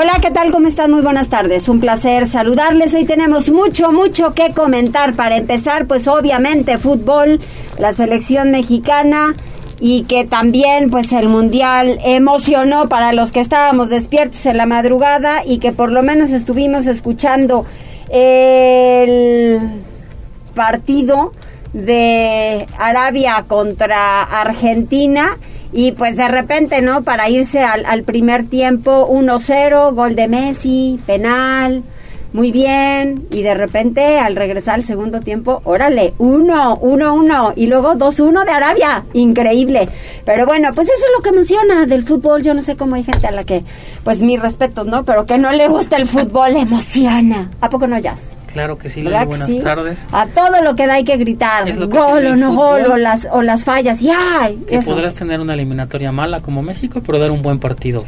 Hola, 0.00 0.18
¿qué 0.22 0.30
tal? 0.30 0.52
¿Cómo 0.52 0.68
están? 0.68 0.92
Muy 0.92 1.00
buenas 1.00 1.28
tardes. 1.28 1.68
Un 1.68 1.80
placer 1.80 2.28
saludarles. 2.28 2.94
Hoy 2.94 3.04
tenemos 3.04 3.50
mucho, 3.50 3.90
mucho 3.90 4.32
que 4.32 4.52
comentar. 4.52 5.16
Para 5.16 5.36
empezar, 5.36 5.88
pues 5.88 6.06
obviamente 6.06 6.78
fútbol, 6.78 7.40
la 7.80 7.92
selección 7.92 8.52
mexicana 8.52 9.34
y 9.80 10.04
que 10.04 10.24
también 10.24 10.88
pues 10.88 11.10
el 11.10 11.28
mundial 11.28 11.98
emocionó 12.04 12.88
para 12.88 13.12
los 13.12 13.32
que 13.32 13.40
estábamos 13.40 13.88
despiertos 13.88 14.46
en 14.46 14.58
la 14.58 14.66
madrugada 14.66 15.44
y 15.44 15.58
que 15.58 15.72
por 15.72 15.90
lo 15.90 16.04
menos 16.04 16.30
estuvimos 16.30 16.86
escuchando 16.86 17.66
el 18.08 19.82
partido 20.54 21.32
de 21.72 22.68
Arabia 22.78 23.46
contra 23.48 24.22
Argentina 24.22 25.38
y 25.72 25.92
pues 25.92 26.16
de 26.16 26.28
repente, 26.28 26.80
¿no? 26.82 27.02
Para 27.02 27.28
irse 27.28 27.62
al, 27.62 27.84
al 27.86 28.02
primer 28.02 28.46
tiempo, 28.46 29.08
1-0, 29.10 29.94
gol 29.94 30.14
de 30.14 30.28
Messi, 30.28 30.98
penal, 31.06 31.82
muy 32.32 32.52
bien, 32.52 33.26
y 33.30 33.42
de 33.42 33.54
repente 33.54 34.18
al 34.18 34.36
regresar 34.36 34.74
al 34.74 34.84
segundo 34.84 35.20
tiempo, 35.20 35.62
órale, 35.64 36.14
1, 36.18 36.78
1, 36.80 37.14
1, 37.14 37.52
y 37.56 37.66
luego 37.66 37.94
2-1 37.94 38.44
de 38.44 38.50
Arabia, 38.50 39.04
increíble. 39.14 39.88
Pero 40.24 40.44
bueno, 40.44 40.68
pues 40.74 40.88
eso 40.88 41.04
es 41.04 41.12
lo 41.16 41.22
que 41.22 41.30
emociona 41.30 41.86
del 41.86 42.02
fútbol, 42.02 42.42
yo 42.42 42.54
no 42.54 42.62
sé 42.62 42.76
cómo 42.76 42.96
hay 42.96 43.04
gente 43.04 43.26
a 43.26 43.32
la 43.32 43.44
que, 43.44 43.62
pues 44.04 44.20
mis 44.20 44.40
respetos, 44.40 44.86
¿no? 44.86 45.02
Pero 45.04 45.26
que 45.26 45.38
no 45.38 45.50
le 45.52 45.68
gusta 45.68 45.96
el 45.96 46.06
fútbol, 46.06 46.56
emociona. 46.56 47.50
¿A 47.60 47.70
poco 47.70 47.86
no, 47.86 47.98
Jazz? 47.98 48.36
Claro 48.52 48.78
que 48.78 48.88
sí, 48.88 49.02
¿Verdad 49.02 49.20
que 49.20 49.26
buenas 49.26 49.46
sí? 49.46 49.60
tardes. 49.60 50.06
A 50.12 50.26
todo 50.26 50.62
lo 50.62 50.74
que 50.74 50.86
da 50.86 50.94
hay 50.94 51.04
que 51.04 51.16
gritar, 51.16 51.64
que 51.64 51.72
gol 51.72 52.26
o 52.26 52.36
no 52.36 52.54
gol, 52.54 52.86
o 52.86 52.96
las, 52.96 53.28
o 53.30 53.42
las 53.42 53.64
fallas, 53.64 54.02
y 54.02 54.10
¡ay! 54.10 54.56
Que 54.68 54.80
podrás 54.80 55.14
tener 55.14 55.40
una 55.40 55.54
eliminatoria 55.54 56.12
mala 56.12 56.40
como 56.40 56.62
México, 56.62 57.00
pero 57.04 57.18
dar 57.18 57.30
un 57.30 57.42
buen 57.42 57.58
partido. 57.58 58.04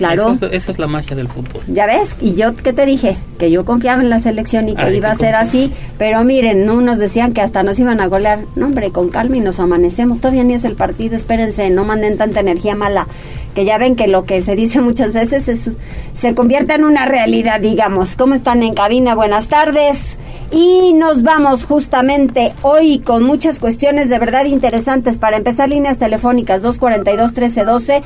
Claro. 0.00 0.32
Eso 0.32 0.46
es, 0.46 0.52
eso 0.54 0.70
es 0.70 0.78
la 0.78 0.86
magia 0.86 1.14
del 1.14 1.28
fútbol. 1.28 1.62
Ya 1.66 1.84
ves, 1.84 2.16
y 2.22 2.34
yo 2.34 2.54
qué 2.54 2.72
te 2.72 2.86
dije, 2.86 3.18
que 3.38 3.50
yo 3.50 3.66
confiaba 3.66 4.00
en 4.00 4.08
la 4.08 4.18
selección 4.18 4.68
y 4.70 4.74
que 4.74 4.82
Ay, 4.82 4.96
iba 4.96 5.10
a 5.10 5.14
ser 5.14 5.34
así, 5.34 5.72
pero 5.98 6.24
miren, 6.24 6.64
no 6.64 6.80
nos 6.80 6.98
decían 6.98 7.34
que 7.34 7.42
hasta 7.42 7.62
nos 7.62 7.78
iban 7.78 8.00
a 8.00 8.06
golear. 8.06 8.40
No, 8.56 8.66
hombre, 8.66 8.92
con 8.92 9.10
calma 9.10 9.36
y 9.36 9.40
nos 9.40 9.60
amanecemos. 9.60 10.18
Todavía 10.18 10.42
ni 10.42 10.54
es 10.54 10.64
el 10.64 10.74
partido, 10.74 11.14
espérense, 11.14 11.68
no 11.68 11.84
manden 11.84 12.16
tanta 12.16 12.40
energía 12.40 12.74
mala, 12.74 13.06
que 13.54 13.64
ya 13.64 13.78
ven 13.78 13.96
que 13.96 14.08
lo 14.08 14.24
que 14.24 14.40
se 14.40 14.54
dice 14.56 14.80
muchas 14.80 15.12
veces 15.12 15.48
es, 15.48 15.76
se 16.12 16.34
convierte 16.34 16.74
en 16.74 16.84
una 16.84 17.06
realidad, 17.06 17.60
digamos. 17.60 18.16
¿Cómo 18.16 18.34
están 18.34 18.62
en 18.62 18.74
cabina? 18.74 19.14
Buenas 19.14 19.48
tardes. 19.48 20.16
Y 20.52 20.94
nos 20.94 21.22
vamos 21.22 21.64
justamente 21.64 22.52
hoy 22.62 22.98
con 22.98 23.22
muchas 23.22 23.60
cuestiones 23.60 24.10
de 24.10 24.18
verdad 24.18 24.46
interesantes. 24.46 25.16
Para 25.16 25.36
empezar, 25.36 25.68
líneas 25.68 25.98
telefónicas 25.98 26.62
242-1312, 26.64 28.02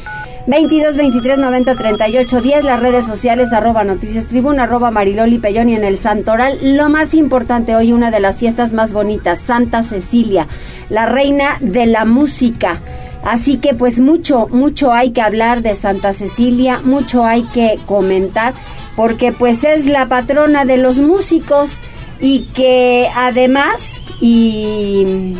22 0.46 0.96
23 0.96 1.38
90 1.38 1.74
38 1.74 2.40
10, 2.42 2.64
las 2.64 2.80
redes 2.80 3.06
sociales 3.06 3.54
arroba 3.54 3.82
noticias 3.84 4.26
tribuna, 4.26 4.64
arroba 4.64 4.90
mariloli 4.90 5.38
Pellón 5.38 5.70
y 5.70 5.74
en 5.74 5.84
el 5.84 5.96
Santoral. 5.96 6.58
Lo 6.76 6.90
más 6.90 7.14
importante 7.14 7.76
hoy, 7.76 7.94
una 7.94 8.10
de 8.10 8.20
las 8.20 8.38
fiestas 8.38 8.74
más 8.74 8.92
bonitas, 8.92 9.38
Santa 9.38 9.82
Cecilia, 9.82 10.46
la 10.90 11.06
reina 11.06 11.56
de 11.60 11.86
la 11.86 12.04
música. 12.04 12.82
Así 13.24 13.56
que 13.56 13.74
pues 13.74 14.00
mucho, 14.00 14.48
mucho 14.50 14.92
hay 14.92 15.10
que 15.10 15.22
hablar 15.22 15.62
de 15.62 15.74
Santa 15.74 16.12
Cecilia, 16.12 16.80
mucho 16.84 17.24
hay 17.24 17.42
que 17.42 17.78
comentar, 17.86 18.52
porque 18.96 19.32
pues 19.32 19.64
es 19.64 19.86
la 19.86 20.06
patrona 20.06 20.64
de 20.66 20.76
los 20.76 20.98
músicos 20.98 21.80
y 22.20 22.40
que 22.54 23.08
además 23.16 24.00
y, 24.20 25.34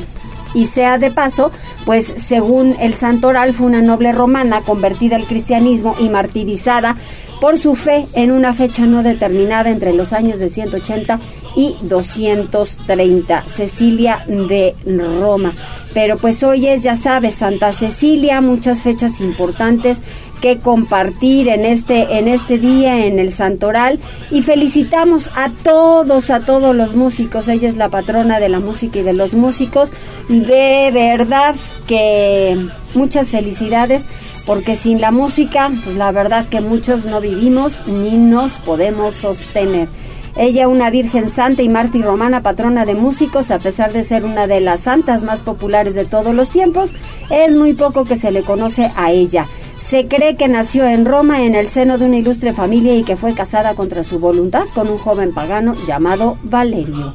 y 0.55 0.67
sea 0.67 0.99
de 0.99 1.11
paso, 1.11 1.51
pues 1.85 2.15
según 2.17 2.77
el 2.81 2.95
santoral 2.95 3.53
fue 3.53 3.67
una 3.67 3.83
noble 3.83 4.13
romana 4.13 4.63
convertida 4.63 5.17
al 5.17 5.27
cristianismo 5.27 5.95
y 5.99 6.09
martirizada 6.09 6.97
por 7.41 7.59
su 7.59 7.75
fe 7.75 8.07
en 8.15 8.31
una 8.31 8.55
fecha 8.55 8.87
no 8.87 9.03
determinada 9.03 9.71
entre 9.71 9.93
los 9.93 10.13
años 10.13 10.39
de 10.39 10.49
180 10.49 11.21
y 11.57 11.77
230, 11.83 13.43
Cecilia 13.43 14.25
de 14.27 14.75
Roma. 14.87 15.53
Pero 15.93 16.17
pues 16.17 16.43
hoy 16.43 16.67
es, 16.67 16.83
ya 16.83 16.97
sabes, 16.97 17.37
Santa 17.37 17.73
Cecilia, 17.73 18.41
muchas 18.41 18.83
fechas 18.83 19.21
importantes 19.21 20.03
que 20.44 20.59
compartir 20.59 21.49
en 21.49 21.65
este 21.65 22.19
en 22.19 22.28
este 22.28 22.59
día 22.59 23.06
en 23.06 23.19
el 23.19 23.32
Santoral. 23.32 23.99
Y 24.31 24.43
felicitamos 24.43 25.31
a 25.37 25.49
todos 25.49 26.28
a 26.28 26.41
todos 26.41 26.77
los 26.77 26.94
músicos. 26.94 27.49
Ella 27.49 27.66
es 27.66 27.78
la 27.78 27.88
patrona 27.88 28.41
de 28.41 28.50
la 28.50 28.60
música 28.60 28.99
y 28.99 29.03
de 29.03 29.15
los 29.15 29.34
músicos. 29.34 29.88
De 30.28 30.91
verdad 30.93 31.55
que 31.87 32.62
muchas 32.94 33.31
felicidades 33.31 34.05
porque 34.44 34.75
sin 34.75 35.00
la 35.00 35.10
música 35.10 35.71
pues 35.82 35.97
la 35.97 36.12
verdad 36.12 36.47
que 36.50 36.61
muchos 36.61 37.06
no 37.06 37.22
vivimos 37.22 37.78
ni 37.87 38.19
nos 38.19 38.53
podemos 38.59 39.15
sostener. 39.15 39.88
Ella, 40.37 40.69
una 40.69 40.91
virgen 40.91 41.28
santa 41.28 41.62
y 41.62 41.71
mártir 41.71 42.05
romana, 42.05 42.43
patrona 42.43 42.84
de 42.84 42.97
músicos, 42.97 43.53
a 43.53 43.61
pesar 43.61 43.93
de 43.93 44.03
ser 44.03 44.25
una 44.25 44.49
de 44.49 44.61
las 44.61 44.81
santas 44.81 45.22
más 45.22 45.43
populares 45.43 45.94
de 45.94 46.05
todos 46.05 46.34
los 46.34 46.50
tiempos, 46.50 46.93
es 47.31 47.55
muy 47.55 47.72
poco 47.72 48.05
que 48.05 48.16
se 48.16 48.32
le 48.32 48.43
conoce 48.43 48.91
a 48.97 49.12
ella. 49.12 49.47
Se 49.77 50.07
cree 50.07 50.37
que 50.37 50.49
nació 50.49 50.87
en 50.87 51.05
Roma 51.05 51.45
en 51.45 51.55
el 51.55 51.69
seno 51.69 51.99
de 51.99 52.07
una 52.07 52.17
ilustre 52.17 52.53
familia 52.53 52.95
y 52.95 53.03
que 53.03 53.17
fue 53.17 53.35
casada 53.35 53.75
contra 53.75 54.05
su 54.05 54.19
voluntad 54.19 54.65
con 54.75 54.89
un 54.89 54.99
joven 54.99 55.33
pagano 55.33 55.75
llamado 55.87 56.39
Valerio. 56.43 57.15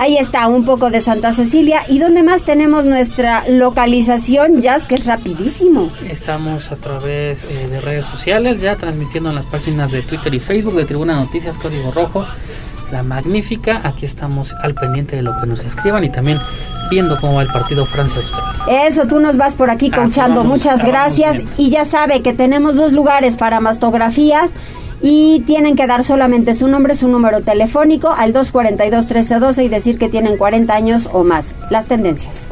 Ahí 0.00 0.16
está 0.16 0.46
un 0.46 0.64
poco 0.64 0.90
de 0.90 1.00
Santa 1.00 1.32
Cecilia. 1.32 1.82
¿Y 1.88 1.98
dónde 1.98 2.22
más 2.22 2.44
tenemos 2.44 2.84
nuestra 2.84 3.48
localización, 3.48 4.60
Jazz? 4.60 4.86
Que 4.86 4.94
es 4.94 5.06
rapidísimo. 5.06 5.90
Estamos 6.08 6.70
a 6.70 6.76
través 6.76 7.42
eh, 7.42 7.66
de 7.66 7.80
redes 7.80 8.06
sociales, 8.06 8.60
ya 8.60 8.76
transmitiendo 8.76 9.30
en 9.30 9.34
las 9.34 9.46
páginas 9.46 9.90
de 9.90 10.02
Twitter 10.02 10.32
y 10.32 10.38
Facebook 10.38 10.76
de 10.76 10.84
Tribuna 10.84 11.16
Noticias 11.16 11.58
Código 11.58 11.90
Rojo. 11.90 12.24
La 12.92 13.02
magnífica, 13.02 13.80
aquí 13.82 14.06
estamos 14.06 14.54
al 14.62 14.74
pendiente 14.74 15.16
de 15.16 15.22
lo 15.22 15.32
que 15.40 15.48
nos 15.48 15.64
escriban 15.64 16.04
y 16.04 16.10
también 16.10 16.38
viendo 16.90 17.18
cómo 17.20 17.34
va 17.34 17.42
el 17.42 17.48
partido 17.48 17.84
Francia-Australia. 17.86 18.86
Eso, 18.86 19.06
tú 19.06 19.20
nos 19.20 19.36
vas 19.36 19.54
por 19.54 19.70
aquí 19.70 19.90
coachando. 19.90 20.40
vamos, 20.40 20.58
Muchas 20.58 20.84
gracias. 20.84 21.42
Y 21.56 21.70
ya 21.70 21.84
sabe 21.84 22.22
que 22.22 22.32
tenemos 22.32 22.76
dos 22.76 22.92
lugares 22.92 23.36
para 23.36 23.60
mastografías 23.60 24.54
y 25.00 25.40
tienen 25.46 25.76
que 25.76 25.86
dar 25.86 26.04
solamente 26.04 26.54
su 26.54 26.68
nombre, 26.68 26.94
su 26.94 27.08
número 27.08 27.40
telefónico 27.40 28.10
al 28.10 28.32
242-1312 28.34 29.64
y 29.64 29.68
decir 29.68 29.98
que 29.98 30.08
tienen 30.08 30.36
40 30.36 30.74
años 30.74 31.08
o 31.12 31.24
más. 31.24 31.54
Las 31.70 31.86
tendencias. 31.86 32.46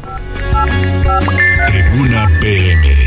Tribuna 1.67 2.29
PM. 2.39 3.06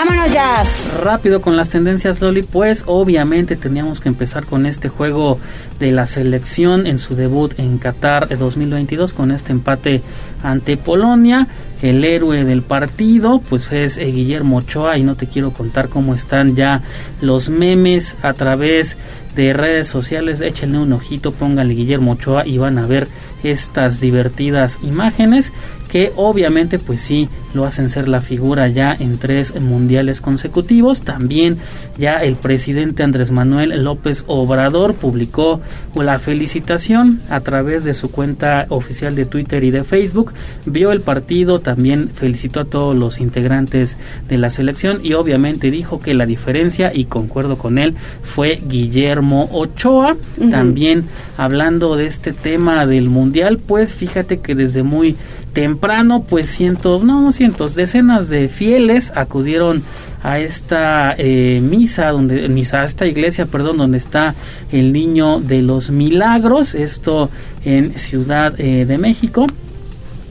Vámonos, 0.00 0.32
Jazz. 0.32 0.92
Rápido 1.02 1.40
con 1.40 1.56
las 1.56 1.70
tendencias, 1.70 2.20
Loli, 2.20 2.44
pues 2.44 2.84
obviamente 2.86 3.56
teníamos 3.56 4.00
que 4.00 4.08
empezar 4.08 4.44
con 4.46 4.64
este 4.64 4.88
juego 4.88 5.40
de 5.80 5.90
la 5.90 6.06
selección 6.06 6.86
en 6.86 7.00
su 7.00 7.16
debut 7.16 7.58
en 7.58 7.78
Qatar 7.78 8.28
2022 8.28 9.12
con 9.12 9.32
este 9.32 9.50
empate 9.50 10.00
ante 10.44 10.76
Polonia. 10.76 11.48
El 11.82 12.04
héroe 12.04 12.44
del 12.44 12.62
partido, 12.62 13.40
pues 13.40 13.72
es 13.72 13.98
eh, 13.98 14.04
Guillermo 14.04 14.58
Ochoa 14.58 14.98
y 14.98 15.02
no 15.02 15.16
te 15.16 15.26
quiero 15.26 15.52
contar 15.52 15.88
cómo 15.88 16.14
están 16.14 16.54
ya 16.54 16.80
los 17.20 17.50
memes 17.50 18.14
a 18.22 18.34
través 18.34 18.96
de 19.34 19.52
redes 19.52 19.88
sociales. 19.88 20.40
Échenle 20.40 20.78
un 20.78 20.92
ojito, 20.92 21.32
pónganle 21.32 21.74
Guillermo 21.74 22.12
Ochoa 22.12 22.46
y 22.46 22.56
van 22.58 22.78
a 22.78 22.86
ver 22.86 23.08
estas 23.42 24.00
divertidas 24.00 24.78
imágenes 24.82 25.52
que 25.88 26.12
obviamente 26.16 26.78
pues 26.78 27.00
sí 27.00 27.28
lo 27.54 27.64
hacen 27.64 27.88
ser 27.88 28.08
la 28.08 28.20
figura 28.20 28.68
ya 28.68 28.94
en 28.98 29.18
tres 29.18 29.58
mundiales 29.60 30.20
consecutivos. 30.20 31.02
También 31.02 31.56
ya 31.96 32.14
el 32.14 32.36
presidente 32.36 33.02
Andrés 33.02 33.32
Manuel 33.32 33.82
López 33.82 34.24
Obrador 34.26 34.94
publicó 34.94 35.60
la 35.94 36.18
felicitación 36.18 37.20
a 37.30 37.40
través 37.40 37.84
de 37.84 37.94
su 37.94 38.10
cuenta 38.10 38.66
oficial 38.68 39.14
de 39.14 39.24
Twitter 39.24 39.64
y 39.64 39.70
de 39.70 39.84
Facebook. 39.84 40.32
Vio 40.66 40.92
el 40.92 41.00
partido, 41.00 41.60
también 41.60 42.10
felicitó 42.14 42.60
a 42.60 42.64
todos 42.64 42.94
los 42.94 43.20
integrantes 43.20 43.96
de 44.28 44.38
la 44.38 44.50
selección 44.50 45.00
y 45.02 45.14
obviamente 45.14 45.70
dijo 45.70 46.00
que 46.00 46.14
la 46.14 46.26
diferencia, 46.26 46.92
y 46.94 47.06
concuerdo 47.06 47.56
con 47.56 47.78
él, 47.78 47.94
fue 48.22 48.60
Guillermo 48.66 49.48
Ochoa. 49.52 50.16
También 50.50 51.04
hablando 51.36 51.96
de 51.96 52.06
este 52.06 52.32
tema 52.32 52.86
del 52.86 53.08
mundial, 53.08 53.58
pues 53.58 53.94
fíjate 53.94 54.40
que 54.40 54.54
desde 54.54 54.82
muy 54.82 55.16
temprano, 55.52 56.22
pues 56.22 56.48
cientos, 56.48 57.02
no, 57.02 57.20
no 57.22 57.32
cientos, 57.32 57.74
decenas 57.74 58.28
de 58.28 58.48
fieles 58.48 59.12
acudieron 59.14 59.82
a 60.22 60.38
esta 60.40 61.14
eh, 61.16 61.60
misa, 61.62 62.10
donde, 62.10 62.48
misa, 62.48 62.80
a 62.80 62.84
esta 62.84 63.06
iglesia, 63.06 63.46
perdón, 63.46 63.78
donde 63.78 63.98
está 63.98 64.34
el 64.72 64.92
niño 64.92 65.40
de 65.40 65.62
los 65.62 65.90
milagros, 65.90 66.74
esto 66.74 67.30
en 67.64 67.98
Ciudad 67.98 68.54
eh, 68.58 68.84
de 68.84 68.98
México. 68.98 69.46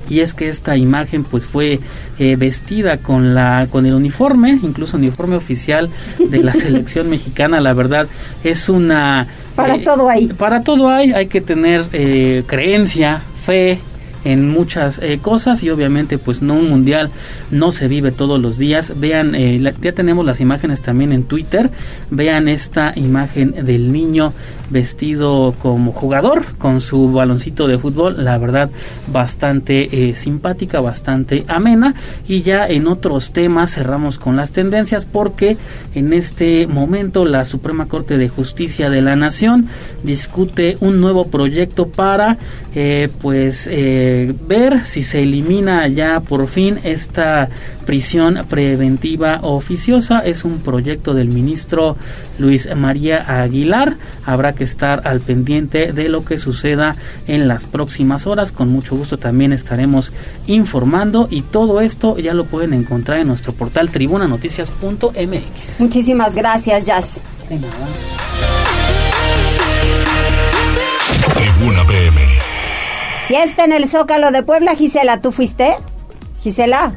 Y 0.10 0.22
es 0.22 0.34
que 0.34 0.48
esta 0.48 0.78
imagen 0.78 1.26
pues 1.26 1.46
fue 1.46 1.80
eh, 2.18 2.36
vestida 2.38 2.98
con 2.98 3.36
la 3.36 3.68
con 3.70 3.86
el 3.86 3.94
uniforme 3.94 4.58
incluso 4.64 4.96
uniforme 4.96 5.36
oficial 5.36 5.90
de 6.18 6.44
la 6.44 6.54
selección 6.54 7.10
mexicana. 7.10 7.60
La 7.60 7.74
verdad 7.74 8.08
es 8.42 8.70
una 8.70 9.28
para 9.58 9.76
eh, 9.76 9.82
todo 9.84 10.10
hay. 10.10 10.28
para 10.28 10.62
todo 10.62 10.88
hay. 10.88 11.12
Hay 11.12 11.28
que 11.28 11.42
tener 11.42 11.86
eh, 11.92 12.44
creencia 12.46 13.22
fe 13.46 13.80
en 14.24 14.50
muchas 14.50 15.00
eh, 15.00 15.20
cosas 15.22 15.64
y 15.64 15.70
obviamente 15.70 16.18
pues 16.18 16.42
no 16.42 16.56
un 16.56 16.70
mundial 16.70 17.10
no 17.52 17.72
se 17.72 17.88
vive 17.88 18.12
todos 18.12 18.40
los 18.40 18.58
días. 18.58 18.94
Vean 19.00 19.36
eh, 19.36 19.74
ya 19.82 19.92
tenemos 19.92 20.26
las 20.26 20.42
imágenes 20.42 20.82
también 20.82 21.12
en 21.12 21.24
Twitter. 21.24 21.70
Vean 22.10 22.48
esta 22.48 22.94
imagen 22.96 23.66
del 23.66 23.92
niño 23.92 24.34
vestido 24.70 25.56
como 25.62 25.94
jugador 25.94 26.44
con 26.58 26.82
su 26.82 27.12
baloncito 27.14 27.68
de 27.68 27.80
fútbol 27.80 28.26
la 28.26 28.38
verdad 28.38 28.70
bastante 29.08 30.10
eh, 30.10 30.16
simpática 30.16 30.82
bastante 30.82 31.46
amena. 31.48 31.94
Y 32.28 32.42
ya 32.42 32.68
en 32.68 32.88
otros 32.88 33.32
temas 33.32 33.74
cerramos 33.74 34.20
con 34.20 34.36
las 34.36 34.52
tendencias 34.52 35.06
porque 35.06 35.58
en 35.96 36.14
este 36.14 36.68
momento 36.68 37.26
la 37.26 37.46
Suprema 37.46 37.88
Corte 37.88 38.18
de 38.18 38.30
Justicia 38.30 38.90
de 38.90 39.02
la 39.02 39.16
Nación 39.16 39.68
discute 40.04 40.78
un 40.82 41.00
nuevo 41.00 41.28
proyecto 41.28 41.88
para 41.88 42.38
pues 43.22 43.68
ver 44.48 44.86
si 44.86 45.04
se 45.04 45.20
elimina 45.20 45.88
ya 45.88 46.20
por 46.20 46.48
fin 46.48 46.80
esta 46.84 47.50
prisión 47.86 48.46
preventiva 48.50 49.40
oficiosa. 49.44 50.20
Es 50.20 50.44
un 50.44 50.60
proyecto 50.60 51.14
del 51.14 51.30
ministro 51.30 51.96
Luis 52.38 52.70
María 52.76 53.42
Aguilar. 53.42 53.96
Habrá 54.26 54.54
que 54.54 54.64
estar 54.64 55.08
al 55.08 55.22
pendiente 55.22 55.94
de 55.94 56.10
lo 56.10 56.26
que 56.26 56.38
suceda 56.38 56.96
en 57.28 57.48
las 57.48 57.66
próximas 57.66 58.28
horas. 58.28 58.52
Con 58.52 58.70
mucho 58.70 58.96
gusto 58.96 59.18
también 59.18 59.54
estaremos 59.54 60.12
informando 60.48 61.28
y 61.32 61.42
todo 61.44 61.82
esto 61.82 62.18
ya 62.18 62.34
lo 62.34 62.46
pueden 62.46 62.74
encontrar 62.74 63.20
en 63.20 63.28
nuestro 63.28 63.54
portal 63.54 63.90
tribunanoticias.mx. 63.90 65.80
Muchísimas 65.80 66.36
gracias, 66.36 66.86
Jazz. 66.86 67.22
Tribuna 71.58 71.84
PM. 71.86 72.17
Fiesta 73.28 73.66
en 73.66 73.74
el 73.74 73.88
Zócalo 73.88 74.32
de 74.32 74.42
Puebla, 74.42 74.74
Gisela, 74.74 75.20
¿tú 75.20 75.34
fuiste? 75.34 75.76
Gisela. 76.40 76.94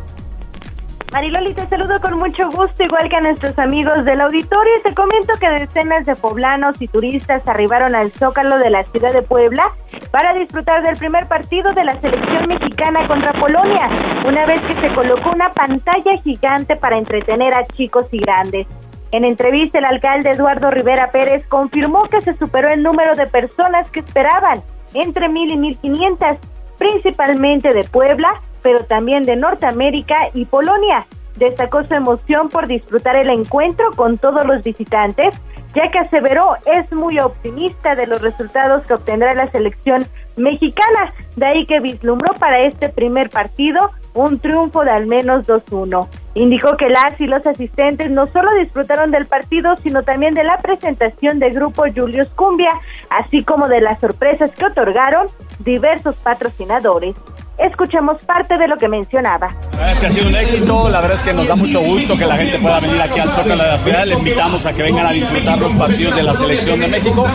Mariloli, 1.11 1.55
te 1.55 1.67
saludo 1.67 2.01
con 2.01 2.21
mucho 2.21 2.49
gusto, 2.53 2.85
igual 2.85 3.09
que 3.09 3.17
a 3.17 3.21
nuestros 3.21 3.59
amigos 3.59 4.05
del 4.05 4.21
auditorio. 4.21 4.73
Te 4.85 4.95
comento 4.95 5.33
que 5.41 5.49
decenas 5.49 6.07
de 6.07 6.15
poblanos 6.15 6.81
y 6.81 6.87
turistas 6.87 7.43
arribaron 7.49 7.97
al 7.97 8.13
Zócalo 8.13 8.59
de 8.59 8.71
la 8.71 8.85
ciudad 8.85 9.13
de 9.13 9.23
Puebla 9.23 9.73
para 10.13 10.33
disfrutar 10.35 10.85
del 10.85 10.97
primer 10.99 11.27
partido 11.27 11.73
de 11.73 11.83
la 11.83 12.01
selección 12.01 12.47
mexicana 12.47 13.09
contra 13.09 13.33
Polonia, 13.33 13.89
una 14.25 14.47
vez 14.47 14.63
que 14.67 14.75
se 14.77 14.95
colocó 14.95 15.31
una 15.31 15.51
pantalla 15.51 16.17
gigante 16.23 16.77
para 16.77 16.97
entretener 16.97 17.53
a 17.55 17.65
chicos 17.65 18.07
y 18.13 18.19
grandes. 18.19 18.69
En 19.11 19.25
entrevista, 19.25 19.81
el 19.81 19.85
alcalde 19.85 20.31
Eduardo 20.31 20.71
Rivera 20.71 21.11
Pérez 21.11 21.45
confirmó 21.49 22.05
que 22.05 22.21
se 22.21 22.37
superó 22.37 22.69
el 22.69 22.85
número 22.85 23.17
de 23.17 23.27
personas 23.27 23.91
que 23.91 23.99
esperaban 23.99 24.63
entre 24.95 25.29
mil 25.29 25.51
y 25.51 25.57
mil 25.57 25.79
quinientas, 25.79 26.39
principalmente 26.79 27.73
de 27.73 27.85
Puebla, 27.85 28.41
pero 28.63 28.85
también 28.85 29.25
de 29.25 29.37
Norteamérica 29.37 30.29
y 30.35 30.45
Polonia. 30.45 31.07
Destacó 31.37 31.85
su 31.85 31.95
emoción 31.95 32.49
por 32.49 32.67
disfrutar 32.67 33.17
el 33.17 33.31
encuentro 33.31 33.91
con 33.97 34.19
todos 34.19 34.47
los 34.47 34.63
visitantes, 34.63 35.35
ya 35.75 35.91
que 35.91 35.99
aseveró 35.99 36.57
es 36.67 36.91
muy 36.93 37.19
optimista 37.21 37.95
de 37.95 38.07
los 38.07 38.21
resultados 38.21 38.87
que 38.87 38.95
obtendrá 38.95 39.35
la 39.35 39.47
selección 39.47 40.07
mexicana, 40.37 41.13
de 41.37 41.47
ahí 41.47 41.67
que 41.67 41.81
vislumbró 41.81 42.35
para 42.35 42.65
este 42.65 42.89
primer 42.89 43.31
partido 43.31 43.91
un 44.15 44.39
triunfo 44.41 44.85
de 44.85 44.91
al 44.91 45.07
menos 45.07 45.47
2-1. 45.47 46.09
Indicó 46.35 46.77
que 46.77 46.89
las 46.89 47.21
y 47.21 47.27
los 47.27 47.45
asistentes 47.47 48.11
no 48.11 48.27
solo 48.29 48.53
disfrutaron 48.55 49.11
del 49.11 49.27
partido, 49.27 49.75
sino 49.83 50.03
también 50.03 50.35
de 50.35 50.45
la 50.45 50.59
presentación 50.59 51.39
del 51.41 51.53
grupo 51.53 51.85
Julius 51.95 52.29
Cumbia, 52.29 52.73
así 53.11 53.43
como 53.43 53.67
de 53.67 53.81
las 53.81 54.01
sorpresas 54.01 54.51
que 54.53 54.67
otorgaron 54.67 55.27
diversos 55.59 56.15
patrocinadores. 56.17 57.17
Escuchemos 57.59 58.25
parte 58.25 58.57
de 58.57 58.69
lo 58.69 58.77
que 58.79 58.89
mencionaba. 58.89 59.55
La 59.73 59.79
verdad 59.79 59.93
es 59.93 59.99
que 59.99 60.07
ha 60.07 60.11
sido 60.11 60.29
un 60.29 60.37
éxito, 60.37 60.89
la 60.89 61.01
verdad 61.01 61.17
es 61.19 61.23
que 61.23 61.33
nos 61.35 61.47
da 61.47 61.57
mucho 61.57 61.81
gusto 61.81 62.17
que 62.17 62.25
la 62.25 62.37
gente 62.37 62.59
pueda 62.59 62.81
venir 62.81 63.03
aquí 63.03 63.21
al 63.21 63.29
Zócalo 63.29 63.63
de 63.63 63.69
la 63.69 63.79
ciudad, 63.79 64.07
le 64.07 64.15
invitamos 64.15 64.65
a 64.65 64.73
que 64.73 64.83
vengan 64.83 65.07
a 65.07 65.13
disfrutar 65.13 65.59
los 65.59 65.75
partidos 65.75 66.17
de 66.17 66.23
la 66.23 66.35
selección 66.35 66.81
de 66.81 66.89
México 66.89 67.27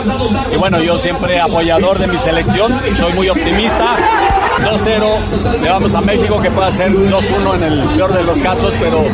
y 0.52 0.56
bueno, 0.56 0.80
yo 0.80 0.98
siempre 0.98 1.40
apoyador 1.40 1.98
de 1.98 2.08
mi 2.08 2.18
selección, 2.18 2.72
soy 2.94 3.12
muy 3.12 3.28
optimista, 3.28 3.96
2-0, 4.58 5.60
le 5.62 5.68
vamos 5.68 5.94
a 5.94 6.00
México 6.00 6.40
que 6.40 6.50
pueda 6.50 6.70
ser 6.70 6.90
2-1 6.92 7.54
en 7.56 7.62
el 7.62 7.80
peor 7.96 8.12
de 8.12 8.24
los 8.24 8.38
casos, 8.38 8.74
pero 8.80 9.04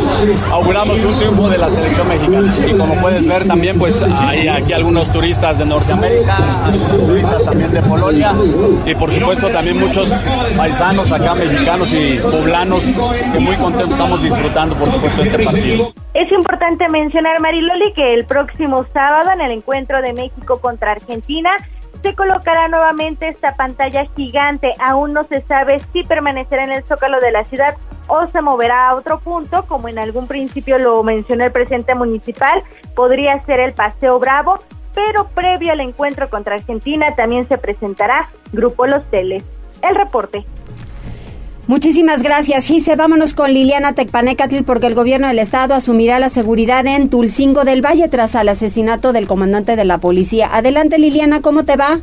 auguramos 0.50 1.00
un 1.04 1.18
triunfo 1.18 1.48
de 1.48 1.58
la 1.58 1.68
selección 1.68 2.08
mexicana 2.08 2.52
y 2.68 2.72
como 2.72 2.94
puedes 3.00 3.26
ver 3.26 3.46
también 3.46 3.78
pues 3.78 4.02
hay 4.02 4.48
aquí 4.48 4.72
algunos 4.72 5.10
turistas 5.12 5.58
de 5.58 5.64
Norteamérica, 5.64 6.38
turistas 7.06 7.44
también 7.44 7.72
de 7.72 7.82
Polonia 7.82 8.32
y 8.86 8.94
por 8.94 9.10
supuesto 9.10 9.48
también 9.48 9.78
muchos 9.78 10.08
paisanos 10.56 11.10
acá, 11.10 11.34
mexicanos 11.34 11.92
y 11.92 12.18
poblanos, 12.18 12.82
que 12.84 13.38
muy 13.38 13.56
contentos 13.56 13.92
estamos 13.92 14.22
disfrutando, 14.22 14.74
por 14.76 14.90
supuesto, 14.90 15.22
este 15.22 15.44
partido. 15.44 15.92
Es 16.14 16.30
importante 16.30 16.88
mencionar, 16.88 17.40
Mariloli, 17.40 17.92
que 17.94 18.14
el 18.14 18.26
próximo 18.26 18.84
sábado 18.92 19.30
en 19.34 19.40
el 19.40 19.52
encuentro 19.52 20.00
de 20.02 20.12
México 20.12 20.60
contra 20.60 20.92
Argentina 20.92 21.50
se 22.02 22.14
colocará 22.14 22.68
nuevamente 22.68 23.28
esta 23.28 23.54
pantalla 23.54 24.06
gigante. 24.16 24.74
Aún 24.80 25.12
no 25.12 25.24
se 25.24 25.40
sabe 25.42 25.80
si 25.92 26.02
permanecerá 26.02 26.64
en 26.64 26.72
el 26.72 26.84
zócalo 26.84 27.20
de 27.20 27.32
la 27.32 27.44
ciudad 27.44 27.76
o 28.08 28.26
se 28.26 28.42
moverá 28.42 28.88
a 28.88 28.94
otro 28.94 29.20
punto, 29.20 29.64
como 29.66 29.88
en 29.88 29.98
algún 29.98 30.26
principio 30.26 30.78
lo 30.78 31.02
mencionó 31.02 31.44
el 31.44 31.52
presidente 31.52 31.94
municipal, 31.94 32.62
podría 32.94 33.42
ser 33.44 33.60
el 33.60 33.72
Paseo 33.72 34.18
Bravo, 34.18 34.60
pero 34.94 35.28
previo 35.28 35.72
al 35.72 35.80
encuentro 35.80 36.28
contra 36.28 36.56
Argentina 36.56 37.14
también 37.14 37.48
se 37.48 37.58
presentará 37.58 38.28
Grupo 38.52 38.86
Los 38.86 39.08
Teles. 39.10 39.44
El 39.82 39.94
reporte. 39.94 40.44
Muchísimas 41.68 42.22
gracias, 42.22 42.66
Gise. 42.66 42.96
Vámonos 42.96 43.34
con 43.34 43.52
Liliana 43.52 43.92
Tecpanecatl 43.92 44.62
porque 44.64 44.88
el 44.88 44.94
gobierno 44.94 45.28
del 45.28 45.38
estado 45.38 45.74
asumirá 45.74 46.18
la 46.18 46.28
seguridad 46.28 46.84
en 46.86 47.08
Tulcingo 47.08 47.64
del 47.64 47.84
Valle 47.84 48.08
tras 48.08 48.34
el 48.34 48.48
asesinato 48.48 49.12
del 49.12 49.28
comandante 49.28 49.76
de 49.76 49.84
la 49.84 49.98
policía. 49.98 50.50
Adelante, 50.52 50.98
Liliana, 50.98 51.40
¿cómo 51.40 51.64
te 51.64 51.76
va? 51.76 52.00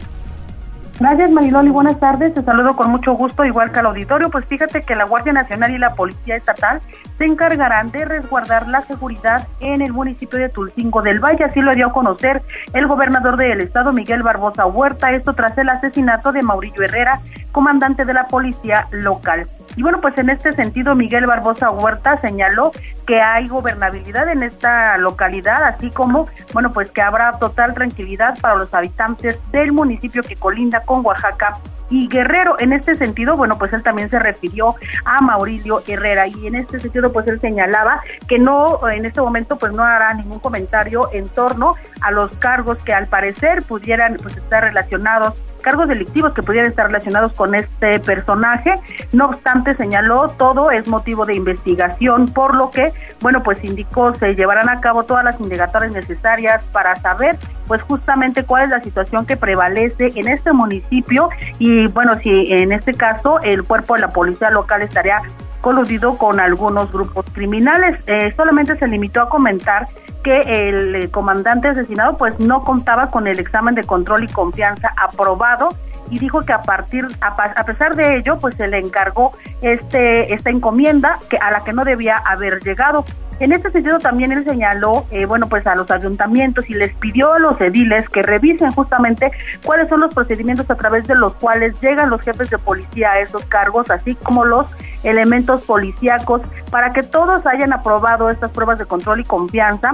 Gracias, 0.99 1.31
Mariloli. 1.31 1.69
Buenas 1.69 1.99
tardes. 1.99 2.33
Te 2.33 2.41
saludo 2.41 2.75
con 2.75 2.89
mucho 2.89 3.13
gusto, 3.13 3.45
igual 3.45 3.71
que 3.71 3.79
al 3.79 3.85
auditorio. 3.87 4.29
Pues 4.29 4.45
fíjate 4.45 4.81
que 4.81 4.95
la 4.95 5.05
Guardia 5.05 5.33
Nacional 5.33 5.71
y 5.71 5.77
la 5.77 5.93
Policía 5.93 6.35
Estatal 6.35 6.81
se 7.19 7.25
encargarán 7.25 7.91
de 7.91 8.05
resguardar 8.05 8.67
la 8.69 8.81
seguridad 8.81 9.45
en 9.59 9.81
el 9.81 9.91
municipio 9.91 10.39
de 10.39 10.47
Tulcingo 10.47 11.01
del 11.01 11.19
Valle. 11.19 11.43
Así 11.43 11.61
lo 11.61 11.75
dio 11.75 11.87
a 11.87 11.93
conocer 11.93 12.41
el 12.73 12.87
gobernador 12.87 13.35
del 13.35 13.59
estado, 13.59 13.91
Miguel 13.91 14.23
Barbosa 14.23 14.65
Huerta. 14.65 15.11
Esto 15.11 15.33
tras 15.33 15.57
el 15.57 15.69
asesinato 15.69 16.31
de 16.31 16.41
Maurillo 16.41 16.81
Herrera, 16.81 17.19
comandante 17.51 18.05
de 18.05 18.13
la 18.13 18.27
policía 18.27 18.87
local. 18.91 19.45
Y 19.75 19.83
bueno, 19.83 19.99
pues 20.01 20.17
en 20.17 20.29
este 20.29 20.53
sentido, 20.53 20.95
Miguel 20.95 21.25
Barbosa 21.25 21.69
Huerta 21.69 22.17
señaló 22.17 22.71
que 23.05 23.21
hay 23.21 23.47
gobernabilidad 23.47 24.29
en 24.29 24.43
esta 24.43 24.97
localidad, 24.97 25.63
así 25.63 25.89
como, 25.89 26.27
bueno, 26.53 26.71
pues 26.73 26.91
que 26.91 27.01
habrá 27.01 27.39
total 27.39 27.73
tranquilidad 27.73 28.37
para 28.39 28.55
los 28.55 28.73
habitantes 28.73 29.39
del 29.51 29.71
municipio 29.71 30.23
que 30.23 30.35
colinda 30.35 30.81
con 30.81 31.05
Oaxaca 31.05 31.53
y 31.89 32.07
Guerrero. 32.07 32.55
En 32.59 32.73
este 32.73 32.95
sentido, 32.95 33.35
bueno, 33.35 33.57
pues 33.57 33.73
él 33.73 33.83
también 33.83 34.09
se 34.09 34.19
refirió 34.19 34.75
a 35.05 35.21
Mauricio 35.21 35.81
Herrera 35.87 36.27
y 36.27 36.47
en 36.47 36.55
este 36.55 36.79
sentido, 36.79 37.11
pues 37.11 37.27
él 37.27 37.39
señalaba 37.39 38.01
que 38.27 38.39
no, 38.39 38.87
en 38.89 39.05
este 39.05 39.21
momento, 39.21 39.57
pues 39.57 39.73
no 39.73 39.83
hará 39.83 40.13
ningún 40.13 40.39
comentario 40.39 41.09
en 41.13 41.29
torno 41.29 41.75
a 42.01 42.11
los 42.11 42.31
cargos 42.33 42.83
que 42.83 42.93
al 42.93 43.07
parecer 43.07 43.63
pudieran 43.63 44.17
pues 44.21 44.37
estar 44.37 44.63
relacionados 44.63 45.33
cargos 45.59 45.87
delictivos 45.87 46.33
que 46.33 46.43
pudieran 46.43 46.69
estar 46.69 46.87
relacionados 46.87 47.33
con 47.33 47.55
este 47.55 47.99
personaje. 47.99 48.73
No 49.11 49.25
obstante, 49.27 49.75
señaló, 49.75 50.29
todo 50.29 50.71
es 50.71 50.87
motivo 50.87 51.25
de 51.25 51.35
investigación, 51.35 52.27
por 52.27 52.55
lo 52.55 52.71
que, 52.71 52.93
bueno, 53.21 53.43
pues 53.43 53.63
indicó, 53.63 54.13
se 54.15 54.35
llevarán 54.35 54.69
a 54.69 54.79
cabo 54.81 55.03
todas 55.03 55.23
las 55.23 55.39
indagatorias 55.39 55.93
necesarias 55.93 56.63
para 56.71 56.95
saber, 56.95 57.37
pues 57.67 57.81
justamente 57.81 58.43
cuál 58.43 58.63
es 58.63 58.69
la 58.69 58.79
situación 58.81 59.25
que 59.25 59.37
prevalece 59.37 60.11
en 60.15 60.27
este 60.27 60.53
municipio 60.53 61.29
y, 61.59 61.87
bueno, 61.87 62.17
si 62.19 62.51
en 62.51 62.71
este 62.71 62.93
caso 62.93 63.39
el 63.41 63.63
cuerpo 63.63 63.95
de 63.95 64.01
la 64.01 64.09
policía 64.09 64.49
local 64.49 64.81
estaría 64.81 65.21
coludido 65.61 66.17
con 66.17 66.39
algunos 66.39 66.91
grupos 66.91 67.25
criminales. 67.33 68.03
Eh, 68.07 68.33
solamente 68.35 68.75
se 68.77 68.87
limitó 68.87 69.21
a 69.21 69.29
comentar 69.29 69.87
que 70.23 70.69
el 70.69 70.95
eh, 70.95 71.11
comandante 71.11 71.69
asesinado 71.69 72.17
pues 72.17 72.39
no 72.39 72.63
contaba 72.63 73.11
con 73.11 73.27
el 73.27 73.39
examen 73.39 73.75
de 73.75 73.83
control 73.83 74.23
y 74.23 74.27
confianza 74.27 74.91
aprobado 74.97 75.69
y 76.09 76.19
dijo 76.19 76.41
que 76.41 76.53
a 76.53 76.61
partir, 76.61 77.07
a, 77.21 77.63
pesar 77.63 77.95
de 77.95 78.17
ello, 78.17 78.39
pues 78.39 78.55
se 78.55 78.67
le 78.67 78.79
encargó 78.79 79.33
este, 79.61 80.33
esta 80.33 80.49
encomienda 80.49 81.19
que, 81.29 81.37
a 81.37 81.51
la 81.51 81.63
que 81.63 81.73
no 81.73 81.83
debía 81.83 82.17
haber 82.17 82.59
llegado. 82.61 83.05
En 83.39 83.53
este 83.53 83.71
sentido 83.71 83.99
también 83.99 84.33
él 84.33 84.43
señaló, 84.43 85.05
eh, 85.11 85.25
bueno, 85.25 85.47
pues 85.47 85.65
a 85.65 85.73
los 85.73 85.89
ayuntamientos 85.91 86.69
y 86.69 86.73
les 86.73 86.93
pidió 86.95 87.31
a 87.31 87.39
los 87.39 87.59
ediles 87.61 88.09
que 88.09 88.21
revisen 88.21 88.71
justamente 88.73 89.31
cuáles 89.63 89.87
son 89.87 90.01
los 90.01 90.13
procedimientos 90.13 90.69
a 90.69 90.75
través 90.75 91.07
de 91.07 91.15
los 91.15 91.33
cuales 91.35 91.79
llegan 91.79 92.09
los 92.09 92.21
jefes 92.21 92.49
de 92.49 92.57
policía 92.57 93.11
a 93.11 93.19
esos 93.19 93.43
cargos, 93.45 93.89
así 93.91 94.15
como 94.15 94.43
los 94.43 94.67
elementos 95.03 95.61
policíacos, 95.61 96.41
para 96.69 96.89
que 96.89 97.01
todos 97.01 97.45
hayan 97.45 97.71
aprobado 97.71 98.29
estas 98.29 98.51
pruebas 98.51 98.77
de 98.77 98.85
control 98.85 99.21
y 99.21 99.23
confianza 99.23 99.91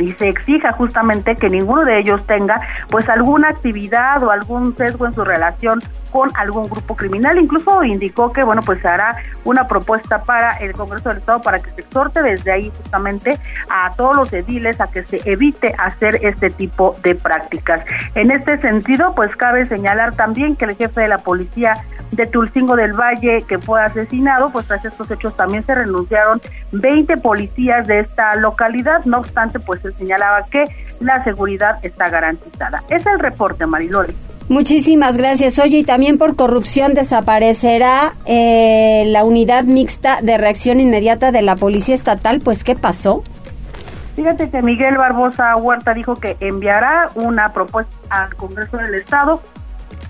y 0.00 0.12
se 0.12 0.28
exija 0.28 0.72
justamente 0.72 1.36
que 1.36 1.48
ninguno 1.48 1.84
de 1.84 1.98
ellos 1.98 2.26
tenga 2.26 2.60
pues 2.88 3.08
alguna 3.08 3.48
actividad 3.48 4.22
o 4.22 4.30
algún 4.30 4.76
sesgo 4.76 5.06
en 5.06 5.14
su 5.14 5.24
relación 5.24 5.82
con 6.10 6.30
algún 6.36 6.68
grupo 6.68 6.96
criminal. 6.96 7.38
Incluso 7.38 7.82
indicó 7.84 8.32
que, 8.32 8.42
bueno, 8.42 8.62
pues 8.62 8.84
hará 8.84 9.16
una 9.44 9.66
propuesta 9.66 10.22
para 10.22 10.56
el 10.58 10.72
Congreso 10.72 11.08
del 11.08 11.18
Estado 11.18 11.42
para 11.42 11.60
que 11.60 11.70
se 11.70 11.80
exhorte 11.80 12.22
desde 12.22 12.52
ahí 12.52 12.70
justamente 12.76 13.38
a 13.68 13.94
todos 13.94 14.16
los 14.16 14.32
ediles 14.32 14.80
a 14.80 14.90
que 14.90 15.02
se 15.04 15.20
evite 15.30 15.74
hacer 15.78 16.18
este 16.22 16.50
tipo 16.50 16.96
de 17.02 17.14
prácticas. 17.14 17.82
En 18.14 18.30
este 18.30 18.58
sentido, 18.58 19.14
pues 19.14 19.34
cabe 19.36 19.64
señalar 19.66 20.14
también 20.14 20.56
que 20.56 20.66
el 20.66 20.76
jefe 20.76 21.02
de 21.02 21.08
la 21.08 21.18
policía 21.18 21.72
de 22.12 22.26
Tulcingo 22.26 22.76
del 22.76 22.92
Valle, 22.92 23.44
que 23.46 23.58
fue 23.58 23.82
asesinado, 23.82 24.50
pues 24.50 24.66
tras 24.66 24.84
estos 24.84 25.10
hechos 25.10 25.36
también 25.36 25.64
se 25.64 25.74
renunciaron 25.74 26.40
20 26.72 27.16
policías 27.18 27.86
de 27.86 28.00
esta 28.00 28.34
localidad. 28.34 29.04
No 29.04 29.18
obstante, 29.18 29.60
pues 29.60 29.80
se 29.82 29.92
señalaba 29.92 30.42
que 30.44 30.64
la 31.00 31.22
seguridad 31.24 31.78
está 31.82 32.08
garantizada. 32.08 32.82
Es 32.88 33.06
el 33.06 33.18
reporte, 33.18 33.66
Mariloli. 33.66 34.14
Muchísimas 34.50 35.16
gracias. 35.16 35.60
Oye, 35.60 35.78
y 35.78 35.84
también 35.84 36.18
por 36.18 36.34
corrupción 36.34 36.92
desaparecerá 36.92 38.14
eh, 38.26 39.04
la 39.06 39.22
unidad 39.22 39.62
mixta 39.62 40.20
de 40.22 40.38
reacción 40.38 40.80
inmediata 40.80 41.30
de 41.30 41.40
la 41.40 41.54
Policía 41.54 41.94
Estatal. 41.94 42.40
Pues, 42.40 42.64
¿qué 42.64 42.74
pasó? 42.74 43.22
Fíjate 44.16 44.50
que 44.50 44.60
Miguel 44.60 44.96
Barbosa 44.96 45.54
Huerta 45.54 45.94
dijo 45.94 46.16
que 46.16 46.36
enviará 46.40 47.10
una 47.14 47.52
propuesta 47.52 47.96
al 48.08 48.34
Congreso 48.34 48.76
del 48.78 48.96
Estado 48.96 49.40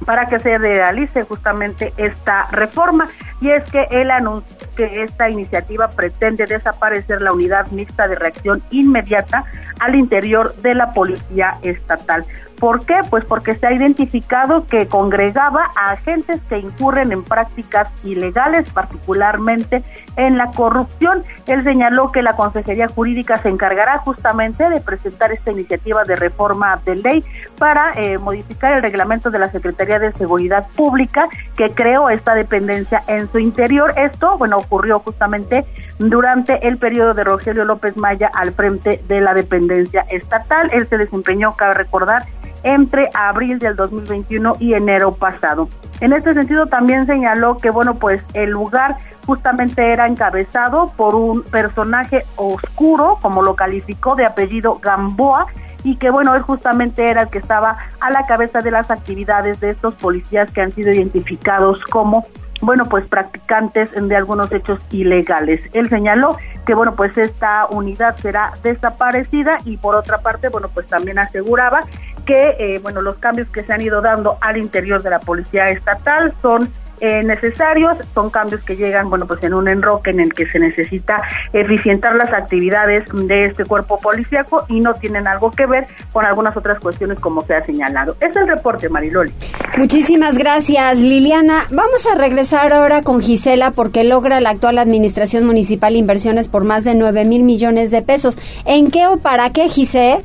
para 0.07 0.25
que 0.25 0.39
se 0.39 0.57
realice 0.57 1.23
justamente 1.25 1.93
esta 1.99 2.47
reforma. 2.51 3.09
Y 3.43 3.51
es 3.51 3.63
que 3.65 3.89
él 3.91 4.11
anunció 4.11 4.57
que 4.75 5.03
esta 5.03 5.29
iniciativa 5.29 5.89
pretende 5.89 6.47
desaparecer 6.47 7.21
la 7.21 7.35
unidad 7.35 7.67
mixta 7.73 8.09
de 8.09 8.15
reacción 8.15 8.63
inmediata 8.71 9.45
al 9.81 9.97
interior 9.97 10.55
de 10.57 10.75
la 10.75 10.93
Policía 10.95 11.53
Estatal. 11.61 12.25
¿Por 12.61 12.85
qué? 12.85 13.01
Pues 13.09 13.25
porque 13.25 13.55
se 13.55 13.67
ha 13.67 13.73
identificado 13.73 14.67
que 14.67 14.87
congregaba 14.87 15.71
a 15.75 15.93
agentes 15.93 16.43
que 16.49 16.59
incurren 16.59 17.11
en 17.11 17.25
prácticas 17.25 17.89
ilegales, 18.05 18.69
particularmente 18.69 19.83
en 20.17 20.37
la 20.37 20.51
corrupción. 20.51 21.25
Él 21.47 21.63
señaló 21.65 22.13
que 22.13 22.23
la 22.23 22.37
Consejería 22.37 22.89
Jurídica 22.89 23.39
se 23.39 23.49
encargará 23.49 23.99
justamente 23.99 24.69
de 24.69 24.83
presentar 24.83 25.33
esta 25.33 25.53
iniciativa 25.53 26.05
de 26.05 26.17
reforma 26.17 26.79
de 26.85 26.97
ley 26.97 27.25
para 27.59 27.95
eh, 27.95 28.19
modificar 28.19 28.75
el 28.75 28.83
reglamento 28.83 29.31
de 29.31 29.39
la 29.39 29.51
Secretaría 29.51 29.99
de 29.99 30.13
Seguridad 30.13 30.67
Pública 30.77 31.29
que 31.57 31.71
creó 31.71 32.11
esta 32.11 32.35
dependencia 32.35 33.03
en 33.07 33.31
su 33.33 33.39
interior. 33.39 33.95
Esto, 33.97 34.37
bueno, 34.37 34.59
ocurrió 34.59 34.99
justamente 34.99 35.65
durante 35.99 36.69
el 36.69 36.77
periodo 36.77 37.15
de 37.15 37.25
Rogelio 37.25 37.65
López 37.65 37.97
Maya 37.97 38.31
al 38.35 38.53
frente 38.53 39.01
de 39.09 39.23
la 39.23 39.33
dependencia 39.33 40.03
estatal. 40.11 40.69
Él 40.73 40.87
se 40.89 40.99
desempeñó, 40.99 41.57
cabe 41.57 41.73
recordar, 41.73 42.25
entre 42.63 43.11
abril 43.15 43.59
del 43.59 43.77
2021 43.77 44.57
y 44.61 44.75
enero 44.75 45.13
pasado. 45.13 45.69
En 46.01 46.13
este 46.13 46.33
sentido 46.33 46.67
también 46.67 47.07
señaló 47.07 47.59
que 47.59 47.71
bueno, 47.71 47.95
pues 47.95 48.25
el 48.35 48.51
lugar 48.51 48.97
justamente 49.27 49.93
era 49.93 50.07
encabezado 50.07 50.93
por 50.97 51.15
un 51.15 51.43
personaje 51.43 52.25
oscuro, 52.37 53.19
como 53.21 53.43
lo 53.43 53.55
calificó 53.55 54.17
de 54.17 54.27
apellido 54.27 54.79
Gamboa, 54.81 55.47
y 55.83 55.97
que 55.97 56.11
bueno, 56.11 56.35
él 56.35 56.43
justamente 56.43 57.09
era 57.09 57.23
el 57.23 57.29
que 57.29 57.39
estaba 57.39 57.77
a 58.01 58.11
la 58.11 58.25
cabeza 58.25 58.61
de 58.61 58.71
las 58.71 58.91
actividades 58.91 59.61
de 59.61 59.71
estos 59.71 59.95
policías 59.95 60.51
que 60.51 60.61
han 60.61 60.73
sido 60.73 60.93
identificados 60.93 61.83
como 61.85 62.27
bueno, 62.63 62.87
pues 62.87 63.07
practicantes 63.07 63.89
de 63.95 64.17
algunos 64.17 64.53
hechos 64.53 64.81
ilegales. 64.91 65.63
Él 65.73 65.89
señaló 65.89 66.37
que 66.67 66.75
bueno, 66.75 66.95
pues 66.95 67.17
esta 67.17 67.67
unidad 67.67 68.17
será 68.17 68.53
desaparecida 68.63 69.59
y 69.65 69.79
por 69.79 69.95
otra 69.95 70.19
parte, 70.19 70.49
bueno, 70.49 70.69
pues 70.73 70.87
también 70.87 71.19
aseguraba 71.19 71.81
que, 72.25 72.57
eh, 72.59 72.79
bueno, 72.83 73.01
los 73.03 73.17
cambios 73.17 73.49
que 73.49 73.63
se 73.63 73.73
han 73.73 73.81
ido 73.81 74.01
dando 74.01 74.39
al 74.41 74.57
interior 74.57 75.03
de 75.03 75.11
la 75.11 75.19
policía 75.21 75.71
estatal 75.71 76.33
son 76.41 76.71
eh, 77.01 77.23
necesarios, 77.23 77.97
son 78.13 78.29
cambios 78.29 78.61
que 78.63 78.77
llegan, 78.77 79.09
bueno, 79.09 79.27
pues 79.27 79.43
en 79.43 79.55
un 79.55 79.69
enroque 79.69 80.11
en 80.11 80.21
el 80.21 80.35
que 80.35 80.47
se 80.47 80.59
necesita 80.59 81.23
eficientar 81.55 82.15
las 82.15 82.31
actividades 82.31 83.07
de 83.11 83.47
este 83.47 83.65
cuerpo 83.65 83.99
policíaco 83.99 84.65
y 84.69 84.81
no 84.81 84.93
tienen 84.95 85.27
algo 85.27 85.51
que 85.51 85.65
ver 85.65 85.87
con 86.13 86.27
algunas 86.27 86.55
otras 86.59 86.79
cuestiones 86.79 87.19
como 87.19 87.43
se 87.43 87.55
ha 87.55 87.65
señalado. 87.65 88.17
Es 88.21 88.37
el 88.37 88.47
reporte, 88.47 88.91
Mariloli. 88.91 89.33
Muchísimas 89.79 90.37
gracias, 90.37 90.99
Liliana. 90.99 91.65
Vamos 91.71 92.07
a 92.07 92.17
regresar 92.17 92.71
ahora 92.75 93.01
con 93.01 93.23
Gisela 93.23 93.71
porque 93.71 94.05
logra 94.05 94.41
la 94.41 94.51
actual 94.51 94.79
administración 94.79 95.47
municipal 95.47 95.97
inversiones 95.97 96.49
por 96.49 96.65
más 96.65 96.85
de 96.85 96.95
9 96.95 97.25
mil 97.25 97.45
millones 97.45 97.91
de 97.91 98.03
pesos. 98.03 98.39
¿En 98.67 98.91
qué 98.91 99.07
o 99.07 99.17
para 99.17 99.51
qué, 99.55 99.71
Gisela? 99.71 100.21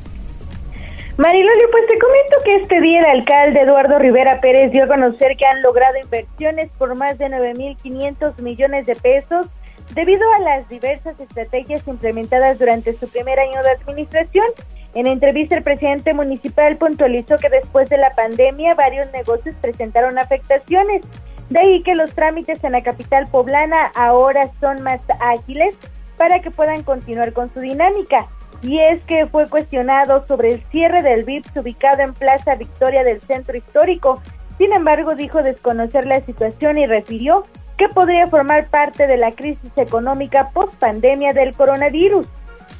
Mariloli, 1.17 1.61
pues 1.71 1.87
te 1.87 1.97
comento 1.97 2.37
que 2.43 2.55
este 2.57 2.81
día 2.81 2.99
el 2.99 3.05
alcalde 3.05 3.61
Eduardo 3.61 3.99
Rivera 3.99 4.41
Pérez 4.41 4.73
dio 4.73 4.83
a 4.83 4.87
conocer 4.87 5.37
que 5.37 5.45
han 5.45 5.61
logrado 5.61 5.97
inversiones 5.97 6.69
por 6.77 6.93
más 6.95 7.17
de 7.17 7.27
9.500 7.27 8.41
millones 8.41 8.85
de 8.85 8.97
pesos 8.97 9.47
debido 9.93 10.21
a 10.33 10.39
las 10.39 10.67
diversas 10.67 11.17
estrategias 11.17 11.87
implementadas 11.87 12.59
durante 12.59 12.91
su 12.91 13.07
primer 13.07 13.39
año 13.39 13.63
de 13.63 13.69
administración. 13.69 14.45
En 14.93 15.07
entrevista, 15.07 15.55
el 15.55 15.63
presidente 15.63 16.13
municipal 16.13 16.75
puntualizó 16.75 17.37
que 17.37 17.47
después 17.47 17.87
de 17.87 17.97
la 17.97 18.13
pandemia 18.13 18.73
varios 18.73 19.09
negocios 19.13 19.55
presentaron 19.61 20.17
afectaciones. 20.17 21.01
De 21.49 21.59
ahí 21.59 21.81
que 21.81 21.95
los 21.95 22.11
trámites 22.11 22.61
en 22.61 22.73
la 22.73 22.83
capital 22.83 23.27
poblana 23.27 23.89
ahora 23.95 24.49
son 24.59 24.81
más 24.81 24.99
ágiles 25.21 25.77
para 26.17 26.41
que 26.41 26.51
puedan 26.51 26.83
continuar 26.83 27.31
con 27.31 27.53
su 27.53 27.61
dinámica 27.61 28.27
y 28.65 28.79
es 28.79 29.03
que 29.03 29.27
fue 29.27 29.47
cuestionado 29.47 30.25
sobre 30.27 30.53
el 30.53 30.63
cierre 30.71 31.03
del 31.03 31.23
VIPS 31.23 31.57
ubicado 31.57 32.01
en 32.01 32.13
Plaza 32.13 32.55
Victoria 32.55 33.03
del 33.03 33.21
Centro 33.21 33.55
Histórico. 33.55 34.21
Sin 34.57 34.73
embargo, 34.73 35.13
dijo 35.13 35.43
desconocer 35.43 36.07
la 36.07 36.21
situación 36.21 36.79
y 36.79 36.87
refirió 36.87 37.45
que 37.77 37.89
podría 37.89 38.27
formar 38.27 38.67
parte 38.67 39.05
de 39.05 39.17
la 39.17 39.33
crisis 39.33 39.71
económica 39.77 40.49
post 40.49 40.73
pandemia 40.79 41.33
del 41.33 41.55
coronavirus. 41.55 42.25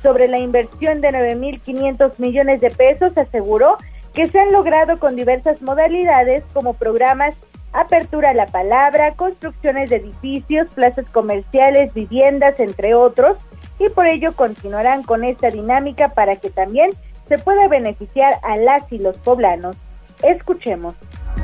Sobre 0.02 0.28
la 0.28 0.40
inversión 0.40 1.02
de 1.02 1.10
9.500 1.10 2.14
millones 2.18 2.62
de 2.62 2.72
pesos, 2.72 3.16
aseguró 3.16 3.78
que 4.14 4.26
se 4.28 4.40
han 4.40 4.52
logrado 4.52 4.98
con 4.98 5.16
diversas 5.16 5.62
modalidades 5.62 6.44
como 6.54 6.74
programas 6.74 7.36
Apertura 7.76 8.30
a 8.30 8.34
la 8.34 8.46
Palabra, 8.46 9.16
construcciones 9.16 9.90
de 9.90 9.98
edificios, 9.98 10.68
plazas 10.74 11.10
comerciales, 11.10 11.94
viviendas, 11.94 12.58
entre 12.60 12.96
otros, 12.96 13.38
y 13.80 13.90
por 13.90 14.08
ello 14.08 14.34
continuarán 14.34 15.04
con 15.04 15.26
esta 15.26 15.50
dinámica 15.50 16.10
para 16.10 16.38
que 16.38 16.50
también 16.50 16.92
se 17.28 17.38
pueda 17.38 17.68
beneficiar 17.68 18.40
a 18.44 18.56
las 18.56 18.90
y 18.94 19.00
los 19.00 19.18
poblanos. 19.18 19.76
Escuchemos. 20.24 20.96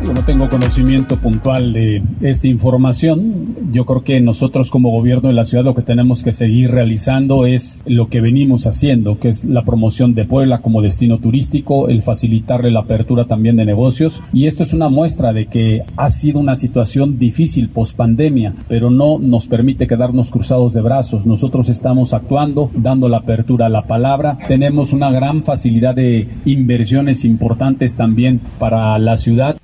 Yo 0.04 0.14
no 0.14 0.26
tengo 0.26 0.50
conocimiento 0.50 1.18
puntual 1.18 1.74
de 1.74 2.02
esta 2.22 2.48
información. 2.48 3.56
Yo 3.72 3.86
creo 3.86 4.04
que 4.04 4.20
nosotros 4.20 4.72
como 4.72 4.90
gobierno 4.90 5.30
de 5.30 5.36
la 5.36 5.46
ciudad 5.46 5.64
lo 5.64 5.76
que 5.76 5.84
tenemos 5.84 6.24
que 6.24 6.34
seguir 6.34 6.72
realizando 6.72 7.46
es 7.46 7.82
lo 7.86 8.10
que 8.10 8.20
venimos 8.20 8.66
haciendo, 8.66 9.20
que 9.20 9.30
es 9.30 9.46
la 9.46 9.64
promoción 9.64 10.16
de 10.16 10.26
Puebla 10.26 10.62
como 10.62 10.82
destino 10.82 11.20
turístico, 11.20 11.88
el 11.88 12.02
facilitarle 12.02 12.72
la 12.72 12.82
apertura 12.82 13.26
también 13.26 13.58
de 13.58 13.66
negocios. 13.66 14.24
Y 14.34 14.48
esto 14.48 14.64
es 14.64 14.74
una 14.74 14.90
muestra 14.90 15.34
de 15.34 15.46
que 15.46 15.84
ha 15.98 16.10
sido 16.10 16.40
una 16.40 16.56
situación 16.56 17.20
difícil 17.20 17.70
post 17.70 17.96
pandemia, 17.96 18.56
pero 18.68 18.90
no 18.90 19.20
nos 19.20 19.48
permite 19.48 19.86
quedarnos 19.86 20.32
cruzados 20.32 20.74
de 20.74 20.82
brazos. 20.82 21.28
Nosotros 21.28 21.70
estamos 21.70 22.16
actuando, 22.16 22.72
dando 22.74 23.08
la 23.08 23.18
apertura 23.18 23.68
a 23.68 23.70
la 23.70 23.84
palabra. 23.84 24.40
Tenemos 24.48 24.94
una 24.94 25.12
gran 25.12 25.44
facilidad 25.44 25.94
de 25.94 26.28
inversiones 26.46 27.24
importantes 27.24 27.98
también 27.98 28.42
para 28.58 28.98
la 28.98 29.18
ciudad. 29.18 29.58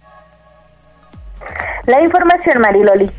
La 1.87 2.01
información, 2.01 2.59
Mariloli. 2.59 3.09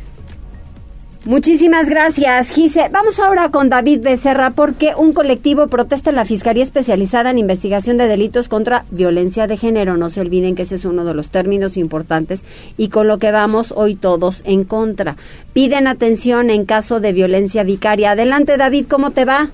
Muchísimas 1.25 1.89
gracias, 1.89 2.51
Gise. 2.51 2.87
Vamos 2.91 3.19
ahora 3.19 3.49
con 3.49 3.67
David 3.67 4.01
Becerra 4.01 4.51
porque 4.51 4.91
un 4.95 5.11
colectivo 5.11 5.67
protesta 5.67 6.11
en 6.11 6.15
la 6.15 6.23
Fiscalía 6.23 6.61
Especializada 6.61 7.31
en 7.31 7.39
Investigación 7.39 7.97
de 7.97 8.07
Delitos 8.07 8.47
contra 8.47 8.83
Violencia 8.91 9.47
de 9.47 9.57
Género. 9.57 9.97
No 9.97 10.09
se 10.09 10.21
olviden 10.21 10.55
que 10.55 10.61
ese 10.61 10.75
es 10.75 10.85
uno 10.85 11.03
de 11.03 11.15
los 11.15 11.31
términos 11.31 11.77
importantes 11.77 12.45
y 12.77 12.89
con 12.89 13.07
lo 13.07 13.17
que 13.17 13.31
vamos 13.31 13.73
hoy 13.75 13.95
todos 13.95 14.43
en 14.45 14.63
contra. 14.65 15.15
Piden 15.51 15.87
atención 15.87 16.51
en 16.51 16.65
caso 16.65 16.99
de 16.99 17.11
violencia 17.11 17.63
vicaria. 17.63 18.11
Adelante, 18.11 18.55
David, 18.57 18.85
¿cómo 18.87 19.09
te 19.09 19.25
va? 19.25 19.49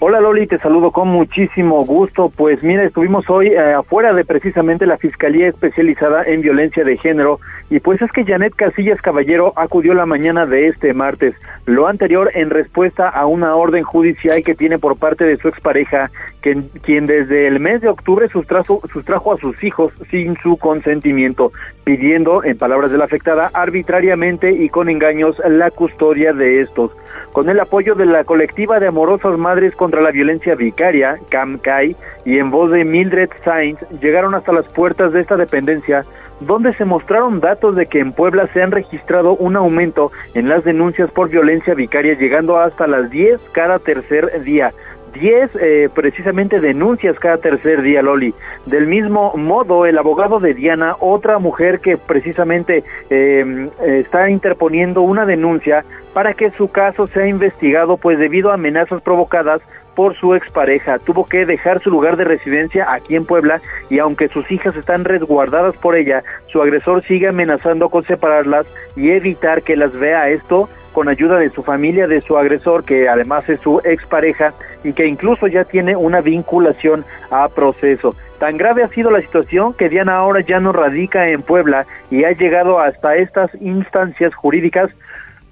Hola 0.00 0.20
Loli, 0.20 0.46
te 0.46 0.58
saludo 0.58 0.92
con 0.92 1.08
muchísimo 1.08 1.84
gusto. 1.84 2.30
Pues 2.36 2.62
mira, 2.62 2.84
estuvimos 2.84 3.28
hoy 3.28 3.48
eh, 3.48 3.72
afuera 3.72 4.12
de 4.12 4.24
precisamente 4.24 4.86
la 4.86 4.96
Fiscalía 4.96 5.48
Especializada 5.48 6.22
en 6.22 6.40
Violencia 6.40 6.84
de 6.84 6.96
Género 6.98 7.40
y 7.70 7.80
pues 7.80 8.00
es 8.00 8.12
que 8.12 8.24
Janet 8.24 8.54
Casillas 8.54 9.02
Caballero 9.02 9.52
acudió 9.56 9.94
la 9.94 10.06
mañana 10.06 10.46
de 10.46 10.68
este 10.68 10.94
martes. 10.94 11.34
Lo 11.66 11.88
anterior 11.88 12.30
en 12.34 12.50
respuesta 12.50 13.08
a 13.08 13.26
una 13.26 13.56
orden 13.56 13.82
judicial 13.82 14.42
que 14.44 14.54
tiene 14.54 14.78
por 14.78 14.96
parte 14.96 15.24
de 15.24 15.36
su 15.36 15.48
expareja, 15.48 16.10
quien, 16.40 16.68
quien 16.82 17.06
desde 17.06 17.48
el 17.48 17.58
mes 17.58 17.80
de 17.80 17.88
octubre 17.88 18.28
sustrajo, 18.28 18.80
sustrajo 18.92 19.32
a 19.32 19.38
sus 19.38 19.62
hijos 19.64 19.92
sin 20.10 20.36
su 20.36 20.56
consentimiento, 20.56 21.52
pidiendo, 21.82 22.44
en 22.44 22.56
palabras 22.56 22.92
de 22.92 22.98
la 22.98 23.04
afectada, 23.04 23.50
arbitrariamente 23.52 24.52
y 24.52 24.68
con 24.68 24.88
engaños 24.88 25.36
la 25.48 25.70
custodia 25.72 26.32
de 26.32 26.60
estos. 26.60 26.92
Con 27.32 27.48
el 27.48 27.58
apoyo 27.58 27.94
de 27.94 28.06
la 28.06 28.24
colectiva 28.24 28.78
de 28.78 28.86
amorosas 28.86 29.36
madres 29.36 29.74
con 29.74 29.88
contra 29.88 30.02
la 30.02 30.10
violencia 30.10 30.54
vicaria, 30.54 31.16
CAMCAI, 31.30 31.96
y 32.26 32.36
en 32.36 32.50
voz 32.50 32.70
de 32.70 32.84
Mildred 32.84 33.30
Sainz, 33.42 33.78
llegaron 34.02 34.34
hasta 34.34 34.52
las 34.52 34.66
puertas 34.66 35.14
de 35.14 35.22
esta 35.22 35.36
dependencia, 35.36 36.04
donde 36.40 36.74
se 36.74 36.84
mostraron 36.84 37.40
datos 37.40 37.76
de 37.76 37.86
que 37.86 38.00
en 38.00 38.12
Puebla 38.12 38.46
se 38.52 38.62
han 38.62 38.70
registrado 38.70 39.34
un 39.34 39.56
aumento 39.56 40.12
en 40.34 40.48
las 40.48 40.64
denuncias 40.64 41.10
por 41.10 41.30
violencia 41.30 41.74
vicaria, 41.74 42.14
llegando 42.14 42.58
hasta 42.58 42.86
las 42.86 43.10
10 43.10 43.40
cada 43.52 43.78
tercer 43.78 44.42
día. 44.42 44.72
10 45.12 45.56
eh, 45.60 45.88
precisamente 45.94 46.60
denuncias 46.60 47.18
cada 47.18 47.38
tercer 47.38 47.82
día, 47.82 48.02
Loli. 48.02 48.34
Del 48.66 48.86
mismo 48.86 49.32
modo, 49.36 49.86
el 49.86 49.98
abogado 49.98 50.38
de 50.38 50.54
Diana, 50.54 50.96
otra 51.00 51.38
mujer 51.38 51.80
que 51.80 51.96
precisamente 51.96 52.84
eh, 53.10 53.68
está 53.80 54.30
interponiendo 54.30 55.02
una 55.02 55.26
denuncia 55.26 55.84
para 56.12 56.34
que 56.34 56.50
su 56.50 56.68
caso 56.68 57.06
sea 57.06 57.26
investigado, 57.26 57.96
pues 57.96 58.18
debido 58.18 58.50
a 58.50 58.54
amenazas 58.54 59.00
provocadas 59.02 59.62
por 59.98 60.16
su 60.16 60.36
expareja. 60.36 61.00
Tuvo 61.00 61.26
que 61.26 61.44
dejar 61.44 61.80
su 61.80 61.90
lugar 61.90 62.16
de 62.16 62.22
residencia 62.22 62.86
aquí 62.92 63.16
en 63.16 63.24
Puebla 63.24 63.60
y 63.90 63.98
aunque 63.98 64.28
sus 64.28 64.48
hijas 64.52 64.76
están 64.76 65.04
resguardadas 65.04 65.76
por 65.76 65.96
ella, 65.96 66.22
su 66.52 66.62
agresor 66.62 67.02
sigue 67.02 67.26
amenazando 67.26 67.88
con 67.88 68.04
separarlas 68.04 68.68
y 68.94 69.10
evitar 69.10 69.62
que 69.62 69.74
las 69.74 69.92
vea 69.98 70.28
esto 70.28 70.68
con 70.92 71.08
ayuda 71.08 71.38
de 71.38 71.50
su 71.50 71.64
familia, 71.64 72.06
de 72.06 72.20
su 72.20 72.38
agresor, 72.38 72.84
que 72.84 73.08
además 73.08 73.48
es 73.48 73.58
su 73.58 73.80
expareja 73.80 74.52
y 74.84 74.92
que 74.92 75.04
incluso 75.04 75.48
ya 75.48 75.64
tiene 75.64 75.96
una 75.96 76.20
vinculación 76.20 77.04
a 77.32 77.48
proceso. 77.48 78.14
Tan 78.38 78.56
grave 78.56 78.84
ha 78.84 78.88
sido 78.90 79.10
la 79.10 79.20
situación 79.20 79.74
que 79.74 79.88
Diana 79.88 80.14
ahora 80.14 80.42
ya 80.42 80.60
no 80.60 80.70
radica 80.70 81.28
en 81.28 81.42
Puebla 81.42 81.86
y 82.08 82.22
ha 82.22 82.30
llegado 82.30 82.78
hasta 82.78 83.16
estas 83.16 83.50
instancias 83.60 84.32
jurídicas 84.32 84.92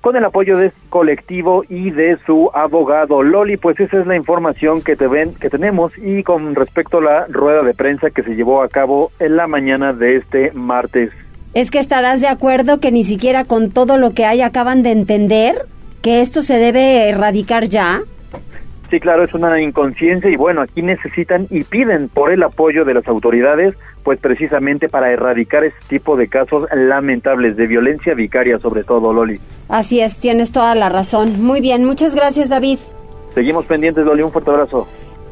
con 0.07 0.15
el 0.15 0.25
apoyo 0.25 0.57
de 0.57 0.71
su 0.71 0.89
colectivo 0.89 1.65
y 1.69 1.91
de 1.91 2.17
su 2.25 2.49
abogado 2.55 3.25
Loli, 3.25 3.57
pues 3.57 3.81
esa 3.81 3.99
es 3.99 4.07
la 4.07 4.15
información 4.15 4.81
que 4.81 4.95
te 4.95 5.09
ven, 5.09 5.35
que 5.35 5.51
tenemos 5.51 5.91
y 5.99 6.23
con 6.23 6.55
respecto 6.55 6.99
a 6.99 7.03
la 7.03 7.27
rueda 7.27 7.65
de 7.65 7.75
prensa 7.75 8.11
que 8.11 8.23
se 8.23 8.37
llevó 8.37 8.63
a 8.63 8.69
cabo 8.69 9.11
en 9.19 9.35
la 9.35 9.49
mañana 9.49 9.93
de 9.93 10.19
este 10.19 10.53
martes. 10.53 11.11
Es 11.55 11.73
que 11.73 11.81
estarás 11.81 12.21
de 12.21 12.29
acuerdo 12.29 12.79
que 12.79 12.93
ni 12.93 13.03
siquiera 13.03 13.43
con 13.43 13.73
todo 13.73 13.97
lo 13.97 14.13
que 14.13 14.25
hay 14.25 14.43
acaban 14.43 14.85
de 14.85 14.93
entender 14.93 15.67
que 16.03 16.21
esto 16.21 16.43
se 16.43 16.61
debe 16.61 17.09
erradicar 17.09 17.65
ya. 17.65 18.03
Sí, 18.91 19.01
claro, 19.01 19.25
es 19.25 19.35
una 19.35 19.61
inconsciencia 19.61 20.31
y 20.31 20.37
bueno, 20.37 20.63
aquí 20.63 20.81
necesitan 20.81 21.49
y 21.51 21.65
piden 21.65 22.09
por 22.09 22.31
el 22.31 22.43
apoyo 22.45 22.85
de 22.85 22.95
las 22.95 23.09
autoridades, 23.09 23.75
pues 24.05 24.21
precisamente 24.21 24.89
para 24.89 25.11
erradicar 25.11 25.65
este 25.65 25.81
tipo 25.89 26.17
de 26.17 26.29
casos 26.29 26.69
lamentables 26.73 27.57
de 27.57 27.67
violencia 27.67 28.15
vicaria, 28.15 28.59
sobre 28.59 28.85
todo, 28.85 29.13
Loli. 29.13 29.41
Así 29.69 30.01
es, 30.01 30.21
tienes 30.21 30.53
toda 30.53 30.75
la 30.77 30.89
razón. 30.89 31.43
Muy 31.43 31.61
bien, 31.61 31.85
muchas 31.85 32.15
gracias, 32.15 32.49
David. 32.49 32.79
Seguimos 33.35 33.67
pendientes, 33.67 34.05
Loli, 34.05 34.23
un 34.23 34.31
fuerte 34.31 34.51
abrazo. 34.51 34.87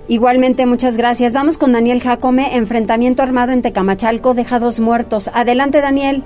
Igualmente, 0.08 0.66
muchas 0.66 0.96
gracias. 0.96 1.32
Vamos 1.32 1.56
con 1.56 1.72
Daniel 1.72 2.00
Jacome. 2.02 2.56
Enfrentamiento 2.56 3.22
armado 3.22 3.52
en 3.52 3.62
Tecamachalco 3.62 4.34
deja 4.34 4.58
dos 4.58 4.80
muertos. 4.80 5.30
Adelante, 5.32 5.80
Daniel. 5.80 6.22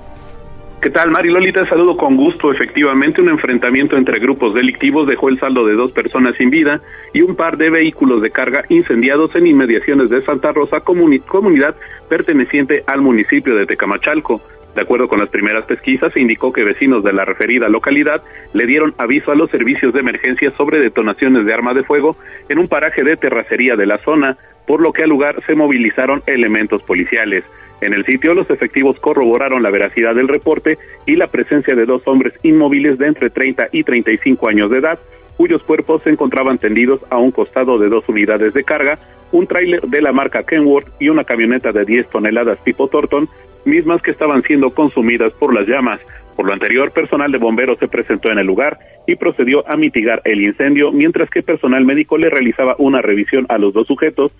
¿Qué 0.81 0.91
tal, 0.91 1.11
Mari 1.11 1.29
Lolita? 1.29 1.67
Saludo 1.67 1.97
con 1.97 2.15
gusto. 2.15 2.53
Efectivamente, 2.53 3.19
un 3.19 3.27
enfrentamiento 3.27 3.97
entre 3.97 4.17
grupos 4.17 4.53
delictivos 4.53 5.07
dejó 5.07 5.27
el 5.27 5.37
saldo 5.37 5.65
de 5.65 5.73
dos 5.73 5.91
personas 5.91 6.37
sin 6.37 6.49
vida 6.49 6.79
y 7.13 7.21
un 7.21 7.35
par 7.35 7.57
de 7.57 7.69
vehículos 7.69 8.21
de 8.21 8.31
carga 8.31 8.63
incendiados 8.69 9.35
en 9.35 9.47
inmediaciones 9.47 10.09
de 10.09 10.21
Santa 10.21 10.53
Rosa, 10.53 10.79
comunidad 10.79 11.75
perteneciente 12.07 12.83
al 12.87 13.01
municipio 13.01 13.55
de 13.55 13.65
Tecamachalco. 13.65 14.41
De 14.73 14.83
acuerdo 14.83 15.09
con 15.09 15.19
las 15.19 15.27
primeras 15.27 15.65
pesquisas, 15.65 16.13
se 16.13 16.21
indicó 16.21 16.53
que 16.53 16.63
vecinos 16.63 17.03
de 17.03 17.11
la 17.11 17.25
referida 17.25 17.67
localidad 17.67 18.21
le 18.53 18.65
dieron 18.65 18.93
aviso 18.97 19.33
a 19.33 19.35
los 19.35 19.51
servicios 19.51 19.91
de 19.93 19.99
emergencia 19.99 20.51
sobre 20.51 20.79
detonaciones 20.79 21.45
de 21.45 21.53
arma 21.53 21.73
de 21.73 21.83
fuego 21.83 22.15
en 22.47 22.57
un 22.57 22.67
paraje 22.69 23.03
de 23.03 23.17
terracería 23.17 23.75
de 23.75 23.85
la 23.85 23.97
zona, 23.97 24.37
por 24.65 24.79
lo 24.79 24.93
que 24.93 25.03
al 25.03 25.09
lugar 25.09 25.43
se 25.45 25.55
movilizaron 25.55 26.21
elementos 26.25 26.81
policiales. 26.83 27.43
En 27.81 27.93
el 27.93 28.05
sitio, 28.05 28.33
los 28.33 28.49
efectivos 28.49 28.99
corroboraron 28.99 29.63
la 29.63 29.69
veracidad 29.69 30.13
del 30.13 30.27
reporte 30.27 30.77
y 31.05 31.15
la 31.15 31.27
presencia 31.27 31.75
de 31.75 31.85
dos 31.85 32.01
hombres 32.07 32.33
inmóviles 32.43 32.97
de 32.97 33.07
entre 33.07 33.29
30 33.29 33.67
y 33.71 33.83
35 33.83 34.49
años 34.49 34.69
de 34.69 34.79
edad, 34.79 34.99
cuyos 35.37 35.63
cuerpos 35.63 36.03
se 36.03 36.09
encontraban 36.09 36.57
tendidos 36.57 36.99
a 37.09 37.17
un 37.17 37.31
costado 37.31 37.77
de 37.77 37.87
dos 37.87 38.07
unidades 38.09 38.53
de 38.53 38.65
carga, 38.65 38.99
un 39.31 39.47
tráiler 39.47 39.81
de 39.81 40.01
la 40.01 40.11
marca 40.11 40.43
Kenworth 40.43 40.89
y 40.99 41.07
una 41.07 41.23
camioneta 41.23 41.71
de 41.71 41.85
10 41.85 42.09
toneladas 42.09 42.61
tipo 42.65 42.87
Torton, 42.87 43.29
mismas 43.63 44.01
que 44.01 44.11
estaban 44.11 44.41
siendo 44.43 44.71
consumidas 44.71 45.31
por 45.33 45.53
las 45.53 45.67
llamas. 45.67 46.01
Por 46.35 46.45
lo 46.45 46.53
anterior, 46.53 46.91
personal 46.91 47.31
de 47.31 47.37
bomberos 47.37 47.79
se 47.79 47.87
presentó 47.87 48.31
en 48.31 48.39
el 48.39 48.47
lugar 48.47 48.77
y 49.07 49.15
procedió 49.15 49.63
a 49.69 49.77
mitigar 49.77 50.21
el 50.25 50.41
incendio, 50.41 50.91
mientras 50.91 51.29
que 51.29 51.43
personal 51.43 51.85
médico 51.85 52.17
le 52.17 52.29
realizaba 52.29 52.75
una 52.77 53.01
revisión 53.01 53.45
a 53.49 53.57
los 53.57 53.73
dos 53.73 53.87
sujetos, 53.87 54.31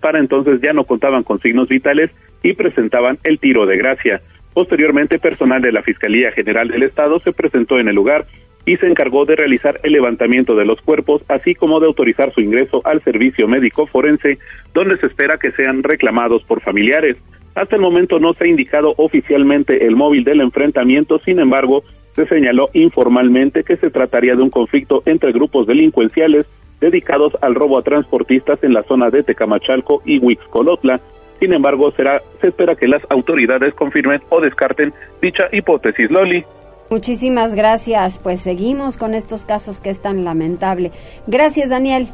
para 0.00 0.18
entonces 0.18 0.60
ya 0.60 0.72
no 0.72 0.84
contaban 0.84 1.22
con 1.22 1.40
signos 1.40 1.68
vitales 1.68 2.10
y 2.42 2.54
presentaban 2.54 3.18
el 3.24 3.38
tiro 3.38 3.66
de 3.66 3.76
gracia. 3.76 4.20
Posteriormente, 4.54 5.18
personal 5.18 5.60
de 5.60 5.72
la 5.72 5.82
Fiscalía 5.82 6.32
General 6.32 6.68
del 6.68 6.84
Estado 6.84 7.18
se 7.20 7.32
presentó 7.32 7.78
en 7.78 7.88
el 7.88 7.94
lugar 7.94 8.26
y 8.64 8.76
se 8.78 8.86
encargó 8.86 9.24
de 9.24 9.36
realizar 9.36 9.80
el 9.84 9.92
levantamiento 9.92 10.56
de 10.56 10.64
los 10.64 10.80
cuerpos, 10.80 11.22
así 11.28 11.54
como 11.54 11.78
de 11.78 11.86
autorizar 11.86 12.32
su 12.32 12.40
ingreso 12.40 12.82
al 12.84 13.02
servicio 13.02 13.46
médico 13.46 13.86
forense, 13.86 14.38
donde 14.74 14.96
se 14.98 15.06
espera 15.06 15.38
que 15.38 15.52
sean 15.52 15.82
reclamados 15.82 16.42
por 16.44 16.60
familiares. 16.60 17.16
Hasta 17.54 17.76
el 17.76 17.82
momento 17.82 18.18
no 18.18 18.34
se 18.34 18.44
ha 18.44 18.48
indicado 18.48 18.92
oficialmente 18.96 19.86
el 19.86 19.94
móvil 19.94 20.24
del 20.24 20.40
enfrentamiento, 20.40 21.18
sin 21.20 21.38
embargo, 21.38 21.84
se 22.14 22.26
señaló 22.26 22.70
informalmente 22.72 23.62
que 23.62 23.76
se 23.76 23.90
trataría 23.90 24.34
de 24.34 24.42
un 24.42 24.50
conflicto 24.50 25.02
entre 25.06 25.32
grupos 25.32 25.66
delincuenciales 25.66 26.46
dedicados 26.80 27.32
al 27.40 27.54
robo 27.54 27.78
a 27.78 27.82
transportistas 27.82 28.62
en 28.62 28.74
la 28.74 28.82
zona 28.84 29.10
de 29.10 29.22
Tecamachalco 29.22 30.02
y 30.04 30.18
Huixcolotla. 30.18 31.00
Sin 31.40 31.52
embargo, 31.52 31.90
será, 31.92 32.20
se 32.40 32.48
espera 32.48 32.74
que 32.76 32.88
las 32.88 33.02
autoridades 33.10 33.74
confirmen 33.74 34.22
o 34.30 34.40
descarten 34.40 34.92
dicha 35.20 35.44
hipótesis. 35.52 36.10
Loli. 36.10 36.44
Muchísimas 36.88 37.54
gracias. 37.54 38.18
Pues 38.18 38.40
seguimos 38.40 38.96
con 38.96 39.14
estos 39.14 39.44
casos 39.44 39.80
que 39.80 39.90
es 39.90 40.00
tan 40.00 40.24
lamentable. 40.24 40.92
Gracias, 41.26 41.70
Daniel. 41.70 42.08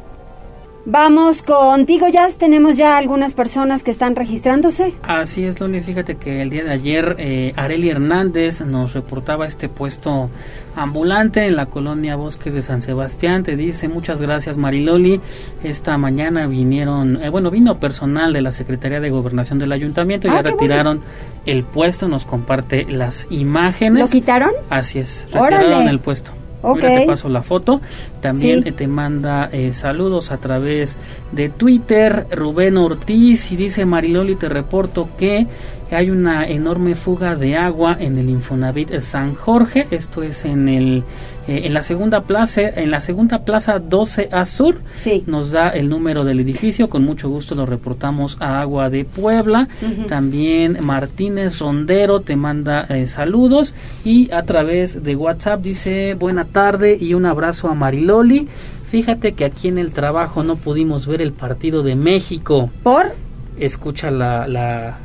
Vamos 0.85 1.43
contigo, 1.43 2.07
Jazz. 2.09 2.37
Tenemos 2.37 2.75
ya 2.75 2.97
algunas 2.97 3.33
personas 3.33 3.83
que 3.83 3.91
están 3.91 4.17
registrándose. 4.17 4.93
Así 5.01 5.45
es, 5.45 5.61
Loli. 5.61 5.79
Fíjate 5.79 6.15
que 6.15 6.41
el 6.41 6.49
día 6.49 6.65
de 6.65 6.71
ayer 6.71 7.15
eh, 7.19 7.53
Areli 7.55 7.89
Hernández 7.89 8.59
nos 8.59 8.93
reportaba 8.93 9.47
este 9.47 9.69
puesto 9.69 10.29
ambulante 10.75 11.45
en 11.45 11.55
la 11.55 11.67
colonia 11.67 12.17
Bosques 12.17 12.53
de 12.53 12.61
San 12.61 12.81
Sebastián. 12.81 13.43
Te 13.43 13.55
dice 13.55 13.87
muchas 13.87 14.19
gracias, 14.19 14.57
Mariloli. 14.57 15.21
Esta 15.63 15.97
mañana 15.97 16.47
vinieron, 16.47 17.23
eh, 17.23 17.29
bueno, 17.29 17.49
vino 17.49 17.79
personal 17.79 18.33
de 18.33 18.41
la 18.41 18.51
Secretaría 18.51 18.99
de 18.99 19.09
Gobernación 19.09 19.59
del 19.59 19.71
Ayuntamiento 19.71 20.27
y 20.27 20.31
ah, 20.31 20.35
ya 20.35 20.41
retiraron 20.41 21.01
el 21.45 21.63
puesto. 21.63 22.09
Nos 22.09 22.25
comparte 22.25 22.85
las 22.89 23.25
imágenes. 23.29 23.99
¿Lo 23.99 24.09
quitaron? 24.09 24.51
Así 24.69 24.99
es, 24.99 25.27
retiraron 25.31 25.87
el 25.87 25.99
puesto. 25.99 26.42
Okay. 26.63 27.01
te 27.01 27.05
paso 27.05 27.29
la 27.29 27.43
foto. 27.43 27.81
También 28.21 28.63
te 28.73 28.87
manda 28.87 29.49
eh, 29.51 29.73
saludos 29.73 30.31
a 30.31 30.37
través 30.37 30.97
de 31.31 31.49
Twitter. 31.49 32.25
Rubén 32.31 32.77
Ortiz 32.77 33.51
y 33.51 33.57
dice 33.57 33.85
Mariloli, 33.85 34.35
te 34.35 34.47
reporto 34.49 35.07
que 35.17 35.45
hay 35.91 36.09
una 36.09 36.47
enorme 36.47 36.95
fuga 36.95 37.35
de 37.35 37.55
agua 37.55 37.97
en 37.99 38.17
el 38.17 38.29
Infonavit 38.29 38.99
San 39.01 39.35
Jorge. 39.35 39.87
Esto 39.91 40.23
es 40.23 40.45
en 40.45 40.69
el 40.69 41.03
eh, 41.47 41.61
en 41.65 41.73
la 41.73 41.81
segunda 41.81 42.21
plaza, 42.21 42.61
en 42.61 42.91
la 42.91 42.99
segunda 42.99 43.39
plaza 43.39 43.79
12 43.79 44.29
a 44.31 44.45
sur. 44.45 44.81
Sí. 44.93 45.23
Nos 45.27 45.51
da 45.51 45.69
el 45.69 45.89
número 45.89 46.23
del 46.23 46.39
edificio. 46.39 46.89
Con 46.89 47.03
mucho 47.03 47.29
gusto 47.29 47.55
lo 47.55 47.65
reportamos 47.65 48.37
a 48.39 48.61
Agua 48.61 48.89
de 48.89 49.05
Puebla. 49.05 49.67
También 50.07 50.77
Martínez 50.85 51.59
Rondero 51.59 52.21
te 52.21 52.35
manda 52.35 52.83
eh, 52.83 53.07
saludos 53.07 53.75
y 54.03 54.31
a 54.31 54.43
través 54.43 55.03
de 55.03 55.15
WhatsApp 55.15 55.61
dice 55.61 56.15
buena 56.15 56.45
tarde 56.45 56.97
y 56.99 57.13
un 57.13 57.25
abrazo 57.25 57.69
a 57.69 57.75
Mariloli. 57.75 58.47
Fíjate 58.85 59.33
que 59.33 59.45
aquí 59.45 59.67
en 59.67 59.77
el 59.77 59.91
trabajo 59.91 60.43
no 60.43 60.55
pudimos 60.55 61.07
ver 61.07 61.21
el 61.21 61.33
partido 61.33 61.83
de 61.83 61.95
México. 61.95 62.69
¿Por? 62.83 63.13
escucha 63.57 64.09
la, 64.11 64.47
la, 64.47 64.97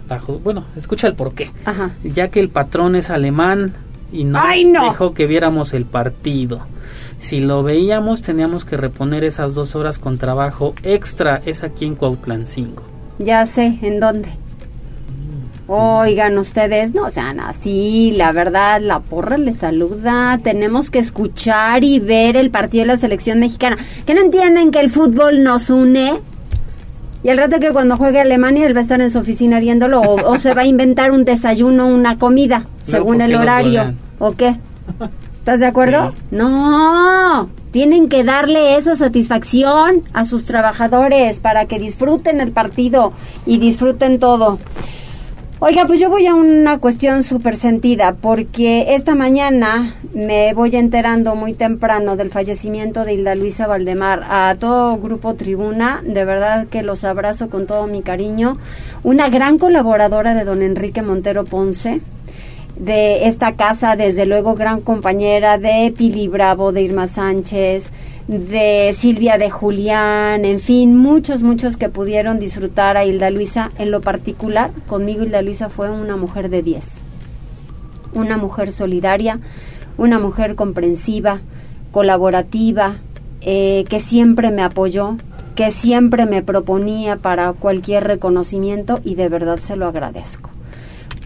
bueno, 0.42 0.64
escucha 0.77 1.07
el 1.07 1.14
porqué. 1.14 1.51
Ya 2.03 2.29
que 2.29 2.40
el 2.40 2.48
patrón 2.48 2.96
es 2.96 3.11
alemán 3.11 3.74
y 4.12 4.25
no, 4.25 4.40
dejó 4.85 5.14
que 5.14 5.27
viéramos 5.27 5.73
el 5.75 5.85
partido. 5.85 6.61
Si 7.21 7.40
lo 7.40 7.62
veíamos, 7.62 8.23
teníamos 8.23 8.64
que 8.64 8.77
reponer 8.77 9.25
esas 9.25 9.55
dos 9.55 9.75
horas 9.75 9.99
con 9.99 10.18
trabajo 10.18 10.75
extra. 10.83 11.42
Es 11.44 11.64
aquí 11.64 11.85
en 11.85 11.97
Cuautlan 11.97 12.47
5. 12.47 12.83
Ya 13.18 13.44
sé, 13.47 13.79
¿en 13.83 14.01
dónde? 14.01 14.29
Oigan 15.71 16.38
ustedes, 16.38 16.94
no 16.94 17.11
sean 17.11 17.40
así, 17.40 18.11
la 18.16 18.33
verdad, 18.33 18.81
la 18.81 19.01
porra 19.01 19.37
les 19.37 19.59
saluda, 19.59 20.40
tenemos 20.42 20.90
que 20.90 20.99
escuchar 20.99 21.85
y 21.85 21.99
ver 21.99 22.38
el 22.38 22.51
partido 22.51 22.85
de 22.85 22.87
la 22.87 22.97
selección 22.97 23.40
mexicana. 23.40 23.77
¿Que 24.07 24.14
no 24.14 24.23
entienden 24.23 24.71
que 24.71 24.81
el 24.81 24.88
fútbol 24.88 25.42
nos 25.42 25.68
une? 25.68 26.21
Y 27.22 27.31
el 27.31 27.37
rato 27.37 27.59
que 27.59 27.72
cuando 27.72 27.96
juegue 27.96 28.20
Alemania 28.20 28.66
él 28.66 28.74
va 28.74 28.81
a 28.81 28.83
estar 28.83 29.00
en 29.00 29.11
su 29.11 29.18
oficina 29.18 29.59
viéndolo 29.59 30.00
o, 30.00 30.38
se 30.38 30.54
va 30.54 30.62
a 30.62 30.66
inventar 30.66 31.11
un 31.11 31.24
desayuno, 31.24 31.88
una 31.88 32.16
comida, 32.16 32.66
según 32.83 33.20
el 33.20 33.35
horario. 33.35 33.94
¿O 34.18 34.33
qué? 34.33 34.57
¿Estás 35.38 35.61
de 35.61 35.66
acuerdo? 35.66 36.14
No, 36.31 37.48
tienen 37.70 38.09
que 38.09 38.22
darle 38.22 38.76
esa 38.76 38.96
satisfacción 38.96 40.02
a 40.12 40.24
sus 40.24 40.44
trabajadores 40.44 41.40
para 41.40 41.64
que 41.64 41.78
disfruten 41.78 42.40
el 42.40 42.52
partido 42.52 43.12
y 43.46 43.59
disfruten 43.59 44.18
todo. 44.18 44.59
Oiga, 45.61 45.87
pues 45.87 45.99
yo 45.99 46.09
voy 46.09 46.25
a 46.29 46.37
una 46.37 46.79
cuestión 46.79 47.25
súper 47.25 47.57
sentida, 47.57 48.14
porque 48.14 48.94
esta 48.94 49.16
mañana 49.16 49.92
me 50.14 50.55
voy 50.55 50.77
enterando 50.77 51.35
muy 51.35 51.53
temprano 51.53 52.14
del 52.14 52.31
fallecimiento 52.31 53.05
de 53.05 53.14
Hilda 53.14 53.35
Luisa 53.35 53.66
Valdemar. 53.66 54.23
A 54.31 54.55
todo 54.57 54.97
Grupo 54.99 55.35
Tribuna, 55.35 56.01
de 56.05 56.25
verdad 56.25 56.68
que 56.68 56.85
los 56.85 57.03
abrazo 57.03 57.51
con 57.51 57.66
todo 57.66 57.88
mi 57.88 58.03
cariño. 58.03 58.57
Una 59.03 59.31
gran 59.31 59.59
colaboradora 59.59 60.33
de 60.35 60.44
don 60.44 60.62
Enrique 60.62 61.03
Montero 61.03 61.44
Ponce, 61.44 62.03
de 62.79 63.27
esta 63.27 63.53
casa, 63.53 63.97
desde 63.97 64.25
luego 64.25 64.55
gran 64.55 64.81
compañera 64.81 65.59
de 65.59 65.93
Pili 65.97 66.29
Bravo, 66.29 66.73
de 66.73 66.83
Irma 66.83 67.09
Sánchez, 67.09 67.91
de 68.29 68.93
Silvia 68.93 69.37
de 69.37 69.51
Julián, 69.51 70.45
en 70.45 70.61
fin, 70.61 70.97
muchos, 70.97 71.43
muchos 71.43 71.77
que 71.77 71.88
pudieron 71.88 72.38
disfrutar 72.38 72.97
a 72.97 73.05
Hilda 73.05 73.31
Luisa. 73.31 73.71
En 73.79 73.91
lo 73.91 74.01
particular, 74.01 74.71
conmigo 74.87 75.25
Hilda 75.25 75.43
Luisa 75.43 75.69
fue 75.71 75.91
una 75.91 76.17
mujer 76.17 76.51
de 76.51 76.62
10, 76.62 77.03
una 78.14 78.37
mujer 78.37 78.71
solidaria, 78.71 79.41
una 79.97 80.21
mujer 80.21 80.55
comprensiva, 80.55 81.41
colaborativa, 81.91 82.97
eh, 83.41 83.85
que 83.88 83.99
siempre 83.99 84.53
me 84.53 84.62
apoyó, 84.62 85.17
que 85.57 85.73
siempre 85.73 86.27
me 86.27 86.43
proponía 86.43 87.17
para 87.17 87.53
cualquier 87.55 88.05
reconocimiento 88.05 89.01
y 89.05 89.17
de 89.17 89.29
verdad 89.29 89.59
se 89.59 89.75
lo 89.75 89.87
agradezco 89.87 90.51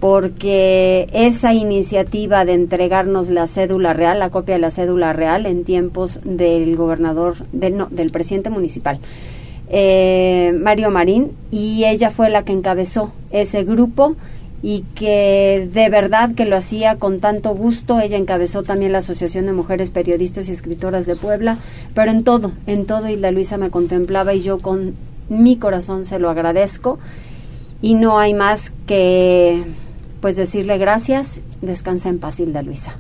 porque 0.03 1.07
esa 1.12 1.55
iniciativa 1.55 2.45
de 2.45 2.55
entregarnos 2.55 3.31
la 3.31 3.47
cédula 3.47 3.93
real, 3.93 4.19
la 4.19 4.31
copia 4.31 4.57
de 4.57 4.61
la 4.61 4.73
cédula 4.73 5.12
real 5.12 5.47
en 5.47 5.62
tiempos 5.62 6.19
del 6.25 6.75
gobernador, 6.75 7.37
del, 7.53 7.77
no, 7.77 7.87
del 7.88 8.11
presidente 8.11 8.51
municipal, 8.51 8.99
eh, 9.69 10.59
Mario 10.61 10.91
Marín, 10.91 11.29
y 11.53 11.85
ella 11.85 12.11
fue 12.11 12.31
la 12.31 12.45
que 12.45 12.51
encabezó 12.51 13.12
ese 13.31 13.62
grupo 13.62 14.17
y 14.61 14.81
que 14.97 15.69
de 15.73 15.88
verdad 15.88 16.35
que 16.35 16.47
lo 16.47 16.57
hacía 16.57 16.97
con 16.97 17.21
tanto 17.21 17.55
gusto. 17.55 18.01
Ella 18.01 18.17
encabezó 18.17 18.65
también 18.65 18.91
la 18.91 18.99
Asociación 18.99 19.47
de 19.47 19.53
Mujeres 19.53 19.93
Periodistas 19.93 20.49
y 20.49 20.53
Escritoras 20.53 21.07
de 21.07 21.15
Puebla, 21.15 21.59
pero 21.95 22.11
en 22.11 22.25
todo, 22.25 22.51
en 22.67 22.87
todo 22.87 23.09
Hilda 23.09 23.31
Luisa 23.31 23.57
me 23.57 23.71
contemplaba 23.71 24.35
y 24.35 24.41
yo 24.41 24.59
con 24.59 24.95
mi 25.29 25.59
corazón 25.59 26.05
se 26.05 26.19
lo 26.19 26.29
agradezco 26.29 26.99
y 27.81 27.95
no 27.95 28.19
hay 28.19 28.35
más 28.35 28.73
que 28.88 29.62
pues 30.23 30.37
decirle 30.37 30.79
gracias, 30.79 31.43
descansa 31.61 32.09
en 32.09 32.21
paz 32.21 32.39
Hilda 32.39 32.63
Luisa. 32.63 32.95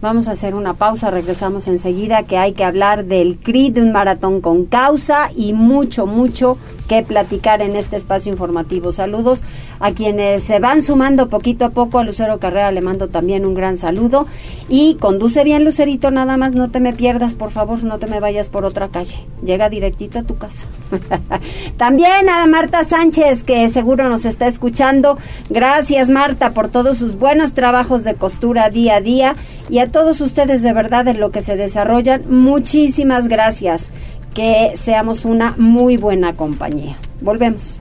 Vamos 0.00 0.26
a 0.26 0.32
hacer 0.32 0.54
una 0.54 0.72
pausa, 0.72 1.10
regresamos 1.10 1.68
enseguida 1.68 2.22
que 2.22 2.38
hay 2.38 2.54
que 2.54 2.64
hablar 2.64 3.04
del 3.04 3.36
CRI, 3.36 3.70
de 3.70 3.82
un 3.82 3.92
maratón 3.92 4.40
con 4.40 4.64
causa 4.64 5.30
y 5.36 5.52
mucho, 5.52 6.06
mucho 6.06 6.56
que 6.86 7.02
platicar 7.02 7.62
en 7.62 7.76
este 7.76 7.96
espacio 7.96 8.32
informativo. 8.32 8.92
Saludos 8.92 9.42
a 9.80 9.92
quienes 9.92 10.42
se 10.42 10.58
van 10.58 10.82
sumando 10.82 11.28
poquito 11.28 11.64
a 11.64 11.70
poco. 11.70 11.98
A 11.98 12.04
Lucero 12.04 12.38
Carrera 12.38 12.70
le 12.72 12.80
mando 12.80 13.08
también 13.08 13.44
un 13.44 13.54
gran 13.54 13.76
saludo. 13.76 14.26
Y 14.68 14.94
conduce 14.96 15.44
bien, 15.44 15.64
Lucerito, 15.64 16.10
nada 16.10 16.36
más 16.36 16.52
no 16.52 16.70
te 16.70 16.80
me 16.80 16.92
pierdas, 16.92 17.34
por 17.34 17.50
favor, 17.50 17.82
no 17.84 17.98
te 17.98 18.06
me 18.06 18.20
vayas 18.20 18.48
por 18.48 18.64
otra 18.64 18.88
calle. 18.88 19.16
Llega 19.44 19.68
directito 19.68 20.18
a 20.18 20.22
tu 20.22 20.36
casa. 20.36 20.66
también 21.76 22.28
a 22.28 22.46
Marta 22.46 22.84
Sánchez, 22.84 23.44
que 23.44 23.68
seguro 23.68 24.08
nos 24.08 24.24
está 24.24 24.46
escuchando. 24.46 25.18
Gracias, 25.50 26.08
Marta, 26.08 26.52
por 26.52 26.68
todos 26.68 26.98
sus 26.98 27.16
buenos 27.16 27.52
trabajos 27.52 28.04
de 28.04 28.14
costura 28.14 28.70
día 28.70 28.96
a 28.96 29.00
día. 29.00 29.36
Y 29.68 29.78
a 29.80 29.90
todos 29.90 30.20
ustedes, 30.20 30.62
de 30.62 30.72
verdad, 30.72 31.08
en 31.08 31.20
lo 31.20 31.30
que 31.30 31.42
se 31.42 31.56
desarrollan, 31.56 32.22
muchísimas 32.28 33.28
gracias 33.28 33.90
que 34.36 34.72
seamos 34.76 35.24
una 35.24 35.54
muy 35.56 35.96
buena 35.96 36.34
compañía. 36.34 36.94
Volvemos. 37.22 37.80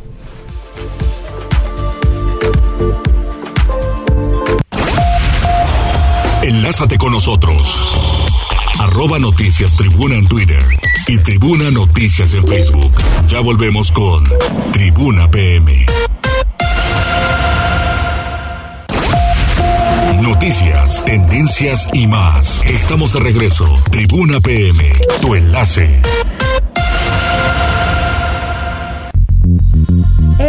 Enlázate 6.41 6.97
con 6.97 7.11
nosotros. 7.11 8.31
Arroba 8.79 9.19
Noticias 9.19 9.75
Tribuna 9.75 10.15
en 10.15 10.27
Twitter 10.27 10.63
y 11.07 11.17
Tribuna 11.17 11.71
Noticias 11.71 12.33
en 12.33 12.47
Facebook. 12.47 12.91
Ya 13.27 13.41
volvemos 13.41 13.91
con 13.91 14.23
Tribuna 14.71 15.29
PM. 15.29 15.85
Noticias, 20.21 21.03
tendencias 21.03 21.87
y 21.91 22.07
más. 22.07 22.63
Estamos 22.65 23.13
de 23.13 23.19
regreso. 23.19 23.65
Tribuna 23.91 24.39
PM, 24.39 24.93
tu 25.21 25.35
enlace. 25.35 26.01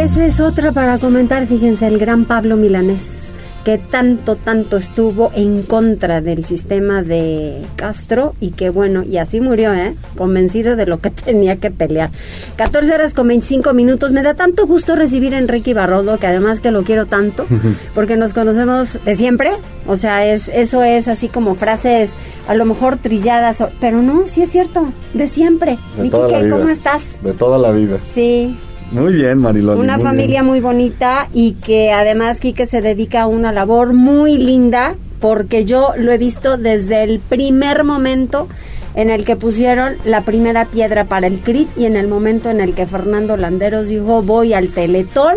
Esa 0.07 0.25
es 0.25 0.39
otra 0.39 0.71
para 0.71 0.99
comentar, 0.99 1.49
fíjense, 1.49 1.85
el 1.85 1.99
gran 1.99 2.27
Pablo 2.27 2.57
Milanés 2.57 3.35
que 3.65 3.79
tanto, 3.79 4.37
tanto 4.37 4.77
estuvo 4.77 5.33
en 5.35 5.65
contra 5.65 6.21
del 6.21 6.45
sistema 6.45 7.03
de 7.03 7.67
Castro 7.75 8.37
y 8.39 8.51
que 8.51 8.71
bueno, 8.71 9.03
y 9.03 9.17
así 9.17 9.41
murió, 9.41 9.75
¿eh? 9.75 9.97
Convencido 10.17 10.77
de 10.77 10.87
lo 10.87 11.01
que 11.01 11.11
tenía 11.25 11.57
que 11.57 11.73
pelear. 11.73 12.11
14 12.55 12.95
horas 12.95 13.15
con 13.15 13.27
25 13.27 13.75
minutos. 13.75 14.13
Me 14.13 14.23
da 14.23 14.35
tanto 14.35 14.69
gusto 14.69 14.95
recibir 14.95 15.35
a 15.35 15.39
Enrique 15.39 15.75
Barrodo, 15.75 16.19
que 16.19 16.29
además 16.29 16.61
que 16.61 16.71
lo 16.71 16.85
quiero 16.85 17.07
tanto, 17.07 17.45
porque 17.97 18.17
nos 18.17 18.33
conocemos 18.33 19.01
de 19.05 19.15
siempre. 19.15 19.51
O 19.89 19.97
sea, 19.97 20.25
es 20.25 20.47
eso 20.47 20.85
es 20.85 21.09
así 21.09 21.27
como 21.27 21.57
frases 21.57 22.15
a 22.47 22.55
lo 22.55 22.65
mejor 22.65 22.99
trilladas, 22.99 23.65
pero 23.81 24.01
no, 24.01 24.29
sí 24.29 24.43
es 24.43 24.51
cierto, 24.51 24.93
de 25.15 25.27
siempre. 25.27 25.77
De 26.01 26.09
¿cómo 26.11 26.69
estás? 26.69 27.21
De 27.21 27.33
toda 27.33 27.59
la 27.59 27.73
vida. 27.73 27.99
Sí, 28.05 28.57
muy 28.93 29.15
bien, 29.15 29.39
Marilón. 29.39 29.79
Una 29.79 29.99
familia 29.99 30.43
muy 30.43 30.61
bonita 30.61 31.29
y 31.33 31.53
que 31.53 31.93
además 31.93 32.41
Quique 32.41 32.67
se 32.67 32.81
dedica 32.81 33.23
a 33.23 33.27
una 33.27 33.53
labor 33.53 33.93
muy 33.93 34.37
linda 34.37 34.95
porque 35.21 35.65
yo 35.65 35.93
lo 35.97 36.13
he 36.13 36.19
visto 36.19 36.57
desde 36.57 37.03
el 37.03 37.21
primer 37.21 37.85
momento 37.85 38.49
en 38.95 39.11
el 39.11 39.25
que 39.25 39.37
pusieron 39.37 39.95
la 40.05 40.23
primera 40.23 40.65
piedra 40.67 41.05
para 41.05 41.27
el 41.27 41.41
CRIT 41.41 41.69
y 41.77 41.85
en 41.85 41.97
el 41.97 42.09
momento 42.09 42.51
en 42.51 42.61
el 42.61 42.75
que 42.75 42.87
Fernando 42.87 43.37
Landeros 43.37 43.89
dijo 43.89 44.23
voy 44.23 44.55
al 44.55 44.69
Teletón, 44.69 45.37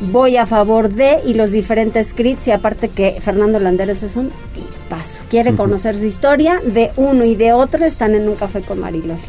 voy 0.00 0.36
a 0.36 0.46
favor 0.46 0.88
de 0.88 1.18
y 1.26 1.34
los 1.34 1.52
diferentes 1.52 2.14
CRITs 2.14 2.48
y 2.48 2.50
aparte 2.52 2.88
que 2.88 3.18
Fernando 3.20 3.60
Landeros 3.60 4.02
es 4.02 4.16
un 4.16 4.30
tipazo, 4.54 5.22
quiere 5.28 5.54
conocer 5.54 5.96
su 5.96 6.04
historia 6.04 6.60
de 6.64 6.90
uno 6.96 7.24
y 7.24 7.34
de 7.34 7.52
otro, 7.52 7.84
están 7.84 8.14
en 8.14 8.28
un 8.28 8.36
café 8.36 8.62
con 8.62 8.80
Mariloli. 8.80 9.20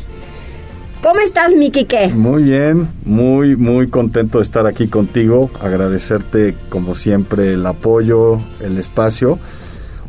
¿Cómo 1.01 1.21
estás, 1.21 1.55
mi 1.55 1.71
Quique? 1.71 2.09
Muy 2.09 2.43
bien, 2.43 2.89
muy, 3.05 3.55
muy 3.55 3.87
contento 3.87 4.39
de 4.39 4.43
estar 4.43 4.67
aquí 4.67 4.87
contigo. 4.89 5.49
Agradecerte, 5.61 6.55
como 6.67 6.93
siempre, 6.93 7.53
el 7.53 7.65
apoyo, 7.65 8.39
el 8.59 8.77
espacio. 8.77 9.39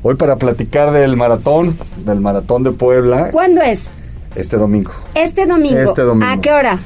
Hoy 0.03 0.17
para 0.17 0.35
platicar 0.35 0.91
del 0.91 1.17
maratón, 1.17 1.77
del 2.05 2.21
maratón 2.21 2.65
de 2.65 2.73
Puebla. 2.73 3.31
¿Cuándo 3.31 3.63
es? 3.63 3.89
Este 4.35 4.57
domingo. 4.57 4.91
Este 5.15 5.47
domingo. 5.47 5.79
Este 5.79 6.03
domingo. 6.03 6.33
¿A 6.33 6.41
qué 6.41 6.51
hora? 6.51 6.79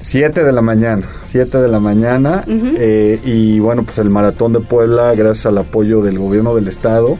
7 0.00 0.44
de 0.44 0.52
la 0.52 0.62
mañana, 0.62 1.04
7 1.24 1.58
de 1.58 1.68
la 1.68 1.80
mañana. 1.80 2.44
Eh, 2.46 3.20
y 3.24 3.58
bueno, 3.58 3.82
pues 3.82 3.98
el 3.98 4.10
maratón 4.10 4.52
de 4.52 4.60
Puebla, 4.60 5.12
gracias 5.16 5.46
al 5.46 5.58
apoyo 5.58 6.02
del 6.02 6.20
gobierno 6.20 6.54
del 6.54 6.68
estado, 6.68 7.18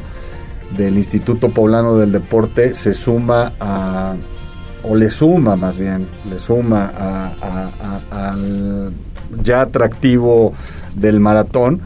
del 0.76 0.96
Instituto 0.96 1.50
Poblano 1.50 1.96
del 1.96 2.12
Deporte, 2.12 2.74
se 2.74 2.94
suma 2.94 3.52
a 3.58 4.14
o 4.84 4.96
le 4.96 5.10
suma 5.10 5.56
más 5.56 5.78
bien, 5.78 6.06
le 6.28 6.38
suma 6.38 7.32
al 8.10 8.92
ya 9.42 9.62
atractivo 9.62 10.52
del 10.94 11.20
maratón, 11.20 11.80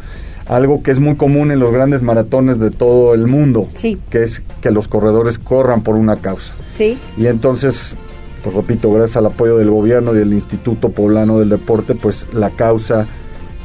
algo 0.47 0.83
que 0.83 0.91
es 0.91 1.01
muy 1.01 1.17
común 1.17 1.51
en 1.51 1.59
los 1.59 1.73
grandes 1.73 2.03
maratones 2.03 2.59
de 2.59 2.71
todo 2.71 3.15
el 3.15 3.27
mundo, 3.27 3.69
sí. 3.75 3.99
que 4.11 4.23
es 4.23 4.43
que 4.61 4.71
los 4.71 4.89
corredores 4.89 5.39
corran 5.39 5.83
por 5.83 5.97
una 5.97 6.17
causa. 6.17 6.53
Sí. 6.73 6.99
Y 7.17 7.27
entonces, 7.27 7.97
pues 8.43 8.55
repito, 8.55 8.93
gracias 8.93 9.17
al 9.17 9.27
apoyo 9.27 9.57
del 9.57 9.71
gobierno 9.71 10.15
y 10.15 10.19
del 10.19 10.33
Instituto 10.33 10.91
Poblano 10.91 11.39
del 11.39 11.49
Deporte, 11.49 11.95
pues 11.95 12.29
la 12.33 12.51
causa 12.51 13.07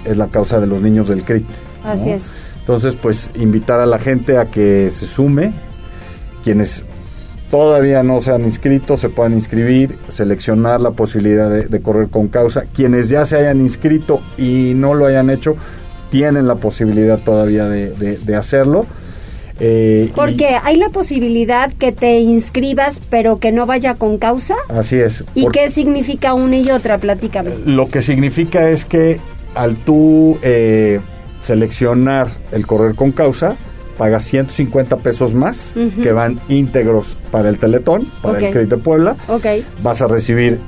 es 0.06 0.18
la 0.18 0.28
causa 0.28 0.60
de 0.60 0.68
los 0.68 0.82
niños 0.82 1.08
del 1.08 1.24
CRIT. 1.24 1.46
Así 1.84 2.12
es. 2.12 2.32
Entonces, 2.60 2.96
pues 3.00 3.30
invitar 3.36 3.80
a 3.80 3.86
la 3.86 4.00
gente 4.00 4.38
a 4.38 4.46
que 4.46 4.92
se 4.94 5.06
sume, 5.06 5.54
quienes 6.44 6.86
todavía 7.52 8.02
no 8.02 8.22
se 8.22 8.32
han 8.32 8.44
inscrito, 8.44 8.98
se 8.98 9.10
puedan 9.10 9.34
inscribir, 9.34 9.98
seleccionar 10.08 10.80
la 10.80 10.92
posibilidad 10.92 11.50
de, 11.50 11.82
correr 11.82 12.08
con 12.08 12.30
causa. 12.30 12.64
Quienes 12.74 13.10
ya 13.10 13.26
se 13.26 13.36
hayan 13.36 13.60
inscrito 13.60 14.22
y 14.38 14.72
no 14.74 14.94
lo 14.94 15.06
hayan 15.06 15.30
hecho, 15.30 15.56
tienen 16.10 16.48
la 16.48 16.56
posibilidad 16.56 17.20
todavía 17.20 17.68
de, 17.68 18.36
hacerlo. 18.36 18.86
Eh, 19.60 20.12
Porque 20.16 20.58
hay 20.64 20.78
la 20.78 20.90
posibilidad 20.90 21.72
que 21.74 21.92
te 21.92 22.20
inscribas 22.20 23.00
pero 23.12 23.38
que 23.38 23.52
no 23.52 23.68
vaya 23.68 23.94
con 23.94 24.18
causa. 24.18 24.56
Así 24.70 24.96
es. 24.96 25.24
¿Y 25.36 25.48
qué 25.50 25.70
significa 25.70 26.34
una 26.34 26.58
y 26.58 26.72
otra? 26.72 26.98
Platícame. 26.98 27.52
Lo 27.66 27.90
que 27.90 28.02
significa 28.02 28.70
es 28.70 28.86
que 28.86 29.20
al 29.54 29.76
tú 29.76 30.40
eh, 30.42 31.00
seleccionar 31.44 32.30
el 32.52 32.66
correr 32.66 32.96
con 32.96 33.12
causa, 33.12 33.58
pagas 34.02 34.24
150 34.24 34.98
pesos 34.98 35.36
más 35.36 35.74
que 36.02 36.12
van 36.12 36.40
íntegros 36.50 37.20
para 37.30 37.50
el 37.50 37.60
Teletón, 37.60 38.12
para 38.24 38.40
el 38.40 38.50
Crédito 38.50 38.80
Puebla. 38.80 39.16
Okay. 39.28 39.64
Vas 39.84 40.02
a 40.02 40.08
recibir 40.08 40.60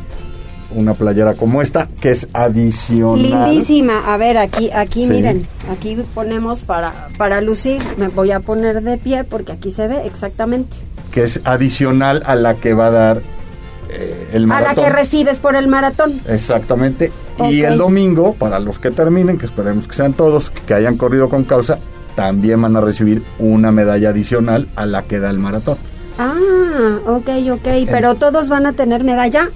una 0.75 0.93
playera 0.93 1.33
como 1.33 1.63
esta, 1.63 1.87
que 1.99 2.11
es 2.11 2.27
adicional. 2.33 3.47
Lindísima. 3.47 4.13
A 4.13 4.17
ver, 4.17 4.37
aquí, 4.37 4.69
aquí 4.69 5.07
miren, 5.07 5.47
aquí 5.71 5.97
ponemos 6.13 6.63
para, 6.63 7.07
para 7.17 7.41
lucir, 7.41 7.81
me 7.97 8.07
voy 8.09 8.29
a 8.29 8.39
poner 8.39 8.83
de 8.83 8.99
pie 8.99 9.23
porque 9.23 9.53
aquí 9.53 9.71
se 9.71 9.87
ve 9.87 10.05
exactamente. 10.05 10.77
Que 11.11 11.23
es 11.23 11.41
adicional 11.43 12.21
a 12.27 12.35
la 12.35 12.57
que 12.57 12.75
va 12.75 12.85
a 12.85 12.91
dar 12.91 13.21
eh, 13.89 14.29
el 14.33 14.45
maratón. 14.45 14.69
A 14.69 14.75
la 14.75 14.83
que 14.83 14.95
recibes 14.95 15.39
por 15.39 15.55
el 15.55 15.67
maratón. 15.67 16.21
Exactamente. 16.27 17.11
Y 17.49 17.63
el 17.63 17.79
domingo, 17.79 18.35
para 18.35 18.59
los 18.59 18.77
que 18.77 18.91
terminen, 18.91 19.39
que 19.39 19.47
esperemos 19.47 19.87
que 19.87 19.95
sean 19.95 20.13
todos, 20.13 20.51
que 20.51 20.75
hayan 20.75 20.97
corrido 20.97 21.29
con 21.29 21.45
causa, 21.45 21.79
también 22.15 22.61
van 22.61 22.75
a 22.75 22.81
recibir 22.81 23.23
una 23.39 23.71
medalla 23.71 24.09
adicional 24.09 24.67
a 24.75 24.85
la 24.85 25.03
que 25.03 25.19
da 25.19 25.29
el 25.29 25.39
maratón. 25.39 25.77
Ah, 26.17 26.99
ok, 27.05 27.29
ok. 27.51 27.67
Pero 27.89 28.15
todos 28.15 28.49
van 28.49 28.65
a 28.65 28.73
tener 28.73 29.03
medalla 29.03 29.49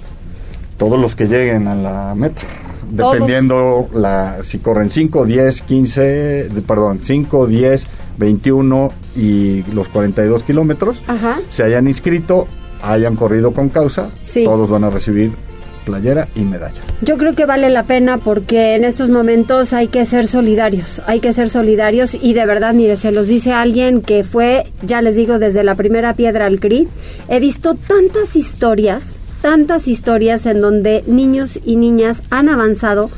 todos 0.78 0.98
los 0.98 1.14
que 1.14 1.26
lleguen 1.26 1.68
a 1.68 1.74
la 1.74 2.14
meta. 2.16 2.42
Dependiendo 2.90 3.86
la, 3.92 4.38
si 4.42 4.60
corren 4.60 4.88
5, 4.88 5.26
10, 5.26 5.62
15, 5.62 6.48
perdón, 6.66 7.00
5, 7.02 7.46
10, 7.46 7.86
21 8.16 8.92
y 9.14 9.62
los 9.74 9.88
42 9.88 10.42
kilómetros, 10.44 11.02
se 11.50 11.64
hayan 11.64 11.86
inscrito, 11.86 12.48
hayan 12.82 13.14
corrido 13.14 13.52
con 13.52 13.68
causa, 13.68 14.08
todos 14.44 14.70
van 14.70 14.84
a 14.84 14.90
recibir 14.90 15.32
playera 15.88 16.28
y 16.34 16.40
medalla. 16.40 16.82
Yo 17.00 17.16
creo 17.16 17.32
que 17.32 17.46
vale 17.46 17.70
la 17.70 17.84
pena 17.84 18.18
porque 18.18 18.74
en 18.74 18.84
estos 18.84 19.08
momentos 19.08 19.72
hay 19.72 19.88
que 19.88 20.04
ser 20.04 20.26
solidarios, 20.26 21.00
hay 21.06 21.20
que 21.20 21.32
ser 21.32 21.48
solidarios 21.48 22.14
y 22.14 22.34
de 22.34 22.44
verdad, 22.44 22.74
mire, 22.74 22.96
se 22.96 23.10
los 23.10 23.26
dice 23.26 23.52
alguien 23.52 24.02
que 24.02 24.22
fue, 24.22 24.64
ya 24.82 25.00
les 25.00 25.16
digo, 25.16 25.38
desde 25.38 25.64
la 25.64 25.74
primera 25.74 26.12
piedra 26.12 26.44
al 26.44 26.60
CRIT, 26.60 26.88
he 27.28 27.40
visto 27.40 27.74
tantas 27.74 28.36
historias 28.36 29.18
tantas 29.40 29.86
historias 29.86 30.46
en 30.46 30.60
donde 30.60 31.04
niños 31.06 31.60
y 31.64 31.76
niñas 31.76 32.24
han 32.28 32.48
avanzado 32.48 33.08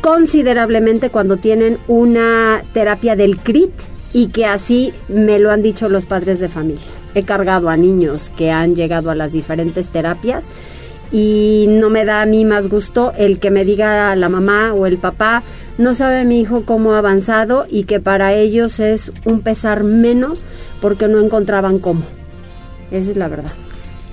considerablemente 0.00 1.10
cuando 1.10 1.36
tienen 1.36 1.78
una 1.88 2.64
terapia 2.72 3.16
del 3.16 3.38
CRIT 3.38 3.70
y 4.12 4.28
que 4.28 4.46
así 4.46 4.92
me 5.08 5.38
lo 5.38 5.50
han 5.50 5.62
dicho 5.62 5.88
los 5.88 6.06
padres 6.06 6.40
de 6.40 6.48
familia. 6.48 6.82
He 7.14 7.22
cargado 7.24 7.68
a 7.68 7.76
niños 7.76 8.32
que 8.36 8.50
han 8.50 8.74
llegado 8.74 9.10
a 9.10 9.14
las 9.14 9.32
diferentes 9.32 9.90
terapias 9.90 10.46
y 11.12 11.66
no 11.68 11.90
me 11.90 12.04
da 12.04 12.22
a 12.22 12.26
mí 12.26 12.44
más 12.44 12.68
gusto 12.68 13.12
el 13.16 13.38
que 13.38 13.50
me 13.50 13.64
diga 13.64 14.16
la 14.16 14.28
mamá 14.28 14.72
o 14.72 14.86
el 14.86 14.96
papá, 14.96 15.42
no 15.78 15.94
sabe 15.94 16.24
mi 16.24 16.40
hijo 16.40 16.64
cómo 16.64 16.94
ha 16.94 16.98
avanzado 16.98 17.66
y 17.70 17.84
que 17.84 18.00
para 18.00 18.32
ellos 18.32 18.80
es 18.80 19.12
un 19.24 19.40
pesar 19.40 19.84
menos 19.84 20.44
porque 20.80 21.08
no 21.08 21.20
encontraban 21.20 21.78
cómo. 21.78 22.02
Esa 22.90 23.10
es 23.10 23.16
la 23.16 23.28
verdad. 23.28 23.52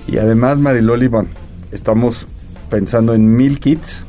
Y 0.06 0.18
además, 0.18 0.58
Mariloli, 0.58 1.06
bueno, 1.06 1.28
estamos 1.72 2.26
pensando 2.68 3.14
en 3.14 3.34
mil 3.36 3.60
kits. 3.60 4.04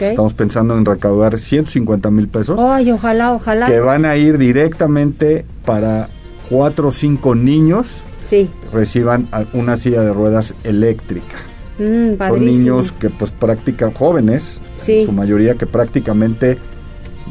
Estamos 0.00 0.32
pensando 0.32 0.78
en 0.78 0.86
recaudar 0.86 1.38
150 1.38 2.10
mil 2.10 2.28
pesos. 2.28 2.58
Ay, 2.58 2.90
ojalá, 2.90 3.34
ojalá. 3.34 3.66
Que 3.66 3.80
van 3.80 4.06
a 4.06 4.16
ir 4.16 4.38
directamente 4.38 5.44
para 5.66 6.08
cuatro 6.48 6.88
o 6.88 6.92
cinco 6.92 7.34
niños. 7.34 7.88
Sí. 8.18 8.48
Reciban 8.72 9.28
una 9.52 9.76
silla 9.76 10.00
de 10.00 10.14
ruedas 10.14 10.54
eléctrica. 10.64 11.36
Mm, 11.78 12.16
Son 12.18 12.44
niños 12.44 12.92
que 12.92 13.10
pues 13.10 13.30
practican 13.30 13.92
jóvenes, 13.92 14.60
en 14.86 15.06
su 15.06 15.12
mayoría 15.12 15.54
que 15.54 15.66
prácticamente 15.66 16.58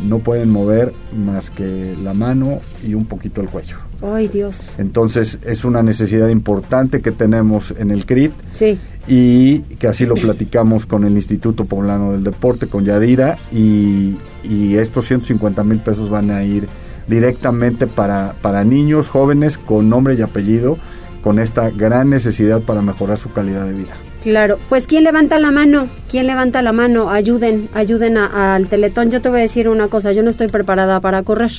no 0.04 0.20
pueden 0.20 0.50
mover 0.50 0.94
más 1.16 1.50
que 1.50 1.96
la 2.02 2.14
mano 2.14 2.60
y 2.86 2.94
un 2.94 3.06
poquito 3.06 3.42
el 3.42 3.48
cuello. 3.48 3.78
Ay, 4.02 4.28
Dios. 4.28 4.76
Entonces 4.78 5.40
es 5.46 5.64
una 5.64 5.82
necesidad 5.82 6.28
importante 6.28 7.02
que 7.02 7.12
tenemos 7.12 7.74
en 7.78 7.92
el 7.92 8.06
CRIT. 8.06 8.34
Sí. 8.52 8.78
Y 9.08 9.60
que 9.80 9.88
así 9.88 10.06
lo 10.06 10.16
platicamos 10.16 10.86
con 10.86 11.06
el 11.06 11.14
Instituto 11.14 11.66
Poblano 11.66 12.12
del 12.14 12.24
Deporte, 12.24 12.68
con 12.68 12.86
Yadira, 12.86 13.38
y, 13.52 14.16
y 14.44 14.76
estos 14.76 15.08
150 15.08 15.64
mil 15.64 15.80
pesos 15.80 16.10
van 16.10 16.32
a 16.32 16.44
ir 16.44 16.68
directamente 17.08 17.88
para, 17.88 18.34
para 18.42 18.64
niños 18.64 19.10
jóvenes 19.10 19.58
con 19.58 19.90
nombre 19.90 20.16
y 20.16 20.22
apellido, 20.22 20.78
con 21.22 21.40
esta 21.40 21.70
gran 21.70 22.10
necesidad 22.10 22.62
para 22.62 22.82
mejorar 22.82 23.18
su 23.18 23.32
calidad 23.32 23.66
de 23.66 23.74
vida. 23.74 23.94
Claro, 24.24 24.58
pues 24.70 24.88
¿quién 24.88 25.04
levanta 25.04 25.38
la 25.38 25.52
mano? 25.52 25.90
¿Quién 26.10 26.28
levanta 26.28 26.62
la 26.62 26.72
mano? 26.72 27.10
Ayuden, 27.10 27.70
ayuden 27.74 28.18
al 28.18 28.68
Teletón. 28.68 29.12
Yo 29.12 29.22
te 29.22 29.30
voy 29.30 29.40
a 29.40 29.42
decir 29.42 29.68
una 29.68 29.90
cosa, 29.90 30.14
yo 30.14 30.24
no 30.24 30.30
estoy 30.30 30.48
preparada 30.48 31.02
para 31.02 31.24
correr, 31.24 31.52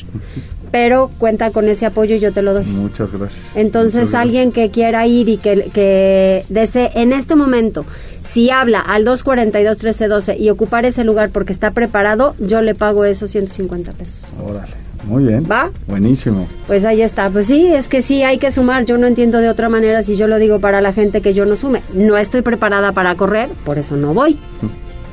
pero 0.73 1.11
cuenta 1.19 1.51
con 1.51 1.69
ese 1.69 1.85
apoyo 1.85 2.17
y 2.17 2.21
yo 2.21 2.33
te 2.33 2.41
lo 2.41 2.55
doy. 2.55 2.65
Muchas 2.65 3.13
gracias. 3.13 3.45
Entonces, 3.55 4.15
alguien 4.15 4.51
que 4.51 4.71
quiera 4.71 5.07
ir 5.07 5.29
y 5.29 5.37
que, 5.37 5.71
que 5.75 6.47
desee 6.49 6.91
en 6.95 7.13
este 7.13 7.35
momento, 7.35 7.85
si 8.23 8.49
habla 8.51 8.81
al 8.81 9.05
242-1312 9.05 10.41
y 10.41 10.49
ocupar 10.49 10.87
ese 10.87 11.05
lugar 11.05 11.29
porque 11.31 11.53
está 11.53 11.71
preparado, 11.71 12.35
yo 12.39 12.63
le 12.63 12.75
pago 12.75 13.05
esos 13.05 13.31
150 13.31 13.93
pesos. 13.93 14.27
Órale. 14.43 14.84
Muy 15.07 15.25
bien. 15.25 15.47
¿Va? 15.51 15.71
Buenísimo. 15.87 16.47
Pues 16.67 16.85
ahí 16.85 17.03
está. 17.03 17.29
Pues 17.31 17.47
sí, 17.47 17.67
es 17.67 17.89
que 17.89 18.03
sí, 18.03 18.23
hay 18.23 18.39
que 18.39 18.51
sumar. 18.51 18.85
Yo 18.85 18.99
no 18.99 19.07
entiendo 19.07 19.39
de 19.39 19.49
otra 19.49 19.69
manera 19.69 20.03
si 20.03 20.17
yo 20.17 20.27
lo 20.27 20.39
digo 20.39 20.61
para 20.61 20.81
la 20.81 20.93
gente 20.93 21.21
que 21.21 21.35
yo 21.35 21.45
no 21.45 21.57
sume. 21.57 21.83
No 21.93 22.17
estoy 22.17 22.43
preparada 22.43 22.93
para 22.93 23.15
correr, 23.15 23.49
por 23.65 23.79
eso 23.79 23.97
no 23.97 24.15
voy. 24.15 24.39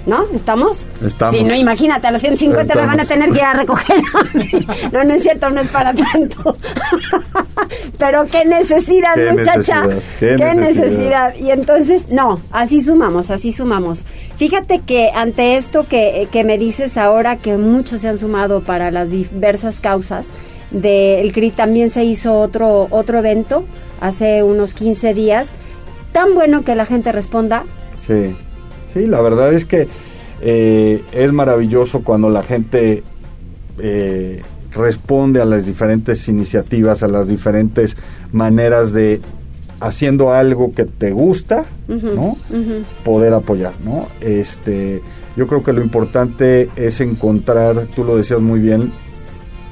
¿No? 0.05 0.23
¿Estamos? 0.33 0.87
Estamos. 1.05 1.35
Si 1.35 1.43
no, 1.43 1.53
imagínate, 1.53 2.07
a 2.07 2.11
los 2.11 2.21
150 2.21 2.73
me 2.75 2.85
van 2.85 2.99
a 2.99 3.05
tener 3.05 3.29
que 3.31 3.37
ir 3.37 3.43
a 3.43 3.53
recoger. 3.53 4.01
no, 4.91 5.03
no 5.03 5.13
es 5.13 5.21
cierto, 5.21 5.49
no 5.49 5.61
es 5.61 5.67
para 5.67 5.93
tanto. 5.93 6.55
Pero 7.99 8.25
qué 8.25 8.45
necesidad, 8.45 9.15
muchacha. 9.31 9.83
Qué, 10.19 10.35
necesidad? 10.35 11.35
Y 11.35 11.51
entonces, 11.51 12.11
no, 12.11 12.41
así 12.51 12.81
sumamos, 12.81 13.29
así 13.29 13.51
sumamos. 13.51 14.05
Fíjate 14.37 14.79
que 14.79 15.11
ante 15.13 15.55
esto 15.55 15.83
que, 15.83 16.27
que 16.31 16.43
me 16.43 16.57
dices 16.57 16.97
ahora, 16.97 17.37
que 17.37 17.57
muchos 17.57 18.01
se 18.01 18.07
han 18.07 18.17
sumado 18.17 18.61
para 18.61 18.89
las 18.89 19.11
diversas 19.11 19.79
causas, 19.79 20.29
del 20.71 21.33
CRI 21.33 21.51
también 21.51 21.89
se 21.89 22.03
hizo 22.05 22.33
otro, 22.33 22.87
otro 22.89 23.19
evento 23.19 23.65
hace 23.99 24.41
unos 24.41 24.73
15 24.73 25.13
días. 25.13 25.51
Tan 26.13 26.33
bueno 26.33 26.63
que 26.63 26.75
la 26.75 26.85
gente 26.85 27.11
responda. 27.11 27.65
Sí. 27.99 28.35
Sí, 28.93 29.05
la 29.05 29.21
verdad 29.21 29.53
es 29.53 29.65
que 29.65 29.87
eh, 30.41 31.03
es 31.11 31.31
maravilloso 31.31 32.03
cuando 32.03 32.29
la 32.29 32.43
gente 32.43 33.03
eh, 33.79 34.41
responde 34.71 35.41
a 35.41 35.45
las 35.45 35.65
diferentes 35.65 36.27
iniciativas, 36.27 37.03
a 37.03 37.07
las 37.07 37.27
diferentes 37.27 37.95
maneras 38.31 38.91
de 38.93 39.21
haciendo 39.79 40.31
algo 40.31 40.73
que 40.73 40.85
te 40.85 41.11
gusta, 41.11 41.65
¿no? 41.87 42.37
Poder 43.03 43.33
apoyar, 43.33 43.73
¿no? 43.83 44.07
Este, 44.21 45.01
yo 45.35 45.47
creo 45.47 45.63
que 45.63 45.73
lo 45.73 45.81
importante 45.81 46.69
es 46.75 47.01
encontrar, 47.01 47.87
tú 47.95 48.03
lo 48.03 48.15
decías 48.15 48.39
muy 48.39 48.59
bien, 48.59 48.91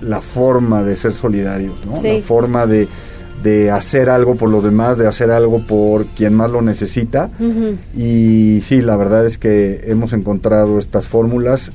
la 0.02 0.22
forma 0.22 0.84
de 0.84 0.96
ser 0.96 1.14
solidarios, 1.14 1.78
¿no? 1.86 2.02
La 2.02 2.22
forma 2.24 2.66
de 2.66 2.88
de 3.44 3.72
hacer 3.72 4.10
algo 4.10 4.36
por 4.36 4.50
los 4.50 4.64
demás, 4.64 4.98
de 4.98 5.08
hacer 5.08 5.32
algo 5.32 5.60
por 5.60 6.06
quien 6.08 6.34
más 6.34 6.52
lo 6.52 6.62
necesita. 6.62 7.30
Y 7.96 8.60
sí, 8.64 8.82
la 8.82 8.98
verdad 8.98 9.26
es 9.26 9.38
que 9.38 9.82
hemos 9.86 10.14
encontrado 10.14 10.80
estas 10.80 11.08
fórmulas 11.08 11.72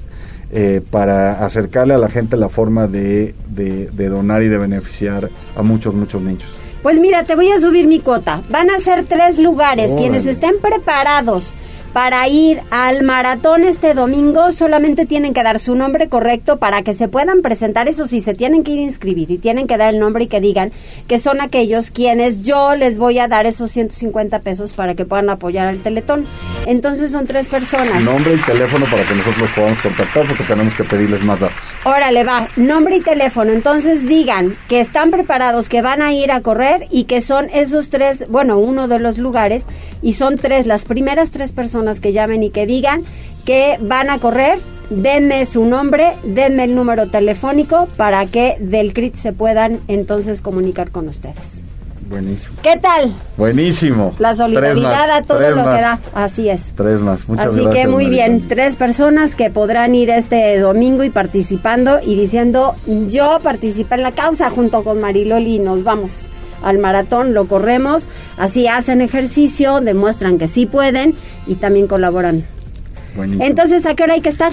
eh, 0.52 0.82
para 0.90 1.44
acercarle 1.44 1.94
a 1.94 1.98
la 1.98 2.08
gente 2.08 2.36
la 2.36 2.48
forma 2.48 2.86
de, 2.86 3.34
de, 3.48 4.08
donar 4.08 4.42
y 4.42 4.48
de 4.48 4.58
beneficiar 4.58 5.30
a 5.56 5.62
muchos, 5.62 5.94
muchos 5.94 6.22
niños. 6.22 6.48
Pues 6.82 7.00
mira, 7.00 7.24
te 7.24 7.34
voy 7.34 7.50
a 7.50 7.58
subir 7.58 7.86
mi 7.86 8.00
cuota. 8.00 8.42
Van 8.50 8.70
a 8.70 8.78
ser 8.78 9.04
tres 9.04 9.38
lugares. 9.38 9.94
Quienes 9.96 10.26
estén 10.26 10.56
preparados 10.60 11.54
para 11.94 12.26
ir 12.26 12.60
al 12.72 13.04
maratón 13.04 13.62
este 13.62 13.94
domingo 13.94 14.50
solamente 14.50 15.06
tienen 15.06 15.32
que 15.32 15.44
dar 15.44 15.60
su 15.60 15.76
nombre 15.76 16.08
correcto 16.08 16.58
para 16.58 16.82
que 16.82 16.92
se 16.92 17.06
puedan 17.06 17.40
presentar. 17.40 17.86
Eso 17.86 18.08
sí, 18.08 18.20
se 18.20 18.34
tienen 18.34 18.64
que 18.64 18.72
ir 18.72 18.80
a 18.80 18.82
inscribir 18.82 19.30
y 19.30 19.38
tienen 19.38 19.68
que 19.68 19.76
dar 19.76 19.94
el 19.94 20.00
nombre 20.00 20.24
y 20.24 20.26
que 20.26 20.40
digan 20.40 20.72
que 21.06 21.20
son 21.20 21.40
aquellos 21.40 21.90
quienes 21.90 22.44
yo 22.44 22.74
les 22.74 22.98
voy 22.98 23.20
a 23.20 23.28
dar 23.28 23.46
esos 23.46 23.70
150 23.70 24.40
pesos 24.40 24.72
para 24.72 24.96
que 24.96 25.04
puedan 25.04 25.30
apoyar 25.30 25.68
al 25.68 25.78
Teletón. 25.78 26.26
Entonces 26.66 27.12
son 27.12 27.26
tres 27.28 27.46
personas. 27.46 28.02
Nombre 28.02 28.34
y 28.34 28.38
teléfono 28.38 28.86
para 28.86 29.06
que 29.06 29.14
nosotros 29.14 29.42
los 29.42 29.50
podamos 29.52 29.78
contactar 29.78 30.26
porque 30.26 30.42
tenemos 30.42 30.74
que 30.74 30.82
pedirles 30.82 31.22
más 31.22 31.38
datos. 31.38 31.62
Órale, 31.86 32.24
va, 32.24 32.48
nombre 32.56 32.96
y 32.96 33.00
teléfono. 33.02 33.52
Entonces 33.52 34.08
digan 34.08 34.56
que 34.68 34.80
están 34.80 35.10
preparados, 35.10 35.68
que 35.68 35.82
van 35.82 36.00
a 36.00 36.14
ir 36.14 36.32
a 36.32 36.40
correr 36.40 36.86
y 36.90 37.04
que 37.04 37.20
son 37.20 37.50
esos 37.52 37.90
tres, 37.90 38.24
bueno, 38.30 38.56
uno 38.56 38.88
de 38.88 38.98
los 38.98 39.18
lugares, 39.18 39.66
y 40.00 40.14
son 40.14 40.38
tres, 40.38 40.66
las 40.66 40.86
primeras 40.86 41.30
tres 41.30 41.52
personas 41.52 42.00
que 42.00 42.12
llamen 42.12 42.42
y 42.42 42.48
que 42.48 42.64
digan 42.64 43.02
que 43.44 43.76
van 43.82 44.08
a 44.08 44.18
correr, 44.18 44.60
denme 44.88 45.44
su 45.44 45.66
nombre, 45.66 46.14
denme 46.24 46.64
el 46.64 46.74
número 46.74 47.10
telefónico 47.10 47.86
para 47.98 48.24
que 48.24 48.56
del 48.60 48.94
CRIT 48.94 49.16
se 49.16 49.34
puedan 49.34 49.80
entonces 49.86 50.40
comunicar 50.40 50.90
con 50.90 51.08
ustedes. 51.08 51.64
Buenísimo. 52.08 52.56
¿Qué 52.62 52.76
tal? 52.80 53.12
Buenísimo. 53.36 54.14
La 54.18 54.34
solidaridad 54.34 55.10
a 55.10 55.22
todo 55.22 55.40
lo 55.40 55.56
que 55.56 55.62
da. 55.62 55.98
Así 56.14 56.48
es. 56.48 56.72
Tres 56.76 57.00
más. 57.00 57.28
Muchas 57.28 57.46
Así 57.46 57.62
gracias. 57.62 57.82
que 57.84 57.88
muy 57.88 58.08
bien, 58.08 58.46
tres 58.48 58.76
personas 58.76 59.34
que 59.34 59.50
podrán 59.50 59.94
ir 59.94 60.10
este 60.10 60.58
domingo 60.58 61.04
y 61.04 61.10
participando 61.10 62.00
y 62.04 62.14
diciendo, 62.14 62.74
yo 63.08 63.38
participé 63.42 63.94
en 63.96 64.02
la 64.02 64.12
causa 64.12 64.50
junto 64.50 64.82
con 64.82 65.00
Mariloli 65.00 65.56
y 65.56 65.58
nos 65.58 65.82
vamos 65.84 66.28
al 66.62 66.78
maratón, 66.78 67.34
lo 67.34 67.46
corremos, 67.46 68.08
así 68.38 68.66
hacen 68.68 69.02
ejercicio, 69.02 69.80
demuestran 69.80 70.38
que 70.38 70.48
sí 70.48 70.66
pueden 70.66 71.14
y 71.46 71.56
también 71.56 71.86
colaboran. 71.86 72.44
Buenísimo. 73.14 73.44
Entonces, 73.44 73.86
¿a 73.86 73.94
qué 73.94 74.02
hora 74.02 74.14
hay 74.14 74.20
que 74.22 74.30
estar? 74.30 74.52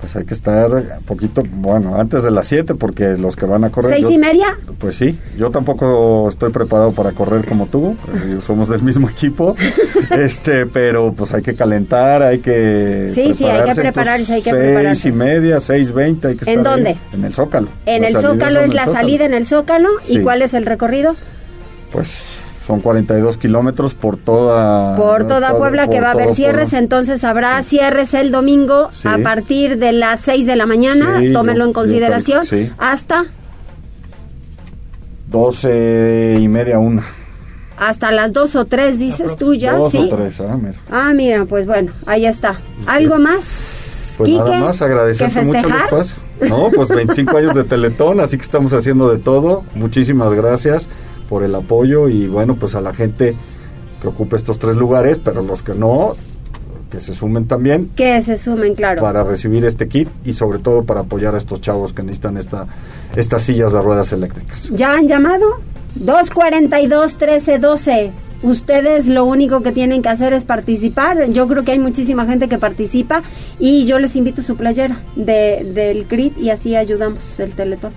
Pues 0.00 0.16
hay 0.16 0.24
que 0.24 0.32
estar 0.32 0.70
un 0.72 0.82
poquito, 1.04 1.42
bueno, 1.52 1.96
antes 1.96 2.22
de 2.22 2.30
las 2.30 2.46
7 2.46 2.74
porque 2.74 3.18
los 3.18 3.36
que 3.36 3.44
van 3.44 3.64
a 3.64 3.70
correr... 3.70 3.92
¿Seis 3.92 4.04
yo- 4.04 4.10
y 4.10 4.18
media? 4.18 4.58
Pues 4.78 4.96
sí, 4.96 5.18
yo 5.36 5.50
tampoco 5.50 6.26
estoy 6.30 6.50
preparado 6.50 6.92
para 6.92 7.12
correr 7.12 7.44
como 7.46 7.66
tú, 7.66 7.94
eh, 8.14 8.38
somos 8.42 8.68
del 8.70 8.80
mismo 8.82 9.10
equipo, 9.10 9.54
este, 10.10 10.64
pero 10.64 11.12
pues 11.12 11.34
hay 11.34 11.42
que 11.42 11.54
calentar, 11.54 12.22
hay 12.22 12.38
que 12.38 13.10
Sí, 13.14 13.34
sí, 13.34 13.44
hay 13.44 13.68
que 13.68 13.74
prepararse, 13.80 14.34
hay 14.34 14.42
que 14.42 14.50
prepararse. 14.50 15.02
Seis 15.02 15.06
y 15.06 15.12
media, 15.16 15.60
seis 15.60 15.92
veinte, 15.92 16.28
hay 16.28 16.36
que 16.36 16.50
¿En 16.50 16.58
estar 16.60 16.72
ahí, 16.72 16.82
dónde? 16.84 16.96
en 17.12 17.24
el 17.26 17.34
Zócalo. 17.34 17.68
En 17.84 18.04
el 18.04 18.16
Zócalo 18.16 18.60
es 18.60 18.72
la 18.72 18.86
Zócalo. 18.86 18.92
salida 19.00 19.24
en 19.26 19.34
el 19.34 19.46
Zócalo 19.46 19.88
y 20.08 20.14
Sí. 20.16 20.22
cuál 20.22 20.40
es 20.40 20.54
el 20.54 20.64
recorrido? 20.64 21.14
Pues 21.92 22.22
son 22.66 22.80
42 22.80 23.36
kilómetros 23.36 23.94
por 23.94 24.16
toda... 24.16 24.94
Por 24.96 25.26
toda 25.26 25.48
todo- 25.50 25.58
Puebla 25.58 25.88
que 25.88 25.96
por 25.96 26.04
va 26.04 26.08
a 26.08 26.12
haber 26.12 26.26
todo 26.26 26.34
cierres, 26.36 26.70
Puebla. 26.70 26.78
entonces 26.78 27.24
habrá 27.24 27.62
cierres 27.62 28.14
el 28.14 28.30
domingo 28.30 28.90
Sí. 28.92 29.08
a 29.08 29.18
partir 29.18 29.78
de 29.78 29.92
las 29.92 30.20
6 30.20 30.46
de 30.46 30.56
la 30.56 30.66
mañana, 30.66 31.20
Sí, 31.20 31.32
tómenlo 31.32 31.64
yo- 31.64 31.68
en 31.68 31.72
consideración, 31.72 32.46
sí. 32.46 32.70
hasta 32.78 33.24
12 35.30 36.36
y 36.40 36.48
media, 36.48 36.78
una. 36.78 37.04
hasta 37.78 38.10
las 38.12 38.32
2 38.32 38.56
o 38.56 38.64
3 38.66 38.98
dices 38.98 39.36
tú 39.36 39.54
ya, 39.54 39.72
Dos 39.74 39.92
¿sí? 39.92 40.08
o 40.12 40.16
tres, 40.16 40.40
ah, 40.40 40.56
mira. 40.60 40.74
Ah, 40.90 41.12
mira, 41.14 41.44
pues 41.46 41.66
bueno, 41.66 41.92
ahí 42.06 42.26
está. 42.26 42.54
¿Algo 42.86 43.18
más? 43.18 44.14
Pues 44.18 44.28
Quique? 44.28 44.38
nada 44.44 44.58
más 44.60 44.82
agradecerte 44.82 45.40
¿Que 45.40 45.46
mucho 45.46 45.68
el 45.68 45.74
espacio. 45.76 46.16
No, 46.48 46.70
pues 46.74 46.88
25 46.90 47.36
años 47.38 47.54
de 47.54 47.64
Teletón, 47.64 48.20
así 48.20 48.36
que 48.36 48.42
estamos 48.42 48.72
haciendo 48.74 49.10
de 49.10 49.18
todo. 49.18 49.62
Muchísimas 49.74 50.32
gracias 50.34 50.88
por 51.30 51.44
el 51.44 51.54
apoyo 51.54 52.10
y 52.10 52.26
bueno, 52.26 52.56
pues 52.56 52.74
a 52.74 52.82
la 52.82 52.92
gente 52.92 53.34
que 54.02 54.08
ocupe 54.08 54.36
estos 54.36 54.58
tres 54.58 54.76
lugares, 54.76 55.18
pero 55.22 55.42
los 55.42 55.62
que 55.62 55.74
no, 55.74 56.16
que 56.90 57.00
se 57.00 57.14
sumen 57.14 57.46
también 57.46 57.90
Que 57.94 58.20
se 58.20 58.36
sumen, 58.36 58.74
claro. 58.74 59.00
para 59.00 59.22
recibir 59.24 59.64
este 59.64 59.88
kit 59.88 60.08
y 60.24 60.34
sobre 60.34 60.58
todo 60.58 60.82
para 60.82 61.00
apoyar 61.00 61.34
a 61.36 61.38
estos 61.38 61.60
chavos 61.60 61.92
que 61.92 62.02
necesitan 62.02 62.36
esta, 62.36 62.66
estas 63.16 63.44
sillas 63.44 63.72
de 63.72 63.80
ruedas 63.80 64.12
eléctricas. 64.12 64.68
¿Ya 64.70 64.94
han 64.94 65.06
llamado? 65.06 65.60
242-1312. 66.04 68.10
Ustedes 68.42 69.06
lo 69.06 69.24
único 69.24 69.62
que 69.62 69.70
tienen 69.70 70.02
que 70.02 70.08
hacer 70.08 70.32
es 70.32 70.44
participar. 70.44 71.30
Yo 71.30 71.46
creo 71.46 71.62
que 71.62 71.70
hay 71.72 71.78
muchísima 71.78 72.26
gente 72.26 72.48
que 72.48 72.58
participa 72.58 73.22
y 73.58 73.84
yo 73.84 73.98
les 73.98 74.16
invito 74.16 74.42
su 74.42 74.56
playera 74.56 75.02
de, 75.14 75.70
del 75.74 76.06
CRIT 76.06 76.38
y 76.38 76.50
así 76.50 76.74
ayudamos 76.74 77.38
el 77.38 77.52
Teletón. 77.52 77.92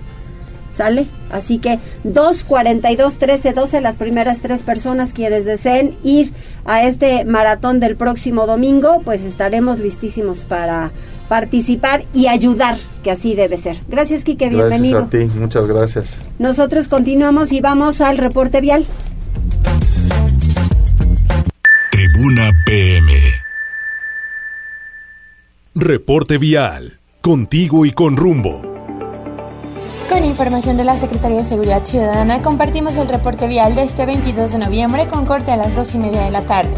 ¿Sale? 0.74 1.06
Así 1.30 1.58
que 1.58 1.78
242-1312, 2.02 3.80
las 3.80 3.96
primeras 3.96 4.40
tres 4.40 4.64
personas 4.64 5.12
quienes 5.12 5.44
deseen 5.44 5.96
ir 6.02 6.32
a 6.64 6.82
este 6.82 7.24
maratón 7.24 7.78
del 7.78 7.94
próximo 7.94 8.48
domingo, 8.48 9.00
pues 9.04 9.22
estaremos 9.22 9.78
listísimos 9.78 10.44
para 10.44 10.90
participar 11.28 12.02
y 12.12 12.26
ayudar, 12.26 12.76
que 13.04 13.12
así 13.12 13.36
debe 13.36 13.56
ser. 13.56 13.78
Gracias, 13.86 14.24
Quique, 14.24 14.48
bienvenido. 14.48 15.06
Gracias 15.08 15.30
a 15.30 15.32
ti, 15.32 15.38
muchas 15.38 15.66
gracias. 15.68 16.16
Nosotros 16.40 16.88
continuamos 16.88 17.52
y 17.52 17.60
vamos 17.60 18.00
al 18.00 18.18
reporte 18.18 18.60
vial. 18.60 18.84
Tribuna 21.92 22.50
PM. 22.66 23.12
Reporte 25.76 26.38
vial. 26.38 26.98
Contigo 27.20 27.86
y 27.86 27.92
con 27.92 28.16
rumbo. 28.16 28.73
Con 30.14 30.24
información 30.24 30.76
de 30.76 30.84
la 30.84 30.96
Secretaría 30.96 31.38
de 31.38 31.44
Seguridad 31.44 31.84
Ciudadana, 31.84 32.40
compartimos 32.40 32.94
el 32.94 33.08
reporte 33.08 33.48
vial 33.48 33.74
de 33.74 33.82
este 33.82 34.06
22 34.06 34.52
de 34.52 34.58
noviembre 34.58 35.08
con 35.08 35.26
corte 35.26 35.50
a 35.50 35.56
las 35.56 35.74
2 35.74 35.96
y 35.96 35.98
media 35.98 36.22
de 36.22 36.30
la 36.30 36.42
tarde. 36.42 36.70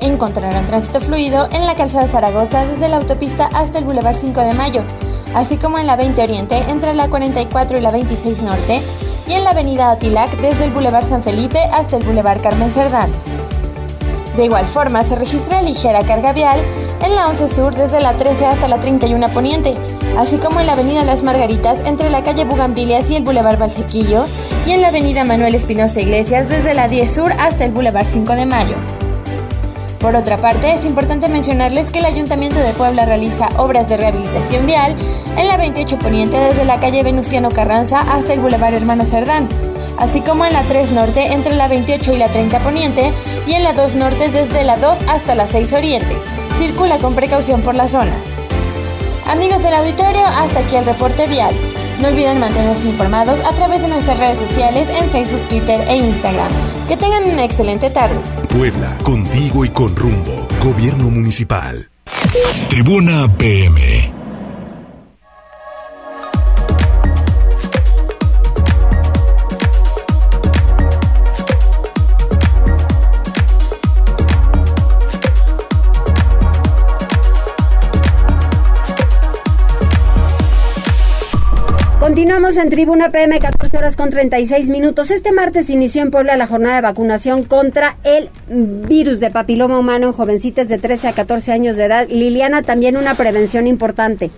Encontrarán 0.00 0.66
tránsito 0.66 1.00
fluido 1.00 1.48
en 1.50 1.66
la 1.66 1.76
calzada 1.76 2.08
Zaragoza 2.08 2.66
desde 2.66 2.90
la 2.90 2.98
autopista 2.98 3.48
hasta 3.54 3.78
el 3.78 3.86
Boulevard 3.86 4.16
5 4.16 4.38
de 4.42 4.52
Mayo, 4.52 4.82
así 5.34 5.56
como 5.56 5.78
en 5.78 5.86
la 5.86 5.96
20 5.96 6.22
Oriente 6.22 6.58
entre 6.68 6.92
la 6.92 7.08
44 7.08 7.78
y 7.78 7.80
la 7.80 7.90
26 7.90 8.42
Norte, 8.42 8.82
y 9.26 9.32
en 9.32 9.44
la 9.44 9.52
avenida 9.52 9.90
Atilac 9.90 10.36
desde 10.36 10.64
el 10.64 10.72
Boulevard 10.72 11.08
San 11.08 11.22
Felipe 11.22 11.58
hasta 11.72 11.96
el 11.96 12.04
Boulevard 12.04 12.42
Carmen 12.42 12.70
Cerdán. 12.70 13.10
De 14.36 14.44
igual 14.44 14.66
forma, 14.66 15.04
se 15.04 15.16
registra 15.16 15.62
ligera 15.62 16.04
carga 16.04 16.34
vial 16.34 16.60
en 17.02 17.16
la 17.16 17.28
11 17.28 17.48
Sur 17.48 17.74
desde 17.74 18.00
la 18.00 18.12
13 18.12 18.44
hasta 18.44 18.68
la 18.68 18.78
31 18.78 19.30
Poniente, 19.30 19.74
así 20.18 20.38
como 20.38 20.60
en 20.60 20.66
la 20.66 20.72
avenida 20.72 21.04
Las 21.04 21.22
Margaritas 21.22 21.80
entre 21.84 22.10
la 22.10 22.22
calle 22.22 22.44
Bugambilias 22.44 23.10
y 23.10 23.16
el 23.16 23.22
Boulevard 23.22 23.58
Valsequillo, 23.58 24.24
y 24.66 24.72
en 24.72 24.82
la 24.82 24.88
avenida 24.88 25.24
Manuel 25.24 25.54
Espinosa 25.54 26.00
Iglesias 26.00 26.48
desde 26.48 26.74
la 26.74 26.88
10 26.88 27.12
Sur 27.12 27.32
hasta 27.38 27.64
el 27.64 27.72
Boulevard 27.72 28.06
5 28.06 28.34
de 28.34 28.46
Mayo. 28.46 28.76
Por 30.02 30.16
otra 30.16 30.36
parte, 30.36 30.72
es 30.72 30.84
importante 30.84 31.28
mencionarles 31.28 31.92
que 31.92 32.00
el 32.00 32.06
Ayuntamiento 32.06 32.58
de 32.58 32.72
Puebla 32.72 33.04
realiza 33.04 33.48
obras 33.56 33.88
de 33.88 33.96
rehabilitación 33.96 34.66
vial 34.66 34.96
en 35.36 35.46
la 35.46 35.56
28 35.56 35.96
Poniente 35.98 36.38
desde 36.38 36.64
la 36.64 36.80
calle 36.80 37.04
Venustiano 37.04 37.50
Carranza 37.50 38.00
hasta 38.00 38.32
el 38.32 38.40
Boulevard 38.40 38.74
Hermano 38.74 39.04
Cerdán, 39.04 39.48
así 39.98 40.20
como 40.20 40.44
en 40.44 40.54
la 40.54 40.62
3 40.62 40.90
Norte 40.90 41.32
entre 41.32 41.54
la 41.54 41.68
28 41.68 42.14
y 42.14 42.18
la 42.18 42.28
30 42.28 42.58
Poniente 42.60 43.12
y 43.46 43.54
en 43.54 43.62
la 43.62 43.74
2 43.74 43.94
Norte 43.94 44.28
desde 44.28 44.64
la 44.64 44.76
2 44.76 44.98
hasta 45.06 45.36
la 45.36 45.46
6 45.46 45.72
Oriente. 45.72 46.16
Circula 46.58 46.98
con 46.98 47.14
precaución 47.14 47.62
por 47.62 47.76
la 47.76 47.86
zona. 47.86 48.12
Amigos 49.32 49.62
del 49.62 49.72
auditorio, 49.72 50.26
hasta 50.26 50.60
aquí 50.60 50.76
el 50.76 50.84
reporte 50.84 51.26
vial. 51.26 51.54
No 52.02 52.08
olviden 52.08 52.38
mantenerse 52.38 52.86
informados 52.86 53.40
a 53.40 53.50
través 53.54 53.80
de 53.80 53.88
nuestras 53.88 54.18
redes 54.18 54.38
sociales 54.40 54.86
en 54.90 55.08
Facebook, 55.08 55.40
Twitter 55.48 55.80
e 55.88 55.96
Instagram. 55.96 56.52
Que 56.86 56.98
tengan 56.98 57.24
una 57.24 57.42
excelente 57.42 57.88
tarde. 57.88 58.20
Puebla, 58.50 58.94
contigo 59.02 59.64
y 59.64 59.70
con 59.70 59.96
rumbo. 59.96 60.46
Gobierno 60.62 61.04
municipal. 61.04 61.88
Tribuna 62.68 63.26
PM. 63.38 64.11
Continuamos 82.22 82.56
en 82.56 82.70
Tribuna 82.70 83.10
PM, 83.10 83.36
14 83.40 83.76
horas 83.76 83.96
con 83.96 84.08
36 84.08 84.70
minutos. 84.70 85.10
Este 85.10 85.32
martes 85.32 85.70
inició 85.70 86.02
en 86.02 86.12
Puebla 86.12 86.36
la 86.36 86.46
jornada 86.46 86.76
de 86.76 86.82
vacunación 86.82 87.42
contra 87.42 87.96
el 88.04 88.30
virus 88.46 89.18
de 89.18 89.32
papiloma 89.32 89.76
humano 89.76 90.06
en 90.06 90.12
jovencitas 90.12 90.68
de 90.68 90.78
13 90.78 91.08
a 91.08 91.12
14 91.14 91.50
años 91.50 91.76
de 91.76 91.86
edad. 91.86 92.06
Liliana, 92.08 92.62
también 92.62 92.96
una 92.96 93.16
prevención 93.16 93.66
importante. 93.66 94.30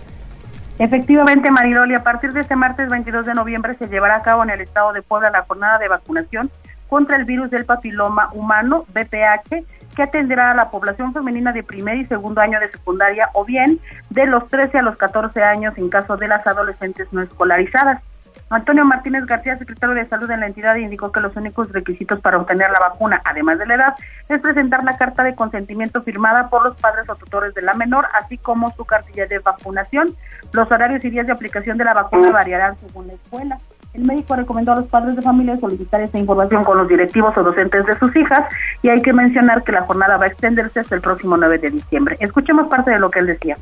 Efectivamente, 0.79 1.51
Mariloli, 1.51 1.93
a 1.93 2.01
partir 2.01 2.33
de 2.33 2.39
este 2.39 2.55
martes 2.55 2.89
22 2.89 3.27
de 3.27 3.35
noviembre 3.35 3.75
se 3.75 3.87
llevará 3.87 4.15
a 4.15 4.23
cabo 4.23 4.41
en 4.41 4.49
el 4.49 4.61
estado 4.61 4.91
de 4.91 5.03
Puebla 5.03 5.29
la 5.29 5.43
jornada 5.43 5.77
de 5.77 5.87
vacunación 5.87 6.49
contra 6.89 7.17
el 7.17 7.25
virus 7.25 7.51
del 7.51 7.65
papiloma 7.65 8.31
humano, 8.33 8.85
BPH, 8.95 9.63
que 9.95 10.03
atenderá 10.03 10.51
a 10.51 10.55
la 10.55 10.69
población 10.69 11.13
femenina 11.13 11.51
de 11.51 11.63
primer 11.63 11.97
y 11.97 12.05
segundo 12.05 12.41
año 12.41 12.59
de 12.59 12.69
secundaria 12.69 13.29
o 13.33 13.45
bien 13.45 13.79
de 14.09 14.25
los 14.25 14.47
13 14.49 14.79
a 14.79 14.81
los 14.81 14.97
14 14.97 15.41
años 15.41 15.77
en 15.77 15.89
caso 15.89 16.17
de 16.17 16.27
las 16.27 16.45
adolescentes 16.45 17.11
no 17.11 17.21
escolarizadas. 17.21 18.01
Antonio 18.49 18.85
Martínez 18.85 19.25
García, 19.25 19.57
secretario 19.57 19.95
de 19.95 20.05
Salud 20.05 20.29
en 20.29 20.41
la 20.41 20.45
entidad, 20.45 20.75
indicó 20.75 21.11
que 21.11 21.19
los 21.19 21.35
únicos 21.35 21.71
requisitos 21.71 22.19
para 22.19 22.37
obtener 22.37 22.69
la 22.69 22.79
vacuna, 22.79 23.19
además 23.25 23.57
de 23.57 23.65
la 23.65 23.75
edad, 23.75 23.95
es 24.29 24.39
presentar 24.39 24.83
la 24.83 24.97
carta 24.97 25.23
de 25.23 25.33
consentimiento 25.33 26.03
firmada 26.03 26.49
por 26.49 26.63
los 26.63 26.79
padres 26.79 27.09
o 27.09 27.15
tutores 27.15 27.55
de 27.55 27.63
la 27.63 27.73
menor, 27.73 28.05
así 28.13 28.37
como 28.37 28.71
su 28.75 28.85
cartilla 28.85 29.25
de 29.25 29.39
vacunación. 29.39 30.15
Los 30.51 30.71
horarios 30.71 31.03
y 31.03 31.09
días 31.09 31.25
de 31.25 31.33
aplicación 31.33 31.77
de 31.77 31.85
la 31.85 31.95
vacuna 31.95 32.31
variarán 32.31 32.77
según 32.77 33.07
la 33.07 33.13
escuela. 33.13 33.57
El 33.95 34.03
médico 34.03 34.35
recomendó 34.35 34.73
a 34.73 34.75
los 34.75 34.87
padres 34.87 35.15
de 35.15 35.21
familia 35.21 35.57
solicitar 35.57 36.01
esta 36.01 36.19
información 36.19 36.65
con 36.65 36.77
los 36.77 36.87
directivos 36.89 37.37
o 37.37 37.43
docentes 37.43 37.85
de 37.85 37.97
sus 37.97 38.13
hijas 38.17 38.45
y 38.81 38.89
hay 38.89 39.01
que 39.01 39.13
mencionar 39.13 39.63
que 39.63 39.71
la 39.71 39.83
jornada 39.83 40.17
va 40.17 40.25
a 40.25 40.27
extenderse 40.27 40.81
hasta 40.81 40.95
el 40.95 41.01
próximo 41.01 41.37
9 41.37 41.59
de 41.59 41.71
diciembre. 41.71 42.17
Escuchemos 42.19 42.67
parte 42.67 42.91
de 42.91 42.99
lo 42.99 43.09
que 43.09 43.19
él 43.19 43.27
decía. 43.27 43.57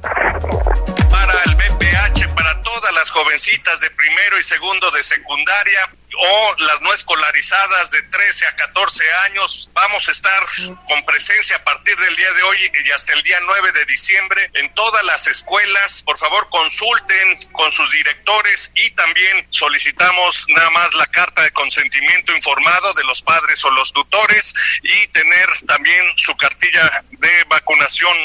Las 2.93 3.09
jovencitas 3.11 3.81
de 3.81 3.89
primero 3.91 4.37
y 4.37 4.43
segundo 4.43 4.89
de 4.91 5.03
secundaria 5.03 5.89
o 6.15 6.55
las 6.59 6.81
no 6.81 6.93
escolarizadas 6.93 7.91
de 7.91 8.01
13 8.03 8.47
a 8.47 8.55
14 8.55 9.03
años. 9.25 9.69
Vamos 9.73 10.07
a 10.07 10.11
estar 10.11 10.45
con 10.87 11.03
presencia 11.05 11.57
a 11.57 11.63
partir 11.63 11.95
del 11.97 12.15
día 12.15 12.31
de 12.33 12.43
hoy 12.43 12.57
y 12.85 12.91
hasta 12.91 13.13
el 13.13 13.23
día 13.23 13.39
9 13.41 13.71
de 13.71 13.85
diciembre 13.85 14.49
en 14.53 14.73
todas 14.73 15.03
las 15.03 15.27
escuelas. 15.27 16.03
Por 16.03 16.17
favor, 16.17 16.47
consulten 16.49 17.51
con 17.51 17.71
sus 17.71 17.91
directores 17.91 18.71
y 18.75 18.91
también 18.91 19.47
solicitamos 19.49 20.45
nada 20.49 20.69
más 20.71 20.93
la 20.93 21.07
carta 21.07 21.41
de 21.41 21.51
consentimiento 21.51 22.35
informado 22.35 22.93
de 22.93 23.03
los 23.05 23.21
padres 23.21 23.63
o 23.65 23.71
los 23.71 23.91
tutores 23.91 24.53
y 24.83 25.07
tener 25.07 25.47
también 25.67 26.05
su 26.17 26.35
cartilla 26.35 27.03
de 27.11 27.43
vacunación 27.45 28.17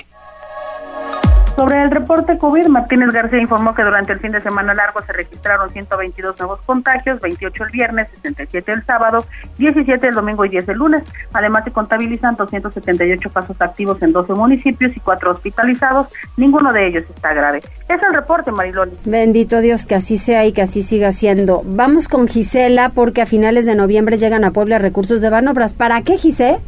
sobre 1.59 1.83
el 1.83 1.91
reporte 1.91 2.39
COVID, 2.39 2.69
Martínez 2.69 3.11
García 3.11 3.41
informó 3.41 3.75
que 3.75 3.83
durante 3.83 4.13
el 4.13 4.21
fin 4.21 4.31
de 4.31 4.41
semana 4.41 4.75
largo 4.75 5.03
se 5.03 5.13
registraron 5.13 5.69
122 5.73 6.39
nuevos 6.39 6.61
contagios, 6.61 7.21
28 7.21 7.65
el 7.65 7.71
viernes, 7.73 8.07
67 8.15 8.71
el 8.71 8.85
sábado, 8.85 9.27
17 9.59 10.07
el 10.07 10.15
domingo 10.15 10.45
y 10.45 10.51
10 10.51 10.69
el 10.69 10.79
lunes. 10.79 11.03
Además 11.33 11.65
se 11.65 11.73
contabilizan 11.73 12.37
278 12.37 13.31
casos 13.31 13.61
activos 13.61 14.01
en 14.03 14.13
12 14.13 14.35
municipios 14.35 14.97
y 14.97 15.01
4 15.01 15.33
hospitalizados. 15.33 16.07
Ninguno 16.37 16.73
de 16.73 16.87
ellos 16.87 17.11
está 17.11 17.35
grave. 17.35 17.59
Es 17.89 18.03
el 18.05 18.15
reporte, 18.15 18.53
Mariloli. 18.53 18.93
Bendito 19.05 19.61
Dios, 19.61 19.87
que 19.87 19.97
así 19.97 20.17
sea 20.17 20.47
y 20.47 20.53
que 20.53 20.63
así 20.63 20.83
siga 20.83 21.11
siendo. 21.11 21.63
Vamos 21.65 22.07
con 22.07 22.29
Gisela 22.29 22.91
porque 22.91 23.23
a 23.23 23.27
finales 23.27 23.67
de 23.67 23.75
noviembre 23.75 24.17
llegan 24.17 24.45
a 24.45 24.53
Puebla 24.53 24.79
recursos 24.79 25.21
de 25.21 25.29
Banobras. 25.29 25.75
¿Para 25.75 26.03
qué, 26.03 26.19
Gisela? 26.19 26.61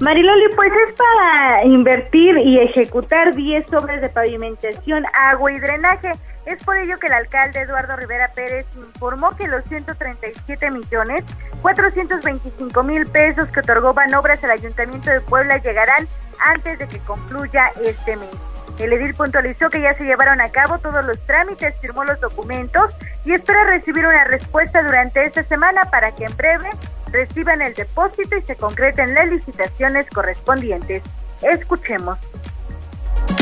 Mariloli, 0.00 0.48
pues 0.54 0.72
es 0.86 0.94
para 0.94 1.64
invertir 1.64 2.38
y 2.38 2.60
ejecutar 2.60 3.34
10 3.34 3.72
obras 3.72 4.00
de 4.00 4.08
pavimentación, 4.08 5.04
agua 5.12 5.50
y 5.50 5.58
drenaje. 5.58 6.12
Es 6.46 6.62
por 6.62 6.76
ello 6.78 6.98
que 7.00 7.08
el 7.08 7.14
alcalde 7.14 7.60
Eduardo 7.60 7.96
Rivera 7.96 8.30
Pérez 8.32 8.64
informó 8.76 9.34
que 9.36 9.48
los 9.48 9.64
137 9.64 10.70
millones 10.70 11.24
425 11.62 12.82
mil 12.84 13.06
pesos 13.08 13.48
que 13.48 13.60
otorgó 13.60 13.92
Banobras 13.92 14.42
al 14.44 14.52
Ayuntamiento 14.52 15.10
de 15.10 15.20
Puebla 15.20 15.58
llegarán 15.58 16.06
antes 16.38 16.78
de 16.78 16.86
que 16.86 17.00
concluya 17.00 17.72
este 17.84 18.16
mes. 18.16 18.30
El 18.78 18.92
edil 18.92 19.14
puntualizó 19.14 19.68
que 19.68 19.80
ya 19.80 19.94
se 19.94 20.04
llevaron 20.04 20.40
a 20.40 20.50
cabo 20.50 20.78
todos 20.78 21.04
los 21.04 21.18
trámites, 21.26 21.74
firmó 21.80 22.04
los 22.04 22.20
documentos 22.20 22.94
y 23.24 23.34
espera 23.34 23.64
recibir 23.64 24.06
una 24.06 24.22
respuesta 24.22 24.84
durante 24.84 25.24
esta 25.24 25.42
semana 25.42 25.86
para 25.90 26.12
que 26.12 26.24
en 26.24 26.36
breve 26.36 26.70
reciban 27.10 27.62
el 27.62 27.74
depósito 27.74 28.36
y 28.36 28.42
se 28.42 28.56
concreten 28.56 29.14
las 29.14 29.28
licitaciones 29.28 30.08
correspondientes. 30.10 31.02
Escuchemos. 31.42 32.18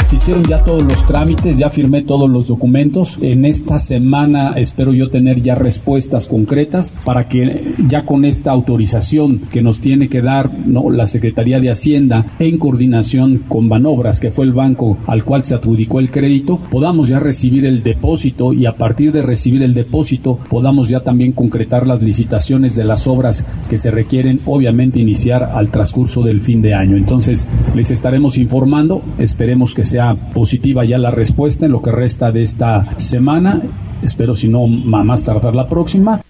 Se 0.07 0.15
hicieron 0.15 0.45
ya 0.45 0.63
todos 0.63 0.85
los 0.85 1.05
trámites, 1.05 1.59
ya 1.59 1.69
firmé 1.69 2.01
todos 2.01 2.31
los 2.31 2.47
documentos. 2.47 3.19
En 3.23 3.45
esta 3.45 3.81
semana 3.81 4.53
espero 4.55 4.93
yo 4.93 5.11
tener 5.11 5.43
ya 5.43 5.57
respuestas 5.57 6.29
concretas 6.29 6.95
para 7.05 7.29
que 7.29 7.75
ya 7.89 8.05
con 8.05 8.25
esta 8.25 8.53
autorización 8.53 9.41
que 9.51 9.63
nos 9.63 9.81
tiene 9.81 10.09
que 10.09 10.23
dar 10.23 10.53
la 10.65 11.07
Secretaría 11.07 11.59
de 11.59 11.71
Hacienda 11.71 12.25
en 12.39 12.57
coordinación 12.57 13.39
con 13.49 13.69
Banobras, 13.69 14.21
que 14.21 14.31
fue 14.31 14.45
el 14.45 14.53
banco 14.53 14.97
al 15.09 15.25
cual 15.25 15.43
se 15.43 15.57
adjudicó 15.57 15.99
el 15.99 16.13
crédito, 16.13 16.61
podamos 16.71 17.09
ya 17.09 17.19
recibir 17.19 17.67
el 17.67 17.83
depósito 17.83 18.53
y 18.53 18.67
a 18.67 18.77
partir 18.77 19.11
de 19.11 19.23
recibir 19.23 19.65
el 19.65 19.75
depósito 19.75 20.39
podamos 20.49 20.89
ya 20.89 21.01
también 21.01 21.33
concretar 21.33 21.85
las 21.85 22.05
licitaciones 22.05 22.77
de 22.77 22.85
las 22.85 23.09
obras 23.09 23.45
que 23.69 23.77
se 23.77 23.91
requieren 23.91 24.41
obviamente 24.47 25.01
iniciar 25.01 25.43
al 25.43 25.73
transcurso 25.73 26.23
del 26.23 26.43
fin 26.43 26.63
de 26.63 26.75
año. 26.75 26.97
Entonces 26.97 27.49
les 27.75 27.91
estaremos 27.91 28.39
informando, 28.39 29.03
esperemos 29.19 29.75
que 29.75 29.83
sea 29.83 29.96
positiva 30.35 30.85
ya 30.85 30.99
la 30.99 31.11
respuesta 31.11 31.67
en 31.67 31.73
lo 31.73 31.83
que 31.83 31.93
resta 31.93 32.33
de 32.33 32.43
esta 32.43 32.99
semana. 32.99 33.61
Espero 34.03 34.35
si 34.35 34.49
no 34.49 34.67
más 34.67 35.25
tardar 35.25 35.55
la 35.55 35.69
próxima. 35.69 36.21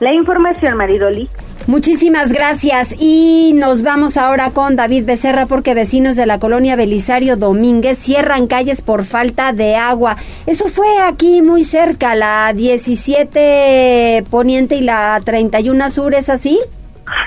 La 0.00 0.12
información, 0.12 0.76
Maridoli. 0.76 1.28
Muchísimas 1.68 2.32
gracias 2.32 2.92
y 2.98 3.52
nos 3.54 3.84
vamos 3.84 4.16
ahora 4.16 4.50
con 4.50 4.74
David 4.74 5.04
Becerra 5.04 5.46
porque 5.46 5.74
vecinos 5.74 6.16
de 6.16 6.26
la 6.26 6.40
colonia 6.40 6.74
Belisario 6.74 7.36
Domínguez 7.36 7.98
cierran 7.98 8.48
calles 8.48 8.82
por 8.82 9.04
falta 9.04 9.52
de 9.52 9.76
agua. 9.76 10.16
Eso 10.46 10.68
fue 10.68 10.88
aquí 11.06 11.40
muy 11.40 11.62
cerca, 11.62 12.16
la 12.16 12.52
17 12.52 14.24
Poniente 14.28 14.74
y 14.74 14.80
la 14.80 15.20
31 15.24 15.88
Sur, 15.88 16.14
¿es 16.14 16.28
así? 16.30 16.58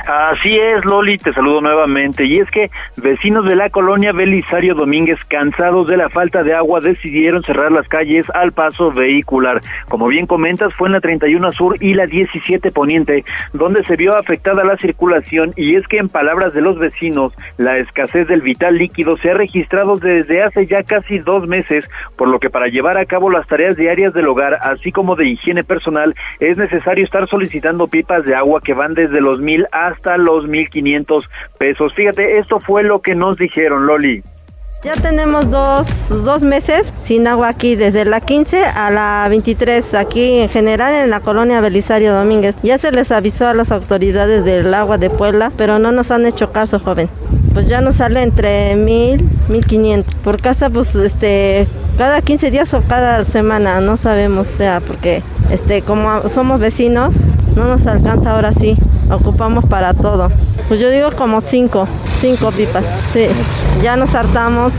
Así 0.08 0.56
es, 0.56 0.86
Loli, 0.86 1.18
te 1.18 1.34
saludo 1.34 1.62
nuevamente. 1.62 2.26
Y 2.26 2.40
es 2.40 2.50
que 2.50 2.70
vecinos 2.98 3.46
de 3.46 3.56
la 3.56 3.70
colonia 3.70 4.12
Belisario 4.12 4.76
Domínguez, 4.76 5.24
cansados 5.26 5.88
de 5.88 5.98
la 5.98 6.10
falta 6.10 6.44
de 6.44 6.54
agua, 6.54 6.80
decidieron 6.80 7.44
cerrar 7.44 7.72
las 7.72 7.88
calles 7.88 8.28
al 8.34 8.52
paso 8.52 8.92
vehicular. 8.92 9.62
Como 9.90 10.08
bien 10.08 10.28
comentas, 10.28 10.74
fue 10.74 10.88
en 10.88 10.94
la 10.94 11.02
31 11.02 11.52
Sur 11.52 11.78
y 11.80 11.94
la 11.94 12.06
17 12.06 12.72
Poniente, 12.72 13.24
donde 13.54 13.84
se 13.84 13.96
vio 13.96 14.16
afectada 14.16 14.64
la 14.64 14.78
circulación. 14.78 15.54
Y 15.56 15.76
es 15.76 15.88
que, 15.88 15.98
en 15.98 16.10
palabras 16.10 16.54
de 16.54 16.62
los 16.62 16.78
vecinos, 16.78 17.34
la 17.58 17.78
escasez 17.78 18.28
del 18.28 18.42
vital 18.42 18.76
líquido 18.76 19.18
se 19.18 19.32
ha 19.32 19.34
registrado 19.34 19.98
desde 19.98 20.44
hace 20.44 20.66
ya 20.66 20.84
casi 20.84 21.20
dos 21.20 21.48
meses, 21.48 21.90
por 22.18 22.30
lo 22.32 22.40
que 22.40 22.50
para 22.50 22.68
llevar 22.68 22.98
a 22.98 23.06
cabo 23.06 23.30
las 23.30 23.48
tareas 23.48 23.76
diarias 23.76 24.14
del 24.14 24.28
hogar, 24.28 24.58
así 24.62 24.92
como 24.92 25.16
de 25.16 25.28
higiene 25.28 25.64
personal, 25.64 26.14
es 26.40 26.58
necesario 26.58 27.04
estar 27.04 27.28
solicitando 27.28 27.88
pipas 27.88 28.24
de 28.26 28.36
agua 28.36 28.62
que 28.64 28.74
van 28.74 28.94
desde 28.94 29.22
los 29.22 29.40
mil 29.40 29.66
hasta 29.76 30.18
los 30.18 30.46
1.500 30.46 31.24
pesos. 31.58 31.94
Fíjate, 31.94 32.40
esto 32.40 32.60
fue 32.60 32.84
lo 32.84 33.02
que 33.02 33.14
nos 33.14 33.38
dijeron, 33.38 33.86
Loli. 33.86 34.24
Ya 34.84 34.94
tenemos 34.94 35.50
dos, 35.50 35.88
dos 36.10 36.44
meses 36.44 36.94
sin 37.02 37.26
agua 37.26 37.48
aquí, 37.48 37.76
desde 37.76 38.06
la 38.06 38.22
15 38.22 38.66
a 38.66 38.92
la 38.92 39.26
23, 39.30 39.96
aquí 39.96 40.42
en 40.42 40.50
general 40.50 40.94
en 40.94 41.10
la 41.10 41.22
colonia 41.22 41.60
Belisario 41.60 42.14
Domínguez. 42.14 42.56
Ya 42.62 42.78
se 42.78 42.92
les 42.92 43.12
avisó 43.12 43.48
a 43.48 43.56
las 43.56 43.72
autoridades 43.72 44.46
del 44.46 44.72
agua 44.76 45.00
de 45.00 45.10
Puebla, 45.10 45.52
pero 45.58 45.80
no 45.80 45.92
nos 45.92 46.12
han 46.12 46.28
hecho 46.28 46.52
caso, 46.52 46.78
joven. 46.78 47.10
Pues 47.54 47.68
ya 47.68 47.82
nos 47.82 47.96
sale 47.96 48.22
entre 48.22 48.76
mil, 48.76 49.28
mil 49.50 49.66
quinientos. 49.66 50.14
Por 50.16 50.40
casa, 50.40 50.70
pues 50.70 50.94
este, 50.94 51.68
cada 51.98 52.22
15 52.22 52.52
días 52.52 52.72
o 52.76 52.84
cada 52.84 53.24
semana, 53.24 53.82
no 53.82 53.98
sabemos, 53.98 54.50
o 54.50 54.58
sea, 54.58 54.82
porque 54.82 55.24
este, 55.50 55.82
como 55.82 56.30
somos 56.30 56.60
vecinos, 56.60 57.16
no 57.56 57.66
nos 57.66 57.88
alcanza 57.88 58.34
ahora 58.34 58.52
sí, 58.52 58.78
ocupamos 59.12 59.66
para 59.66 59.94
todo. 59.94 60.30
Pues 60.68 60.80
yo 60.80 60.90
digo 60.90 61.12
como 61.12 61.42
cinco, 61.42 61.88
cinco 62.18 62.52
pipas, 62.52 62.86
sí, 63.12 63.28
ya 63.84 63.96
nos 63.96 64.16
hartamos. 64.16 64.74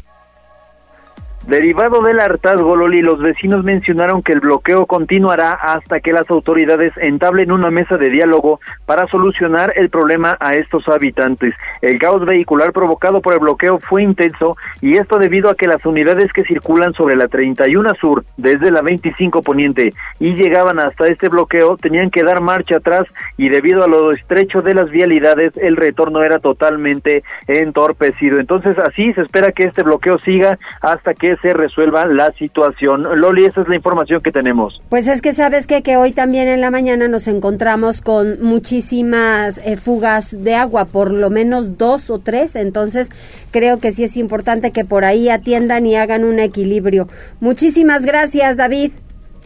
Derivado 1.46 2.02
del 2.02 2.18
hartazgo, 2.18 2.74
Loli, 2.74 3.02
los 3.02 3.20
vecinos 3.20 3.62
mencionaron 3.62 4.20
que 4.20 4.32
el 4.32 4.40
bloqueo 4.40 4.84
continuará 4.86 5.52
hasta 5.52 6.00
que 6.00 6.12
las 6.12 6.28
autoridades 6.28 6.92
entablen 6.96 7.52
una 7.52 7.70
mesa 7.70 7.96
de 7.96 8.10
diálogo 8.10 8.58
para 8.84 9.06
solucionar 9.06 9.72
el 9.76 9.88
problema 9.88 10.36
a 10.40 10.56
estos 10.56 10.88
habitantes. 10.88 11.54
El 11.82 12.00
caos 12.00 12.26
vehicular 12.26 12.72
provocado 12.72 13.20
por 13.20 13.34
el 13.34 13.38
bloqueo 13.38 13.78
fue 13.78 14.02
intenso 14.02 14.56
y 14.80 14.96
esto 14.96 15.18
debido 15.18 15.48
a 15.48 15.54
que 15.54 15.68
las 15.68 15.86
unidades 15.86 16.32
que 16.32 16.42
circulan 16.42 16.94
sobre 16.94 17.14
la 17.14 17.28
31 17.28 17.94
Sur 18.00 18.24
desde 18.36 18.72
la 18.72 18.82
25 18.82 19.42
Poniente 19.42 19.90
y 20.18 20.34
llegaban 20.34 20.80
hasta 20.80 21.06
este 21.06 21.28
bloqueo 21.28 21.76
tenían 21.76 22.10
que 22.10 22.24
dar 22.24 22.40
marcha 22.40 22.78
atrás 22.78 23.06
y 23.36 23.50
debido 23.50 23.84
a 23.84 23.88
lo 23.88 24.10
estrecho 24.10 24.62
de 24.62 24.74
las 24.74 24.90
vialidades 24.90 25.56
el 25.58 25.76
retorno 25.76 26.24
era 26.24 26.40
totalmente 26.40 27.22
entorpecido. 27.46 28.40
Entonces 28.40 28.76
así 28.80 29.12
se 29.12 29.20
espera 29.20 29.52
que 29.52 29.62
este 29.62 29.84
bloqueo 29.84 30.18
siga 30.18 30.58
hasta 30.80 31.14
que 31.14 31.35
se 31.40 31.52
resuelva 31.52 32.06
la 32.06 32.32
situación. 32.32 33.06
Loli, 33.20 33.44
esa 33.44 33.62
es 33.62 33.68
la 33.68 33.76
información 33.76 34.20
que 34.22 34.32
tenemos. 34.32 34.80
Pues 34.88 35.08
es 35.08 35.22
que 35.22 35.32
sabes 35.32 35.66
que, 35.66 35.82
que 35.82 35.96
hoy 35.96 36.12
también 36.12 36.48
en 36.48 36.60
la 36.60 36.70
mañana 36.70 37.08
nos 37.08 37.28
encontramos 37.28 38.00
con 38.00 38.42
muchísimas 38.42 39.58
eh, 39.58 39.76
fugas 39.76 40.42
de 40.42 40.54
agua, 40.54 40.86
por 40.86 41.14
lo 41.14 41.30
menos 41.30 41.78
dos 41.78 42.10
o 42.10 42.18
tres, 42.18 42.56
entonces 42.56 43.10
creo 43.50 43.80
que 43.80 43.92
sí 43.92 44.04
es 44.04 44.16
importante 44.16 44.72
que 44.72 44.84
por 44.84 45.04
ahí 45.04 45.28
atiendan 45.28 45.86
y 45.86 45.96
hagan 45.96 46.24
un 46.24 46.38
equilibrio. 46.38 47.08
Muchísimas 47.40 48.04
gracias, 48.04 48.56
David. 48.56 48.92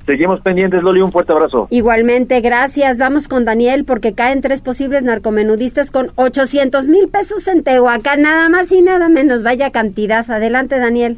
Seguimos 0.06 0.40
pendientes, 0.40 0.82
Loli, 0.82 1.02
un 1.02 1.12
fuerte 1.12 1.32
abrazo. 1.32 1.68
Igualmente, 1.70 2.40
gracias. 2.40 2.98
Vamos 2.98 3.28
con 3.28 3.44
Daniel 3.44 3.84
porque 3.84 4.12
caen 4.12 4.40
tres 4.40 4.60
posibles 4.60 5.04
narcomenudistas 5.04 5.92
con 5.92 6.10
800 6.16 6.88
mil 6.88 7.08
pesos 7.08 7.46
en 7.46 7.62
Tehuacán, 7.62 8.22
nada 8.22 8.48
más 8.48 8.72
y 8.72 8.82
nada 8.82 9.08
menos. 9.08 9.44
Vaya 9.44 9.70
cantidad. 9.70 10.28
Adelante, 10.28 10.78
Daniel. 10.78 11.16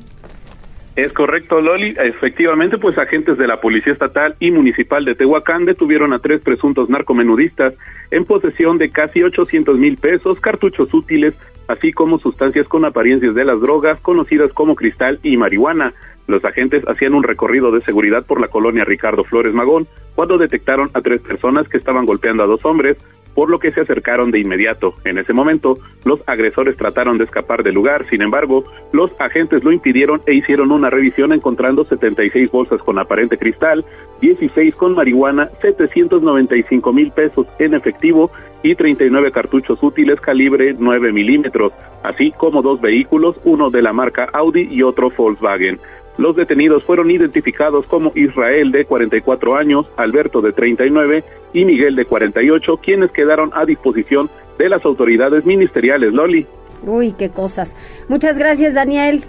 Es 0.95 1.13
correcto, 1.15 1.61
Loli. 1.61 1.95
Efectivamente, 1.99 2.77
pues 2.77 2.99
agentes 2.99 3.39
de 3.39 3.47
la 3.47 3.61
Policía 3.61 3.95
Estatal 3.95 4.35
y 4.41 4.51
Municipal 4.51 5.05
de 5.07 5.15
Tehuacán 5.15 5.65
detuvieron 5.65 6.13
a 6.13 6.19
tres 6.19 6.43
presuntos 6.43 6.91
narcomenudistas 6.91 7.75
en 8.11 8.27
posesión 8.27 8.77
de 8.77 8.91
casi 8.91 9.23
800 9.23 9.79
mil 9.79 9.97
pesos, 9.97 10.39
cartuchos 10.39 10.93
útiles, 10.93 11.35
así 11.67 11.93
como 11.93 12.19
sustancias 12.19 12.69
con 12.69 12.85
apariencias 12.85 13.35
de 13.35 13.45
las 13.45 13.59
drogas 13.61 14.01
conocidas 14.01 14.53
como 14.53 14.75
cristal 14.75 15.19
y 15.23 15.39
marihuana. 15.39 15.95
Los 16.27 16.45
agentes 16.45 16.87
hacían 16.87 17.15
un 17.15 17.23
recorrido 17.23 17.73
de 17.73 17.81
seguridad 17.81 18.27
por 18.27 18.39
la 18.39 18.49
colonia 18.49 18.85
Ricardo 18.85 19.25
Flores 19.25 19.55
Magón 19.55 19.87
cuando 20.15 20.37
detectaron 20.37 20.91
a 20.93 21.01
tres 21.01 21.23
personas 21.23 21.69
que 21.69 21.79
estaban 21.79 22.05
golpeando 22.05 22.43
a 22.43 22.47
dos 22.47 22.65
hombres, 22.67 23.03
por 23.35 23.51
lo 23.51 23.59
que 23.59 23.73
se 23.73 23.81
acercaron 23.81 24.31
de 24.31 24.41
inmediato. 24.41 24.95
En 25.05 25.19
ese 25.19 25.33
momento, 25.33 25.79
los 26.05 26.27
agresores 26.29 26.77
trataron 26.77 27.19
de 27.19 27.25
escapar 27.25 27.63
del 27.63 27.75
lugar, 27.75 28.07
sin 28.09 28.23
embargo, 28.23 28.65
los 28.93 29.11
agentes 29.21 29.65
lo 29.65 29.73
impidieron 29.73 30.23
e 30.27 30.35
hicieron 30.35 30.73
una 30.73 30.91
revisión 30.91 31.33
encontrando 31.33 31.85
76 31.85 32.51
bolsas 32.51 32.81
con 32.83 32.99
aparente 32.99 33.39
cristal, 33.39 33.85
16 34.21 34.75
con 34.75 34.95
marihuana, 34.95 35.49
795 35.61 36.93
mil 36.93 37.11
pesos 37.11 37.47
en 37.59 37.75
efectivo 37.75 38.31
y 38.63 38.75
39 38.75 39.33
cartuchos 39.33 39.83
útiles 39.83 40.21
calibre 40.21 40.75
9 40.79 41.13
milímetros, 41.13 41.73
así 42.03 42.33
como 42.33 42.63
dos 42.63 42.81
vehículos, 42.81 43.37
uno 43.45 43.71
de 43.71 43.83
la 43.83 43.93
marca 43.93 44.29
Audi 44.33 44.69
y 44.71 44.83
otro 44.83 45.11
Volkswagen. 45.11 45.81
Los 46.19 46.37
detenidos 46.37 46.85
fueron 46.85 47.11
identificados 47.11 47.87
como 47.87 48.13
Israel 48.15 48.71
de 48.71 48.85
44 48.85 49.57
años, 49.57 49.87
Alberto 49.97 50.41
de 50.41 50.53
39 50.53 51.25
y 51.55 51.65
Miguel 51.65 51.97
de 51.97 52.05
48, 52.05 52.77
quienes 52.83 53.11
quedaron 53.11 53.51
a 53.55 53.65
disposición 53.65 54.29
de 54.59 54.69
las 54.69 54.85
autoridades 54.85 55.45
ministeriales. 55.45 56.13
Loli. 56.13 56.47
Uy, 56.85 57.13
qué 57.13 57.31
cosas. 57.31 57.77
Muchas 58.09 58.39
gracias, 58.39 58.75
Daniel. 58.75 59.25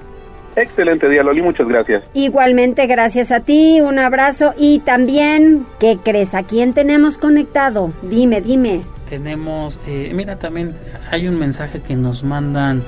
Excelente 0.56 1.10
día, 1.10 1.24
Loli, 1.24 1.42
muchas 1.42 1.68
gracias. 1.68 2.04
Igualmente, 2.14 2.86
gracias 2.86 3.32
a 3.32 3.40
ti, 3.40 3.82
un 3.82 3.98
abrazo 3.98 4.54
y 4.58 4.80
también, 4.80 5.66
¿qué 5.80 5.98
crees? 6.04 6.36
¿A 6.36 6.44
quién 6.44 6.74
tenemos 6.74 7.18
conectado? 7.18 7.92
Dime, 8.04 8.40
dime. 8.42 8.82
Tenemos, 9.10 9.80
eh, 9.88 10.12
mira, 10.16 10.38
también 10.38 10.76
hay 11.12 11.28
un 11.28 11.40
mensaje 11.40 11.82
que 11.82 11.96
nos 11.96 12.24
mandan 12.24 12.84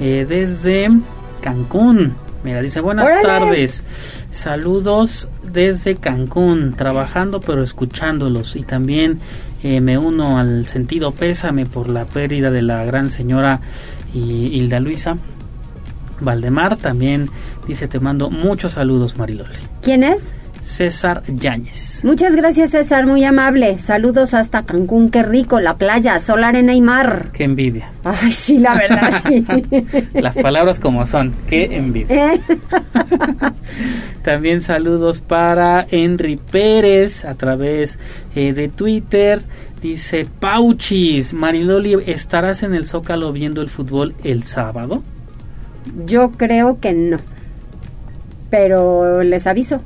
eh, 0.00 0.26
desde 0.28 0.88
Cancún. 1.40 2.14
Mira, 2.44 2.62
dice 2.62 2.80
buenas 2.80 3.08
tardes, 3.22 3.82
saludos 4.32 5.28
desde 5.42 5.96
Cancún, 5.96 6.74
trabajando 6.74 7.40
pero 7.40 7.62
escuchándolos 7.62 8.54
y 8.54 8.62
también 8.62 9.18
eh, 9.62 9.80
me 9.80 9.98
uno 9.98 10.38
al 10.38 10.68
sentido 10.68 11.10
pésame 11.10 11.66
por 11.66 11.88
la 11.88 12.04
pérdida 12.04 12.50
de 12.50 12.62
la 12.62 12.84
gran 12.84 13.10
señora 13.10 13.60
Hilda 14.14 14.78
Luisa 14.80 15.16
Valdemar. 16.20 16.76
También 16.76 17.28
dice 17.66 17.88
te 17.88 17.98
mando 17.98 18.30
muchos 18.30 18.72
saludos 18.72 19.16
Marilole. 19.16 19.56
¿Quién 19.82 20.04
es? 20.04 20.32
César 20.68 21.22
Yáñez. 21.26 22.04
Muchas 22.04 22.36
gracias 22.36 22.70
César, 22.70 23.06
muy 23.06 23.24
amable. 23.24 23.78
Saludos 23.78 24.34
hasta 24.34 24.64
Cancún, 24.64 25.08
qué 25.08 25.22
rico, 25.22 25.60
la 25.60 25.78
playa, 25.78 26.20
sol, 26.20 26.44
arena 26.44 26.74
y 26.74 26.82
mar. 26.82 27.30
Qué 27.32 27.44
envidia. 27.44 27.90
Ay, 28.04 28.30
sí, 28.30 28.58
la 28.58 28.74
verdad, 28.74 29.22
sí. 29.26 29.44
Las 30.12 30.36
palabras 30.36 30.78
como 30.78 31.06
son, 31.06 31.34
qué 31.48 31.64
envidia. 31.76 32.34
¿Eh? 32.34 32.40
También 34.22 34.60
saludos 34.60 35.22
para 35.22 35.86
Henry 35.90 36.36
Pérez 36.36 37.24
a 37.24 37.34
través 37.34 37.98
eh, 38.36 38.52
de 38.52 38.68
Twitter. 38.68 39.42
Dice 39.80 40.26
Pauchis, 40.38 41.32
Mariloli, 41.32 41.96
¿estarás 42.06 42.62
en 42.62 42.74
el 42.74 42.84
Zócalo 42.84 43.32
viendo 43.32 43.62
el 43.62 43.70
fútbol 43.70 44.14
el 44.22 44.42
sábado? 44.42 45.02
Yo 46.04 46.32
creo 46.32 46.78
que 46.78 46.92
no. 46.92 47.16
Pero 48.50 49.22
les 49.22 49.46
aviso 49.46 49.80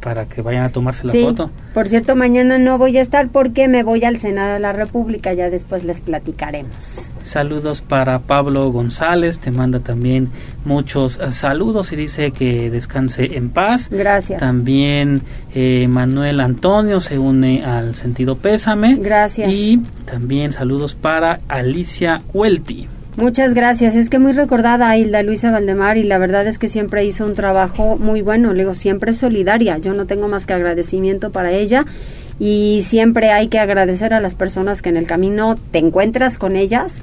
para 0.00 0.26
que 0.26 0.42
vayan 0.42 0.64
a 0.64 0.70
tomarse 0.70 1.06
la 1.06 1.12
foto. 1.12 1.50
Por 1.74 1.88
cierto, 1.88 2.16
mañana 2.16 2.58
no 2.58 2.78
voy 2.78 2.96
a 2.98 3.00
estar 3.00 3.28
porque 3.28 3.68
me 3.68 3.82
voy 3.82 4.04
al 4.04 4.16
Senado 4.16 4.54
de 4.54 4.60
la 4.60 4.72
República, 4.72 5.32
ya 5.32 5.50
después 5.50 5.84
les 5.84 6.00
platicaremos. 6.00 7.12
Saludos 7.22 7.82
para 7.82 8.18
Pablo 8.20 8.70
González, 8.72 9.38
te 9.38 9.50
manda 9.50 9.80
también 9.80 10.28
muchos 10.64 11.20
saludos 11.30 11.92
y 11.92 11.96
dice 11.96 12.32
que 12.32 12.70
descanse 12.70 13.36
en 13.36 13.50
paz. 13.50 13.88
Gracias. 13.90 14.40
También 14.40 15.22
eh, 15.54 15.86
Manuel 15.88 16.40
Antonio 16.40 17.00
se 17.00 17.18
une 17.18 17.64
al 17.64 17.94
sentido 17.94 18.36
pésame. 18.36 18.96
Gracias. 18.96 19.52
Y 19.52 19.82
también 20.04 20.52
saludos 20.52 20.94
para 20.94 21.40
Alicia 21.48 22.20
Huelti. 22.32 22.88
Muchas 23.20 23.52
gracias. 23.52 23.96
Es 23.96 24.08
que 24.08 24.18
muy 24.18 24.32
recordada 24.32 24.96
Hilda 24.96 25.22
Luisa 25.22 25.50
Valdemar 25.50 25.98
y 25.98 26.04
la 26.04 26.16
verdad 26.16 26.46
es 26.46 26.58
que 26.58 26.68
siempre 26.68 27.04
hizo 27.04 27.26
un 27.26 27.34
trabajo 27.34 27.98
muy 27.98 28.22
bueno. 28.22 28.54
Le 28.54 28.60
digo, 28.60 28.72
siempre 28.72 29.12
solidaria. 29.12 29.76
Yo 29.76 29.92
no 29.92 30.06
tengo 30.06 30.26
más 30.26 30.46
que 30.46 30.54
agradecimiento 30.54 31.30
para 31.30 31.52
ella 31.52 31.84
y 32.38 32.80
siempre 32.82 33.30
hay 33.30 33.48
que 33.48 33.58
agradecer 33.58 34.14
a 34.14 34.20
las 34.20 34.36
personas 34.36 34.80
que 34.80 34.88
en 34.88 34.96
el 34.96 35.06
camino 35.06 35.56
te 35.70 35.80
encuentras 35.80 36.38
con 36.38 36.56
ellas 36.56 37.02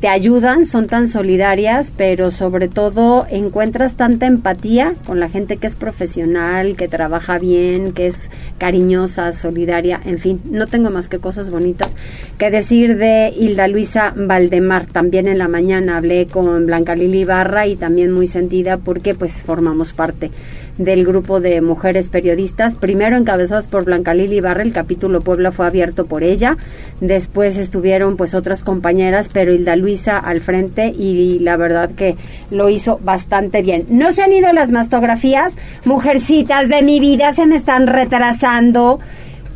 te 0.00 0.08
ayudan, 0.08 0.66
son 0.66 0.88
tan 0.88 1.08
solidarias, 1.08 1.92
pero 1.96 2.30
sobre 2.30 2.68
todo 2.68 3.26
encuentras 3.30 3.96
tanta 3.96 4.26
empatía 4.26 4.94
con 5.06 5.20
la 5.20 5.30
gente 5.30 5.56
que 5.56 5.66
es 5.66 5.74
profesional, 5.74 6.76
que 6.76 6.86
trabaja 6.86 7.38
bien, 7.38 7.92
que 7.92 8.06
es 8.06 8.30
cariñosa, 8.58 9.32
solidaria, 9.32 10.00
en 10.04 10.18
fin, 10.18 10.40
no 10.50 10.66
tengo 10.66 10.90
más 10.90 11.08
que 11.08 11.18
cosas 11.18 11.50
bonitas 11.50 11.96
que 12.38 12.50
decir 12.50 12.98
de 12.98 13.32
Hilda 13.34 13.68
Luisa 13.68 14.12
Valdemar. 14.14 14.84
También 14.84 15.28
en 15.28 15.38
la 15.38 15.48
mañana 15.48 15.96
hablé 15.96 16.26
con 16.26 16.66
Blanca 16.66 16.94
Lili 16.94 17.24
Barra 17.24 17.66
y 17.66 17.76
también 17.76 18.12
muy 18.12 18.26
sentida 18.26 18.76
porque 18.76 19.14
pues 19.14 19.42
formamos 19.42 19.94
parte 19.94 20.30
del 20.78 21.04
grupo 21.06 21.40
de 21.40 21.60
mujeres 21.60 22.10
periodistas, 22.10 22.76
primero 22.76 23.16
encabezados 23.16 23.66
por 23.66 23.84
Blanca 23.84 24.14
Lili 24.14 24.40
Barra, 24.40 24.62
el 24.62 24.72
capítulo 24.72 25.20
Puebla 25.20 25.52
fue 25.52 25.66
abierto 25.66 26.06
por 26.06 26.22
ella, 26.22 26.56
después 27.00 27.56
estuvieron 27.56 28.16
pues 28.16 28.34
otras 28.34 28.62
compañeras, 28.62 29.30
pero 29.32 29.52
Hilda 29.52 29.76
Luisa 29.76 30.18
al 30.18 30.40
frente 30.40 30.88
y 30.88 31.38
la 31.38 31.56
verdad 31.56 31.90
que 31.90 32.16
lo 32.50 32.68
hizo 32.68 33.00
bastante 33.02 33.62
bien. 33.62 33.86
No 33.88 34.12
se 34.12 34.22
han 34.22 34.32
ido 34.32 34.52
las 34.52 34.70
mastografías, 34.70 35.56
mujercitas 35.84 36.68
de 36.68 36.82
mi 36.82 37.00
vida 37.00 37.32
se 37.32 37.46
me 37.46 37.56
están 37.56 37.86
retrasando. 37.86 39.00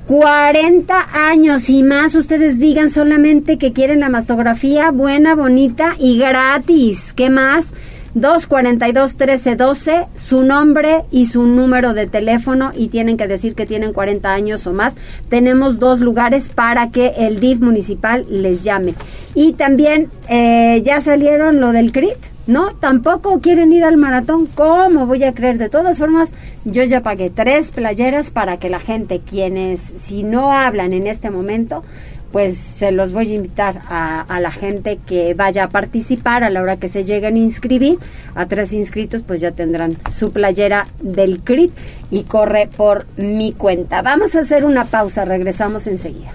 40 0.07 1.29
años 1.29 1.71
y 1.71 1.85
más, 1.85 2.17
ustedes 2.17 2.59
digan 2.59 2.91
solamente 2.91 3.59
que 3.59 3.73
quieren 3.73 4.01
la 4.01 4.09
mastografía 4.09 4.91
buena, 4.91 5.37
bonita 5.37 5.95
y 6.01 6.19
gratis. 6.19 7.13
¿Qué 7.13 7.31
más? 7.31 7.73
242 8.15 9.11
1312, 9.13 10.07
su 10.15 10.43
nombre 10.43 11.05
y 11.11 11.27
su 11.27 11.47
número 11.47 11.95
de 11.95 12.07
teléfono 12.07 12.73
y 12.77 12.89
tienen 12.89 13.17
que 13.17 13.29
decir 13.29 13.55
que 13.55 13.67
tienen 13.67 13.93
40 13.93 14.33
años 14.33 14.67
o 14.67 14.73
más. 14.73 14.95
Tenemos 15.29 15.79
dos 15.79 16.01
lugares 16.01 16.49
para 16.49 16.91
que 16.91 17.13
el 17.19 17.41
DIF 17.41 17.61
municipal 17.61 18.27
les 18.29 18.65
llame. 18.65 18.95
Y 19.35 19.53
también 19.53 20.11
eh, 20.29 20.83
ya 20.85 21.01
salieron 21.01 21.61
lo 21.61 21.73
del 21.73 21.93
CRIT. 21.93 22.19
No, 22.47 22.75
tampoco 22.75 23.39
quieren 23.39 23.73
ir 23.73 23.85
al 23.85 23.97
maratón. 23.97 24.47
¿Cómo 24.47 25.07
voy 25.07 25.23
a 25.23 25.35
creer? 25.35 25.57
De 25.57 25.69
todas 25.69 25.99
formas, 25.99 26.33
yo 26.65 26.83
ya 26.83 27.01
pagué 27.01 27.31
tres 27.31 27.71
playeras 27.71 28.33
para 28.33 28.57
que 28.57 28.71
la 28.71 28.81
gente, 28.81 29.21
quienes 29.21 29.81
si 29.81 30.25
no 30.25 30.53
hablan 30.53 30.93
en 30.93 31.07
este 31.07 31.31
momento, 31.31 31.85
pues 32.33 32.57
se 32.57 32.93
los 32.93 33.13
voy 33.13 33.33
a 33.33 33.35
invitar 33.35 33.83
a, 33.89 34.41
la 34.41 34.51
gente 34.51 34.99
que 35.07 35.35
vaya 35.35 35.65
a 35.65 35.69
participar 35.69 36.45
a 36.45 36.51
la 36.51 36.63
hora 36.63 36.77
que 36.77 36.89
se 36.89 37.05
lleguen 37.05 37.35
a 37.35 37.39
inscribir. 37.39 37.99
A 38.35 38.47
tres 38.47 38.73
inscritos 38.73 39.23
pues 39.23 39.41
ya 39.41 39.53
tendrán 39.53 39.99
su 40.11 40.33
playera 40.33 40.87
del 41.01 41.41
CRIT 41.41 41.73
y 42.11 42.23
corre 42.25 42.69
por 42.75 43.07
mi 43.17 43.53
cuenta. 43.53 44.03
Vamos 44.03 44.35
a 44.35 44.41
hacer 44.41 44.65
una 44.65 44.85
pausa, 44.87 45.25
regresamos 45.25 45.87
enseguida. 45.87 46.33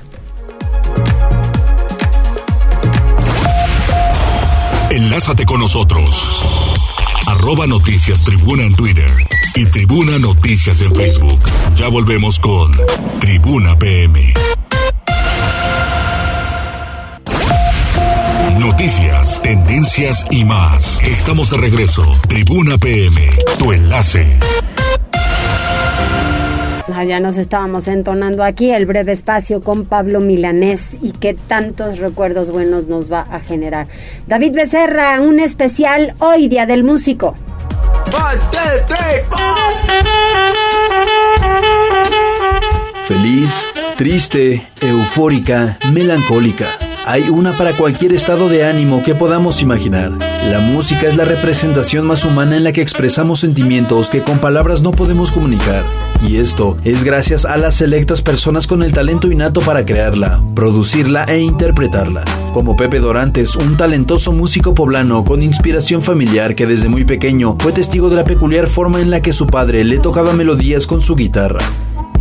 Enlázate 4.89 5.45
con 5.45 5.59
nosotros. 5.59 6.43
Arroba 7.27 7.65
Noticias 7.65 8.23
Tribuna 8.23 8.63
en 8.63 8.75
Twitter 8.75 9.11
y 9.55 9.65
Tribuna 9.65 10.19
Noticias 10.19 10.79
en 10.81 10.93
Facebook. 10.93 11.39
Ya 11.75 11.87
volvemos 11.87 12.39
con 12.39 12.71
Tribuna 13.19 13.77
PM. 13.77 14.33
Noticias, 18.77 19.41
tendencias 19.41 20.25
y 20.29 20.43
más. 20.43 21.01
Estamos 21.01 21.49
de 21.49 21.55
regreso. 21.55 22.01
Tribuna 22.27 22.77
PM, 22.77 23.15
tu 23.57 23.71
enlace. 23.71 24.27
Ah, 26.93 27.05
ya 27.05 27.21
nos 27.21 27.37
estábamos 27.37 27.87
entonando 27.87 28.43
aquí 28.43 28.71
el 28.71 28.85
breve 28.85 29.13
espacio 29.13 29.63
con 29.63 29.85
Pablo 29.85 30.19
Milanés 30.19 30.97
y 31.01 31.11
qué 31.11 31.33
tantos 31.33 31.99
recuerdos 31.99 32.51
buenos 32.51 32.87
nos 32.87 33.09
va 33.09 33.21
a 33.21 33.39
generar. 33.39 33.87
David 34.27 34.51
Becerra, 34.51 35.21
un 35.21 35.39
especial 35.39 36.13
hoy, 36.19 36.49
Día 36.49 36.65
del 36.65 36.83
Músico. 36.83 37.37
Feliz, 43.07 43.65
triste, 43.95 44.67
eufórica, 44.81 45.77
melancólica 45.93 46.77
hay 47.05 47.29
una 47.29 47.55
para 47.55 47.73
cualquier 47.77 48.13
estado 48.13 48.49
de 48.49 48.65
ánimo 48.65 49.03
que 49.03 49.13
podamos 49.13 49.61
imaginar. 49.61 50.11
La 50.49 50.59
música 50.59 51.07
es 51.07 51.15
la 51.15 51.23
representación 51.23 52.05
más 52.05 52.25
humana 52.25 52.57
en 52.57 52.63
la 52.63 52.71
que 52.71 52.81
expresamos 52.81 53.39
sentimientos 53.39 54.09
que 54.09 54.23
con 54.23 54.39
palabras 54.39 54.81
no 54.81 54.91
podemos 54.91 55.31
comunicar. 55.31 55.83
Y 56.27 56.37
esto 56.37 56.77
es 56.83 57.03
gracias 57.03 57.45
a 57.45 57.57
las 57.57 57.75
selectas 57.75 58.23
personas 58.23 58.65
con 58.65 58.81
el 58.81 58.91
talento 58.91 59.31
innato 59.31 59.61
para 59.61 59.85
crearla, 59.85 60.41
producirla 60.55 61.25
e 61.25 61.39
interpretarla. 61.39 62.23
Como 62.53 62.75
Pepe 62.75 62.99
Dorantes, 62.99 63.55
un 63.55 63.77
talentoso 63.77 64.31
músico 64.31 64.73
poblano 64.73 65.23
con 65.23 65.43
inspiración 65.43 66.01
familiar 66.01 66.55
que 66.55 66.65
desde 66.65 66.89
muy 66.89 67.05
pequeño 67.05 67.55
fue 67.59 67.71
testigo 67.71 68.09
de 68.09 68.15
la 68.15 68.23
peculiar 68.23 68.65
forma 68.67 68.99
en 68.99 69.11
la 69.11 69.21
que 69.21 69.33
su 69.33 69.45
padre 69.45 69.83
le 69.83 69.99
tocaba 69.99 70.33
melodías 70.33 70.87
con 70.87 71.01
su 71.01 71.15
guitarra. 71.15 71.59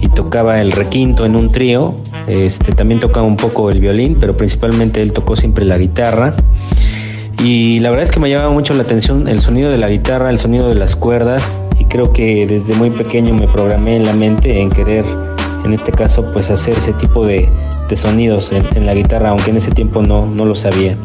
Y 0.05 0.09
tocaba 0.09 0.61
el 0.61 0.73
requinto 0.73 1.25
en 1.25 1.35
un 1.35 1.51
trío. 1.51 1.95
Este, 2.27 2.73
también 2.73 3.01
tocaba 3.01 3.27
un 3.27 3.37
poco 3.37 3.71
el 3.71 3.81
violín, 3.81 4.19
pero 4.21 4.37
principalmente 4.37 5.01
él 5.01 5.13
tocó 5.13 5.35
siempre 5.35 5.65
la 5.65 5.79
guitarra. 5.79 6.35
Y 7.43 7.81
la 7.81 7.89
verdad 7.89 8.05
es 8.05 8.11
que 8.11 8.21
me 8.21 8.29
llamaba 8.29 8.51
mucho 8.51 8.75
la 8.75 8.83
atención 8.83 9.29
el 9.29 9.41
sonido 9.41 9.71
de 9.71 9.79
la 9.79 9.89
guitarra, 9.89 10.29
el 10.29 10.39
sonido 10.39 10.69
de 10.69 10.75
las 10.75 10.95
cuerdas 10.95 11.51
y 11.79 11.87
creo 11.87 12.13
que 12.13 12.47
desde 12.47 12.75
muy 12.75 12.91
pequeño 12.91 13.35
me 13.35 13.49
programé 13.49 13.97
en 13.97 14.05
la 14.05 14.13
mente 14.13 14.61
en 14.61 14.71
querer, 14.71 15.05
en 15.65 15.73
este 15.73 15.91
caso, 15.91 16.31
pues 16.33 16.51
hacer 16.51 16.75
ese 16.75 16.93
tipo 16.93 17.27
de, 17.27 17.49
sonidos 17.95 18.53
en, 18.53 18.65
en, 18.75 18.87
la 18.87 18.95
guitarra, 18.95 19.31
aunque 19.31 19.51
en 19.51 19.57
ese 19.57 19.71
tiempo 19.71 20.03
no, 20.03 20.27
no 20.27 20.45
lo 20.45 20.55
sabía. 20.55 20.99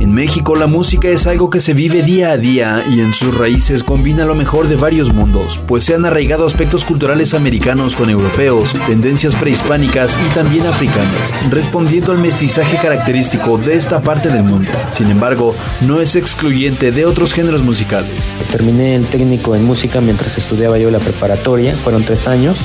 En 0.00 0.12
México 0.12 0.56
la 0.56 0.66
música 0.66 1.08
es 1.08 1.26
algo 1.26 1.50
que 1.50 1.60
se 1.60 1.72
vive 1.72 2.02
día 2.02 2.32
a 2.32 2.36
día 2.36 2.84
y 2.88 3.00
en 3.00 3.14
sus 3.14 3.36
raíces 3.36 3.84
combina 3.84 4.24
lo 4.24 4.34
mejor 4.34 4.66
de 4.66 4.74
varios 4.74 5.12
mundos, 5.12 5.60
pues 5.68 5.84
se 5.84 5.94
han 5.94 6.04
arraigado 6.04 6.44
aspectos 6.44 6.84
culturales 6.84 7.32
americanos 7.32 7.94
con 7.94 8.10
europeos, 8.10 8.74
tendencias 8.86 9.36
prehispánicas 9.36 10.18
y 10.26 10.34
también 10.34 10.66
africanas, 10.66 11.32
respondiendo 11.48 12.10
al 12.10 12.18
mestizaje 12.18 12.76
característico 12.76 13.56
de 13.56 13.76
esta 13.76 14.02
parte 14.02 14.30
del 14.30 14.42
mundo. 14.42 14.70
Sin 14.90 15.10
embargo, 15.10 15.54
no 15.80 16.00
es 16.00 16.16
excluyente 16.16 16.90
de 16.90 17.06
otros 17.06 17.32
géneros 17.32 17.62
musicales. 17.62 18.36
Terminé 18.50 18.96
el 18.96 19.06
técnico 19.06 19.54
en 19.54 19.64
música 19.64 20.00
mientras 20.00 20.36
estudiaba 20.36 20.76
yo 20.76 20.90
la 20.90 20.98
preparatoria, 20.98 21.76
fueron 21.76 22.04
tres 22.04 22.26
años 22.26 22.58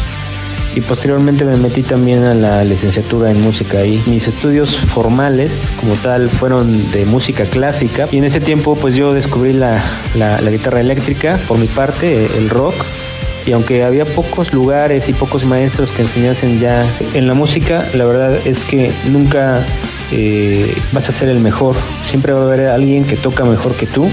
y 0.76 0.82
posteriormente 0.82 1.46
me 1.46 1.58
metí 1.58 1.84
también 1.84 2.24
a 2.24 2.34
la 2.34 2.64
licenciatura 2.64 3.32
en 3.32 3.42
música 3.42 3.86
y 3.86 4.02
mis 4.06 4.28
estudios 4.28 4.78
formales 4.78 5.72
como 5.80 5.96
tal 5.96 6.30
fueron 6.30 6.92
de 6.92 7.06
música 7.06 7.46
clásica 7.46 8.08
y 8.12 8.18
en 8.18 8.24
ese 8.24 8.40
tiempo 8.40 8.76
pues 8.76 8.96
yo 8.96 9.14
descubrí 9.14 9.54
la, 9.54 9.82
la, 10.16 10.40
guitarra 10.50 10.82
eléctrica 10.82 11.40
por 11.48 11.58
mi 11.58 11.68
parte, 11.68 12.26
el 12.38 12.50
rock 12.50 12.76
y 13.46 13.52
aunque 13.52 13.84
había 13.84 14.06
pocos 14.06 14.54
lugares 14.54 15.10
y 15.10 15.14
pocos 15.14 15.44
maestros 15.44 15.92
que 15.92 16.04
enseñasen 16.04 16.60
ya 16.60 16.86
en 17.14 17.28
la 17.28 17.34
música, 17.34 17.88
la 17.94 18.06
verdad 18.06 18.38
es 18.46 18.64
que 18.64 18.94
nunca 19.08 19.66
eh, 20.12 20.76
vas 20.92 21.10
a 21.10 21.12
ser 21.12 21.30
el 21.30 21.40
mejor. 21.40 21.76
Siempre 22.04 22.34
va 22.34 22.42
a 22.42 22.44
haber 22.44 22.68
alguien 22.68 23.06
que 23.06 23.16
toca 23.16 23.46
mejor 23.46 23.74
que 23.76 23.88
tú, 23.88 24.10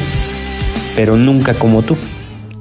pero 0.95 1.17
nunca 1.17 1.55
como 1.55 1.83
tú. 1.83 1.97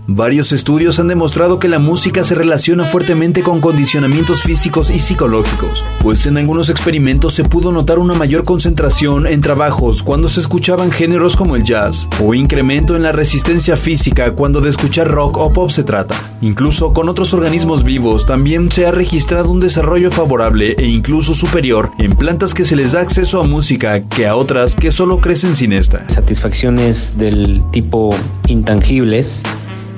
Varios 0.08 0.52
estudios 0.52 1.00
han 1.00 1.08
demostrado 1.08 1.58
que 1.58 1.68
la 1.68 1.80
música 1.80 2.24
se 2.24 2.36
relaciona 2.36 2.86
fuertemente 2.86 3.42
con 3.42 3.60
condicionamientos 3.60 4.44
físicos 4.44 4.92
y 4.92 5.00
psicológicos, 5.00 5.84
pues 6.04 6.28
en 6.28 6.38
algunos 6.38 6.70
experimentos 6.70 7.34
se 7.34 7.44
pudo 7.44 7.72
notar 7.72 7.98
una 7.98 8.14
mayor 8.14 8.44
concentración 8.44 9.26
en 9.26 9.42
trabajos 9.42 10.04
cuando 10.04 10.30
se 10.30 10.42
escuchaban 10.42 10.92
géneros 10.92 11.36
como 11.36 11.56
el 11.56 11.64
jazz, 11.64 12.08
o 12.24 12.36
incremento 12.36 12.96
en 12.96 13.02
la 13.02 13.14
resistencia 13.14 13.78
física 13.78 14.34
cuando 14.36 14.62
de 14.62 14.70
escuchar 14.70 15.10
rock 15.10 15.38
o 15.38 15.52
pop 15.52 15.72
se 15.72 15.84
trata. 15.84 16.16
Incluso 16.42 16.94
con 16.94 17.10
otros 17.10 17.34
organismos 17.34 17.84
vivos 17.84 18.28
también 18.28 18.72
se 18.72 18.86
ha 18.86 18.92
registrado 18.92 19.50
un 19.50 19.60
desarrollo 19.60 20.12
favorable 20.12 20.76
e 20.78 20.86
incluso 20.86 21.34
superior 21.34 21.90
en 21.98 22.16
plantas 22.16 22.54
que 22.54 22.64
se 22.64 22.76
les 22.76 22.92
da 22.92 23.02
acceso 23.02 23.42
a 23.42 23.44
música 23.44 24.02
que 24.02 24.28
a 24.28 24.36
otras 24.36 24.76
que 24.76 24.92
solo 24.92 25.20
crecen 25.20 25.56
sin 25.56 25.74
esta. 25.74 26.08
Satisfacciones 26.10 27.18
del 27.18 27.64
tipo 27.72 28.16
intangibles 28.48 29.42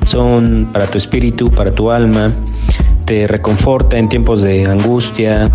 son 0.08 0.70
para 0.72 0.86
tu 0.88 0.98
espíritu, 0.98 1.52
para 1.52 1.72
tu 1.72 1.92
alma, 1.92 2.32
te 3.06 3.28
reconforta 3.28 3.98
en 3.98 4.10
tiempos 4.10 4.42
de 4.42 4.66
angustia, 4.66 5.50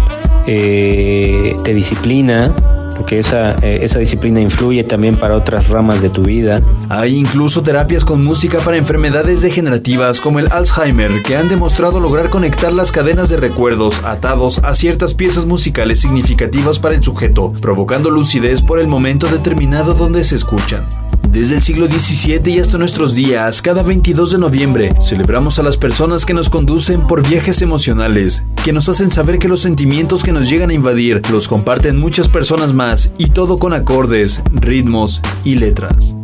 eh, 0.47 1.57
te 1.65 1.75
disciplina, 1.75 2.55
porque 2.97 3.19
esa, 3.19 3.55
eh, 3.63 3.81
esa 3.83 3.99
disciplina 3.99 4.41
influye 4.41 4.85
también 4.85 5.17
para 5.17 5.35
otras 5.35 5.69
ramas 5.69 6.01
de 6.03 6.11
tu 6.11 6.23
vida. 6.23 6.61
Hay 6.89 7.17
incluso 7.17 7.63
terapias 7.63 8.05
con 8.05 8.25
música 8.25 8.59
para 8.59 8.77
enfermedades 8.77 9.43
degenerativas 9.43 10.21
como 10.21 10.39
el 10.39 10.51
Alzheimer 10.53 11.23
que 11.23 11.37
han 11.37 11.49
demostrado 11.49 12.01
lograr 12.01 12.31
conectar 12.31 12.73
las 12.73 12.93
cadenas 12.93 13.29
de 13.29 13.37
recuerdos 13.39 14.05
atados 14.05 14.59
a 14.63 14.75
ciertas 14.75 15.15
piezas 15.15 15.47
musicales 15.47 16.01
significativas 16.01 16.79
para 16.79 16.95
el 16.95 17.03
sujeto, 17.03 17.53
provocando 17.61 18.11
lucidez 18.11 18.63
por 18.63 18.79
el 18.79 18.89
momento 18.89 19.27
determinado 19.27 19.95
donde 19.95 20.25
se 20.25 20.37
escuchan. 20.37 20.87
Desde 21.33 21.55
el 21.55 21.63
siglo 21.63 21.87
XVII 21.87 22.53
y 22.53 22.59
hasta 22.59 22.77
nuestros 22.77 23.15
días, 23.15 23.63
cada 23.63 23.83
22 23.83 24.33
de 24.33 24.39
noviembre, 24.39 24.95
celebramos 25.01 25.59
a 25.59 25.63
las 25.63 25.79
personas 25.79 26.27
que 26.27 26.35
nos 26.35 26.51
conducen 26.51 27.07
por 27.07 27.27
viajes 27.27 27.63
emocionales, 27.63 28.45
que 28.63 28.75
nos 28.75 28.91
hacen 28.91 29.11
saber 29.11 29.39
que 29.39 29.49
los 29.49 29.61
sentimientos 29.61 30.23
que 30.23 30.33
nos 30.33 30.47
llegan 30.47 30.69
a 30.69 30.75
invadir 30.75 31.23
los 31.31 31.49
comparten 31.49 31.97
muchas 31.97 32.29
personas 32.29 32.75
más 32.75 33.15
y 33.17 33.31
todo 33.31 33.57
con 33.57 33.73
acordes, 33.73 34.43
ritmos 34.53 35.23
y 35.43 35.55
letras. 35.55 36.15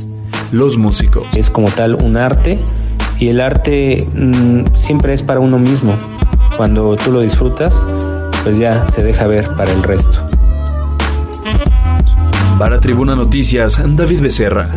Los 0.53 0.77
músicos. 0.77 1.27
Es 1.35 1.49
como 1.49 1.71
tal 1.71 1.95
un 1.95 2.19
arte 2.19 2.59
y 3.19 3.29
el 3.29 3.41
arte 3.41 4.07
mm, 4.15 4.75
siempre 4.75 5.15
es 5.15 5.23
para 5.23 5.41
uno 5.41 5.59
mismo. 5.59 5.97
Cuando 6.59 6.97
tú 6.97 7.13
lo 7.13 7.23
disfrutas, 7.23 7.75
pues 8.43 8.59
ya 8.59 8.87
se 8.89 9.03
deja 9.03 9.27
ver 9.27 9.49
para 9.57 9.73
el 9.73 9.83
resto. 9.83 10.28
Para 12.59 12.81
Tribuna 12.81 13.15
Noticias, 13.15 13.81
David 13.95 14.21
Becerra. 14.21 14.75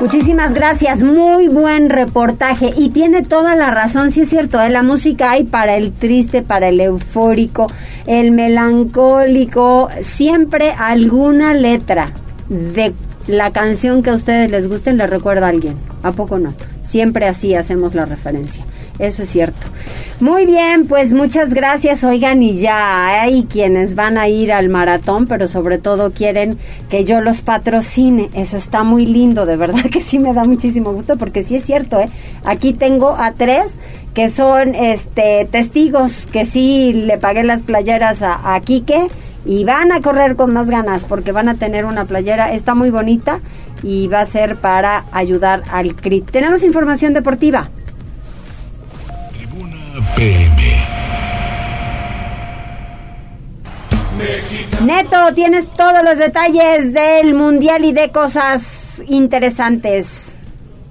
Muchísimas 0.00 0.52
gracias, 0.52 1.04
muy 1.04 1.46
buen 1.46 1.90
reportaje 1.90 2.72
y 2.76 2.90
tiene 2.90 3.22
toda 3.22 3.54
la 3.54 3.70
razón, 3.70 4.10
sí 4.10 4.22
es 4.22 4.30
cierto, 4.30 4.60
¿eh? 4.60 4.68
la 4.68 4.82
música 4.82 5.30
hay 5.30 5.44
para 5.44 5.76
el 5.76 5.92
triste, 5.92 6.42
para 6.42 6.68
el 6.68 6.80
eufórico, 6.80 7.68
el 8.06 8.32
melancólico, 8.32 9.88
siempre 10.02 10.72
alguna 10.72 11.54
letra 11.54 12.06
de 12.48 12.92
la 13.28 13.52
canción 13.52 14.02
que 14.02 14.10
a 14.10 14.14
ustedes 14.14 14.50
les 14.50 14.68
guste 14.68 14.92
le 14.92 15.06
recuerda 15.06 15.46
a 15.46 15.50
alguien, 15.50 15.74
¿a 16.02 16.10
poco 16.10 16.40
no? 16.40 16.52
Siempre 16.82 17.28
así 17.28 17.54
hacemos 17.54 17.94
la 17.94 18.06
referencia. 18.06 18.64
Eso 18.98 19.22
es 19.22 19.28
cierto. 19.28 19.66
Muy 20.20 20.46
bien, 20.46 20.86
pues 20.86 21.12
muchas 21.12 21.52
gracias. 21.52 22.04
Oigan, 22.04 22.42
y 22.42 22.58
ya 22.58 23.22
hay 23.22 23.44
quienes 23.44 23.96
van 23.96 24.18
a 24.18 24.28
ir 24.28 24.52
al 24.52 24.68
maratón, 24.68 25.26
pero 25.26 25.48
sobre 25.48 25.78
todo 25.78 26.12
quieren 26.12 26.58
que 26.88 27.04
yo 27.04 27.20
los 27.20 27.40
patrocine. 27.40 28.28
Eso 28.34 28.56
está 28.56 28.84
muy 28.84 29.06
lindo, 29.06 29.46
de 29.46 29.56
verdad 29.56 29.84
que 29.90 30.00
sí 30.00 30.18
me 30.18 30.32
da 30.32 30.44
muchísimo 30.44 30.92
gusto, 30.92 31.16
porque 31.16 31.42
sí 31.42 31.56
es 31.56 31.64
cierto, 31.64 31.98
¿eh? 31.98 32.08
Aquí 32.44 32.72
tengo 32.72 33.10
a 33.10 33.32
tres 33.32 33.72
que 34.14 34.28
son 34.28 34.76
este 34.76 35.48
testigos 35.50 36.26
que 36.26 36.44
sí 36.44 36.92
le 36.92 37.18
pagué 37.18 37.42
las 37.42 37.62
playeras 37.62 38.22
a, 38.22 38.54
a 38.54 38.60
Quique 38.60 39.08
y 39.44 39.64
van 39.64 39.90
a 39.90 40.00
correr 40.00 40.36
con 40.36 40.54
más 40.54 40.70
ganas 40.70 41.04
porque 41.04 41.32
van 41.32 41.48
a 41.48 41.54
tener 41.56 41.84
una 41.84 42.04
playera, 42.04 42.52
está 42.52 42.74
muy 42.74 42.90
bonita 42.90 43.40
y 43.82 44.06
va 44.06 44.20
a 44.20 44.24
ser 44.24 44.56
para 44.56 45.04
ayudar 45.10 45.64
al 45.70 45.96
CRIT. 45.96 46.30
Tenemos 46.30 46.62
información 46.62 47.12
deportiva. 47.12 47.70
Neto, 54.84 55.34
tienes 55.34 55.66
todos 55.68 56.02
los 56.04 56.18
detalles 56.18 56.92
del 56.92 57.34
mundial 57.34 57.84
y 57.84 57.92
de 57.92 58.10
cosas 58.10 59.02
interesantes. 59.08 60.36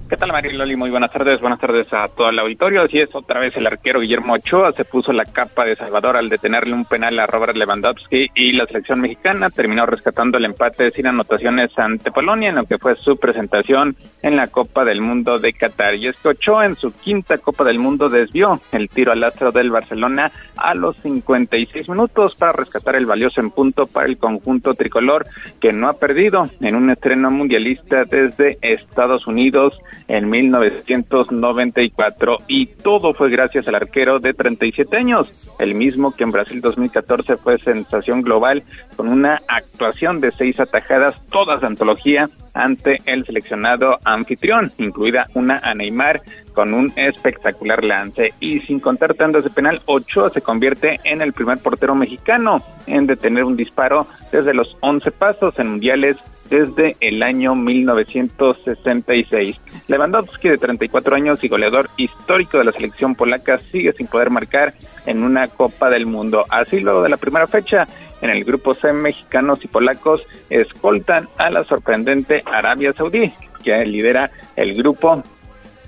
¿Qué 0.06 0.18
tal, 0.18 0.32
Mariloli? 0.32 0.76
Muy 0.76 0.90
buenas 0.90 1.10
tardes. 1.10 1.40
Buenas 1.40 1.58
tardes 1.58 1.90
a 1.94 2.08
todo 2.08 2.28
el 2.28 2.38
auditorio. 2.38 2.82
Así 2.82 2.98
es, 2.98 3.08
otra 3.14 3.40
vez 3.40 3.56
el 3.56 3.66
arquero 3.66 4.00
Guillermo 4.00 4.34
Ochoa 4.34 4.72
se 4.72 4.84
puso 4.84 5.14
la 5.14 5.24
capa 5.24 5.64
de 5.64 5.76
Salvador 5.76 6.18
al 6.18 6.28
detenerle 6.28 6.74
un 6.74 6.84
penal 6.84 7.18
a 7.18 7.26
Robert 7.26 7.56
Lewandowski 7.56 8.26
y 8.34 8.52
la 8.52 8.66
selección 8.66 9.00
mexicana 9.00 9.48
terminó 9.48 9.86
rescatando 9.86 10.36
el 10.36 10.44
empate 10.44 10.90
sin 10.90 11.06
anotaciones 11.06 11.70
ante 11.78 12.12
Polonia 12.12 12.50
en 12.50 12.56
lo 12.56 12.66
que 12.66 12.76
fue 12.76 12.96
su 12.96 13.16
presentación 13.16 13.96
en 14.20 14.36
la 14.36 14.48
Copa 14.48 14.84
del 14.84 15.00
Mundo 15.00 15.38
de 15.38 15.54
Qatar. 15.54 15.94
Y 15.94 16.08
es 16.08 16.18
que 16.18 16.28
Ochoa 16.28 16.66
en 16.66 16.76
su 16.76 16.94
quinta 16.94 17.38
Copa 17.38 17.64
del 17.64 17.78
Mundo 17.78 18.10
desvió 18.10 18.60
el 18.72 18.90
tiro 18.90 19.10
al 19.10 19.24
astro 19.24 19.52
del 19.52 19.70
Barcelona 19.70 20.30
a 20.58 20.74
los 20.74 20.98
56 20.98 21.88
minutos 21.88 22.36
para 22.36 22.52
rescatar 22.52 22.96
el 22.96 23.06
valioso 23.06 23.40
en 23.40 23.50
punto 23.50 23.86
para 23.86 24.06
el 24.06 24.18
conjunto 24.18 24.74
tricolor 24.74 25.24
que 25.62 25.72
no 25.72 25.88
ha 25.88 25.94
perdido 25.94 26.42
en 26.60 26.76
un 26.76 26.90
estreno 26.90 27.30
mundialista 27.30 28.04
desde 28.04 28.58
Estados 28.60 29.26
Unidos 29.26 29.80
en 30.08 30.28
1994 30.28 32.38
y 32.48 32.66
todo 32.66 33.14
fue 33.14 33.30
gracias 33.30 33.68
al 33.68 33.76
arquero 33.76 34.18
de 34.18 34.34
37 34.34 34.96
años, 34.96 35.54
el 35.58 35.74
mismo 35.74 36.14
que 36.14 36.24
en 36.24 36.30
Brasil 36.30 36.60
2014 36.60 37.36
fue 37.36 37.58
sensación 37.58 38.22
global 38.22 38.62
con 38.96 39.08
una 39.08 39.40
actuación 39.48 40.20
de 40.20 40.30
seis 40.32 40.60
atajadas, 40.60 41.24
todas 41.26 41.60
de 41.60 41.66
antología 41.66 42.28
ante 42.52 42.98
el 43.06 43.24
seleccionado 43.24 43.98
anfitrión, 44.04 44.70
incluida 44.78 45.26
una 45.34 45.58
a 45.58 45.74
Neymar 45.74 46.22
con 46.54 46.72
un 46.72 46.92
espectacular 46.96 47.84
lance 47.84 48.32
y 48.40 48.60
sin 48.60 48.80
contar 48.80 49.14
tandas 49.14 49.44
de 49.44 49.50
penal, 49.50 49.82
Ochoa 49.86 50.30
se 50.30 50.40
convierte 50.40 51.00
en 51.04 51.20
el 51.20 51.32
primer 51.32 51.58
portero 51.58 51.94
mexicano 51.94 52.62
en 52.86 53.06
detener 53.06 53.44
un 53.44 53.56
disparo 53.56 54.06
desde 54.32 54.54
los 54.54 54.76
11 54.80 55.10
pasos 55.10 55.58
en 55.58 55.70
mundiales 55.70 56.16
desde 56.48 56.96
el 57.00 57.22
año 57.22 57.54
1966. 57.54 59.56
Lewandowski, 59.88 60.48
de 60.48 60.58
34 60.58 61.16
años 61.16 61.42
y 61.42 61.48
goleador 61.48 61.88
histórico 61.96 62.58
de 62.58 62.64
la 62.64 62.72
selección 62.72 63.14
polaca, 63.14 63.58
sigue 63.58 63.92
sin 63.92 64.06
poder 64.06 64.30
marcar 64.30 64.74
en 65.06 65.22
una 65.22 65.48
Copa 65.48 65.90
del 65.90 66.06
Mundo. 66.06 66.44
Así 66.48 66.80
luego 66.80 67.02
de 67.02 67.08
la 67.08 67.16
primera 67.16 67.46
fecha, 67.46 67.86
en 68.20 68.30
el 68.30 68.44
grupo 68.44 68.74
C, 68.74 68.92
mexicanos 68.92 69.64
y 69.64 69.68
polacos 69.68 70.22
escoltan 70.48 71.28
a 71.38 71.50
la 71.50 71.64
sorprendente 71.64 72.42
Arabia 72.46 72.92
Saudí, 72.92 73.32
que 73.62 73.84
lidera 73.84 74.30
el 74.56 74.74
grupo 74.74 75.22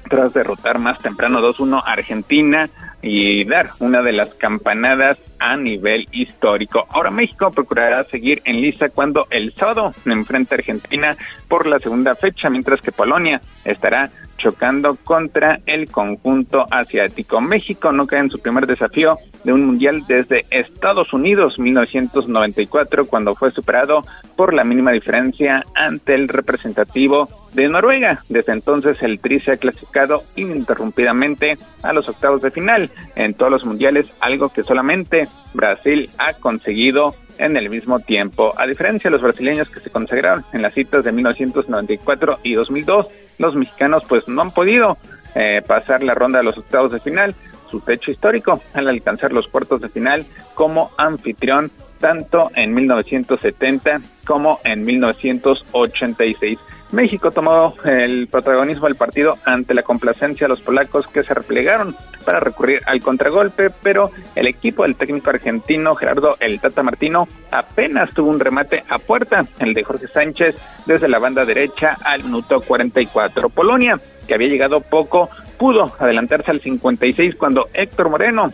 tras 0.09 0.33
derrotar 0.33 0.79
más 0.79 0.99
temprano 0.99 1.41
2-1 1.41 1.83
a 1.85 1.93
Argentina 1.93 2.69
y 3.03 3.45
dar 3.45 3.69
una 3.81 4.03
de 4.03 4.13
las 4.13 4.35
campanadas 4.35 5.19
a 5.39 5.57
nivel 5.57 6.07
histórico. 6.13 6.87
Ahora 6.91 7.11
México 7.11 7.51
procurará 7.51 8.05
seguir 8.05 8.41
en 8.45 8.61
lista 8.61 8.89
cuando 8.89 9.27
el 9.31 9.53
sábado 9.55 9.93
enfrente 10.05 10.55
a 10.55 10.59
Argentina 10.59 11.17
por 11.49 11.67
la 11.67 11.79
segunda 11.79 12.15
fecha, 12.15 12.51
mientras 12.51 12.81
que 12.81 12.93
Polonia 12.93 13.41
estará 13.65 14.11
chocando 14.39 14.97
contra 15.05 15.61
el 15.67 15.91
conjunto 15.91 16.67
asiático. 16.71 17.41
México 17.41 17.93
no 17.93 18.07
cae 18.07 18.21
en 18.21 18.31
su 18.31 18.41
primer 18.41 18.67
desafío 18.67 19.19
de 19.47 19.53
un 19.53 19.65
mundial 19.65 20.03
desde 20.09 20.45
Estados 20.51 21.13
Unidos 21.13 21.57
1994 21.57 23.07
cuando 23.07 23.37
fue 23.37 23.53
superado 23.53 24.05
por 24.35 24.53
la 24.53 24.65
mínima 24.65 24.91
diferencia 24.91 25.65
ante 25.73 26.17
el 26.17 26.27
representativo 26.27 27.29
de 27.55 27.69
Noruega. 27.69 28.19
Desde 28.29 28.53
entonces 28.53 28.97
el 29.03 29.21
Tri 29.21 29.39
se 29.39 29.53
ha 29.53 29.57
clasificado 29.57 30.25
ininterrumpidamente 30.35 31.59
a 31.85 31.93
los 31.93 32.09
octavos 32.09 32.43
de 32.43 32.51
final 32.51 32.91
en 33.15 33.35
todos 33.35 33.53
los 33.53 33.65
mundiales, 33.65 34.13
algo 34.19 34.49
que 34.49 34.65
solamente 34.65 35.29
Brasil 35.55 36.11
ha 36.19 36.33
conseguido 36.35 37.15
en 37.39 37.57
el 37.57 37.71
mismo 37.71 38.01
tiempo. 38.01 38.53
A 38.59 38.67
diferencia 38.67 39.09
de 39.09 39.13
los 39.13 39.23
brasileños 39.23 39.69
que 39.69 39.79
se 39.79 39.91
consagraron 39.91 40.45
en 40.53 40.63
las 40.63 40.75
citas 40.75 41.05
de 41.05 41.13
1994 41.13 42.41
y 42.43 42.55
2002, 42.55 43.07
los 43.39 43.55
mexicanos 43.55 44.03
pues 44.09 44.27
no 44.27 44.43
han 44.43 44.51
podido 44.51 44.99
eh, 45.37 45.63
pasar 45.65 46.03
la 46.03 46.15
ronda 46.15 46.39
de 46.39 46.45
los 46.47 46.59
octavos 46.59 46.91
de 46.91 46.99
final, 46.99 47.35
su 47.71 47.81
techo 47.81 48.11
histórico 48.11 48.61
al 48.75 48.89
alcanzar 48.89 49.33
los 49.33 49.49
cuartos 49.49 49.81
de 49.81 49.89
final 49.89 50.27
como 50.55 50.91
anfitrión 50.97 51.71
tanto 52.01 52.51
en 52.55 52.75
1970 52.75 54.01
como 54.27 54.61
en 54.65 54.85
1986. 54.85 56.59
México 56.93 57.31
tomó 57.31 57.75
el 57.85 58.29
protagonismo 58.29 58.87
del 58.87 58.97
partido 58.97 59.37
ante 59.45 59.75
la 59.75 59.83
complacencia 59.83 60.45
de 60.45 60.49
los 60.49 60.61
polacos 60.61 61.07
que 61.09 61.23
se 61.23 61.35
replegaron 61.35 61.97
para 62.25 62.41
recurrir 62.41 62.81
al 62.87 63.03
contragolpe, 63.03 63.71
pero 63.71 64.11
el 64.35 64.47
equipo 64.47 64.83
del 64.85 64.97
técnico 64.97 65.31
argentino 65.31 65.95
Gerardo 65.95 66.37
El 66.41 66.61
Tata 66.61 66.83
Martino 66.83 67.27
apenas 67.51 68.11
tuvo 68.11 68.31
un 68.31 68.41
remate 68.41 68.85
a 68.89 68.99
puerta, 68.99 69.47
el 69.59 69.75
de 69.75 69.85
Jorge 69.85 70.07
Sánchez 70.07 70.57
desde 70.87 71.09
la 71.09 71.19
banda 71.19 71.45
derecha 71.45 71.97
al 72.05 72.25
minuto 72.25 72.61
44. 72.61 73.49
Polonia, 73.49 73.99
que 74.27 74.35
había 74.35 74.49
llegado 74.49 74.81
poco, 74.81 75.29
pudo 75.59 75.93
adelantarse 75.99 76.51
al 76.51 76.61
56 76.61 77.35
cuando 77.37 77.69
Héctor 77.73 78.11
Moreno 78.11 78.53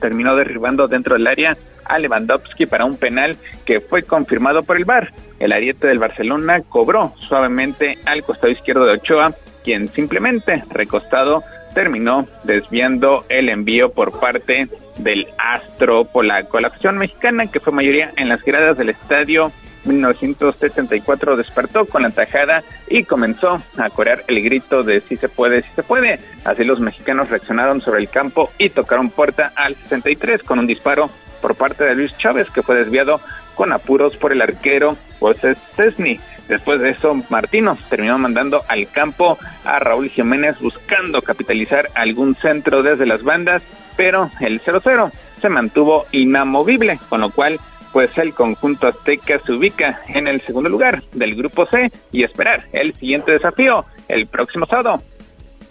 terminó 0.00 0.36
derribando 0.36 0.88
dentro 0.88 1.14
del 1.14 1.26
área 1.26 1.56
a 1.84 1.98
Lewandowski 1.98 2.66
para 2.66 2.84
un 2.84 2.96
penal 2.96 3.36
que 3.64 3.80
fue 3.80 4.02
confirmado 4.02 4.62
por 4.62 4.76
el 4.76 4.84
VAR. 4.84 5.12
El 5.38 5.52
ariete 5.52 5.86
del 5.86 5.98
Barcelona 5.98 6.60
cobró 6.68 7.14
suavemente 7.16 7.98
al 8.04 8.22
costado 8.22 8.52
izquierdo 8.52 8.84
de 8.84 8.94
Ochoa, 8.94 9.32
quien 9.64 9.88
simplemente 9.88 10.62
recostado 10.70 11.42
terminó 11.74 12.26
desviando 12.44 13.24
el 13.28 13.48
envío 13.48 13.90
por 13.90 14.18
parte 14.18 14.68
del 14.98 15.28
astro 15.38 16.04
polaco. 16.04 16.60
La 16.60 16.68
acción 16.68 16.98
mexicana, 16.98 17.46
que 17.46 17.60
fue 17.60 17.72
mayoría 17.72 18.10
en 18.16 18.28
las 18.28 18.42
gradas 18.42 18.76
del 18.76 18.90
estadio 18.90 19.52
1974 19.88 21.36
despertó 21.36 21.86
con 21.86 22.02
la 22.02 22.10
tajada 22.10 22.62
y 22.88 23.04
comenzó 23.04 23.60
a 23.76 23.90
corear 23.90 24.22
el 24.28 24.42
grito 24.42 24.82
de 24.82 25.00
si 25.00 25.16
se 25.16 25.28
puede, 25.28 25.62
si 25.62 25.70
se 25.74 25.82
puede. 25.82 26.20
Así 26.44 26.64
los 26.64 26.80
mexicanos 26.80 27.30
reaccionaron 27.30 27.80
sobre 27.80 28.00
el 28.00 28.08
campo 28.08 28.50
y 28.58 28.70
tocaron 28.70 29.10
puerta 29.10 29.52
al 29.56 29.74
63 29.74 30.42
con 30.42 30.58
un 30.58 30.66
disparo 30.66 31.10
por 31.40 31.54
parte 31.54 31.84
de 31.84 31.94
Luis 31.94 32.16
Chávez 32.18 32.50
que 32.50 32.62
fue 32.62 32.76
desviado 32.76 33.20
con 33.54 33.72
apuros 33.72 34.16
por 34.16 34.32
el 34.32 34.42
arquero 34.42 34.96
José 35.18 35.56
Cesny. 35.76 36.20
Después 36.48 36.80
de 36.80 36.90
eso, 36.90 37.14
Martino 37.28 37.76
terminó 37.90 38.18
mandando 38.18 38.62
al 38.68 38.88
campo 38.88 39.38
a 39.64 39.78
Raúl 39.78 40.08
Jiménez 40.08 40.58
buscando 40.60 41.20
capitalizar 41.20 41.90
algún 41.94 42.34
centro 42.36 42.82
desde 42.82 43.04
las 43.04 43.22
bandas, 43.22 43.62
pero 43.96 44.30
el 44.40 44.62
0-0 44.62 45.10
se 45.40 45.48
mantuvo 45.50 46.06
inamovible, 46.10 46.98
con 47.08 47.20
lo 47.20 47.30
cual 47.30 47.60
pues 47.92 48.16
el 48.18 48.34
conjunto 48.34 48.88
azteca 48.88 49.38
se 49.40 49.52
ubica 49.52 50.00
en 50.08 50.28
el 50.28 50.40
segundo 50.40 50.68
lugar 50.68 51.02
del 51.12 51.34
grupo 51.34 51.66
C 51.66 51.90
y 52.12 52.24
esperar 52.24 52.66
el 52.72 52.94
siguiente 52.94 53.32
desafío 53.32 53.84
el 54.08 54.26
próximo 54.26 54.66
sábado. 54.66 55.02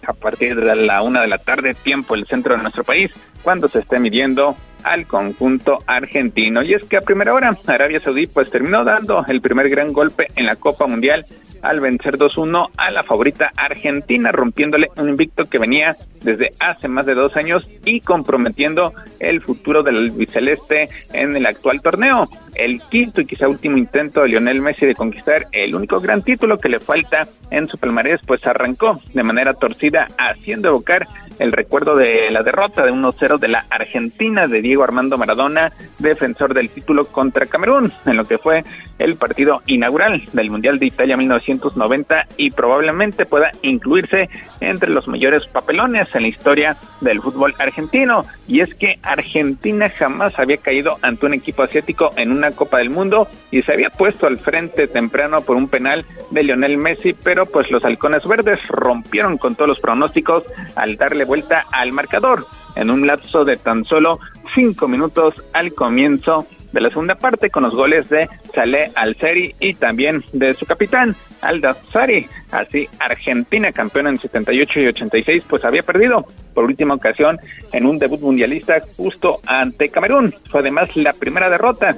A 0.08 0.14
partir 0.14 0.56
de 0.56 0.76
la 0.76 1.02
una 1.02 1.22
de 1.22 1.28
la 1.28 1.38
tarde, 1.38 1.74
tiempo 1.74 2.16
el 2.16 2.26
centro 2.28 2.56
de 2.56 2.62
nuestro 2.62 2.84
país, 2.84 3.12
cuando 3.44 3.68
se 3.68 3.80
esté 3.80 4.00
midiendo 4.00 4.56
al 4.88 5.06
conjunto 5.06 5.78
argentino. 5.86 6.64
Y 6.64 6.74
es 6.74 6.84
que 6.88 6.98
a 6.98 7.02
primera 7.02 7.34
hora 7.34 7.56
Arabia 7.68 8.00
Saudí 8.00 8.28
pues 8.28 8.50
terminó 8.50 8.84
dando 8.84 9.24
el 9.28 9.42
primer 9.42 9.70
gran 9.70 9.92
golpe 9.92 10.28
en 10.36 10.46
la 10.46 10.56
Copa 10.56 10.88
Mundial 10.88 11.24
al 11.62 11.80
vencer 11.80 12.18
2-1 12.18 12.70
a 12.78 12.92
la 12.92 13.04
favorita 13.04 13.52
Argentina, 13.56 14.32
rompiéndole 14.32 14.88
un 14.98 15.10
invicto 15.10 15.46
que 15.46 15.58
venía 15.58 15.96
desde 16.22 16.50
hace 16.60 16.88
más 16.88 17.06
de 17.06 17.16
dos 17.16 17.36
años 17.36 17.68
y 17.84 18.00
comprometiendo 18.02 18.94
el 19.20 19.42
futuro 19.42 19.84
del 19.84 20.12
biceleste 20.12 20.88
en 21.14 21.36
el 21.36 21.46
actual 21.46 21.82
torneo. 21.82 22.28
El 22.56 22.82
quinto 22.90 23.22
y 23.22 23.26
quizá 23.26 23.48
último 23.48 23.78
intento 23.78 24.22
de 24.22 24.30
Lionel 24.30 24.62
Messi 24.62 24.86
de 24.86 24.96
conquistar 24.96 25.46
el 25.52 25.76
único 25.76 26.00
gran 26.00 26.22
título 26.22 26.58
que 26.58 26.70
le 26.70 26.80
falta 26.80 27.28
en 27.52 27.68
su 27.68 27.78
palmarés, 27.78 28.22
pues 28.26 28.46
arrancó 28.46 28.98
de 29.14 29.24
manera 29.24 29.54
torcida 29.54 30.08
haciendo 30.18 30.70
evocar 30.70 31.08
el 31.40 31.52
recuerdo 31.52 31.96
de 31.96 32.32
la 32.32 32.44
derrota 32.44 32.84
de 32.84 32.92
1-0 32.92 33.38
de 33.38 33.48
la 33.48 33.66
Argentina 33.70 34.48
de 34.48 34.62
Diego 34.62 34.77
Armando 34.84 35.18
Maradona, 35.18 35.72
defensor 36.00 36.54
del 36.54 36.70
título 36.70 37.06
contra 37.06 37.46
Camerún, 37.46 37.92
en 38.06 38.18
lo 38.18 38.26
que 38.26 38.38
fue 38.38 38.64
el 39.00 39.16
partido 39.16 39.62
inaugural 39.68 40.24
del 40.34 40.50
Mundial 40.50 40.80
de 40.80 40.88
Italia 40.88 41.18
1990 41.18 42.28
y 42.38 42.52
probablemente 42.52 43.26
pueda 43.26 43.52
incluirse 43.62 44.30
entre 44.60 44.90
los 44.90 45.08
mayores 45.08 45.46
papelones 45.48 46.14
en 46.16 46.24
la 46.24 46.28
historia 46.28 46.78
del 47.02 47.22
fútbol 47.22 47.54
argentino. 47.60 48.26
Y 48.48 48.62
es 48.62 48.74
que 48.74 48.96
Argentina 49.04 49.90
jamás 49.90 50.38
había 50.40 50.58
caído 50.58 50.98
ante 51.02 51.26
un 51.26 51.34
equipo 51.34 51.64
asiático 51.64 52.10
en 52.18 52.32
una 52.32 52.52
Copa 52.52 52.80
del 52.80 52.90
Mundo 52.90 53.28
y 53.52 53.62
se 53.62 53.74
había 53.74 53.90
puesto 53.90 54.28
al 54.28 54.38
frente 54.38 54.88
temprano 54.88 55.42
por 55.42 55.56
un 55.56 55.68
penal 55.68 56.06
de 56.32 56.44
Lionel 56.44 56.78
Messi, 56.78 57.14
pero 57.14 57.46
pues 57.46 57.70
los 57.72 57.84
halcones 57.84 58.26
verdes 58.28 58.60
rompieron 58.68 59.38
con 59.38 59.56
todos 59.56 59.70
los 59.70 59.80
pronósticos 59.80 60.44
al 60.76 60.98
darle 60.98 61.26
vuelta 61.26 61.66
al 61.72 61.92
marcador 61.92 62.46
en 62.76 62.90
un 62.90 63.06
lapso 63.08 63.44
de 63.44 63.56
tan 63.56 63.84
solo 63.86 64.20
cinco 64.54 64.88
minutos 64.88 65.34
al 65.54 65.74
comienzo 65.74 66.48
de 66.72 66.82
la 66.82 66.90
segunda 66.90 67.16
parte 67.16 67.50
con 67.50 67.64
los 67.64 67.74
goles 67.74 68.10
de 68.10 68.28
Saleh 68.54 68.92
Al-Seri 68.96 69.56
y 69.60 69.74
también 69.74 70.24
de 70.34 70.54
su 70.54 70.66
capitán 70.66 71.16
Alda 71.42 71.74
Sari. 71.92 72.28
Así, 72.52 72.88
Argentina, 73.00 73.72
campeona 73.72 74.10
en 74.10 74.20
78 74.20 74.80
y 74.82 74.88
86, 74.88 75.44
pues 75.50 75.66
había 75.66 75.84
perdido 75.84 76.26
por 76.54 76.66
última 76.66 76.96
ocasión 76.96 77.40
en 77.72 77.86
un 77.86 77.98
debut 77.98 78.22
mundialista 78.22 78.82
justo 78.96 79.40
ante 79.46 79.90
Camerún. 79.90 80.34
Fue 80.50 80.62
además 80.62 80.96
la 80.96 81.14
primera 81.14 81.50
derrota 81.50 81.96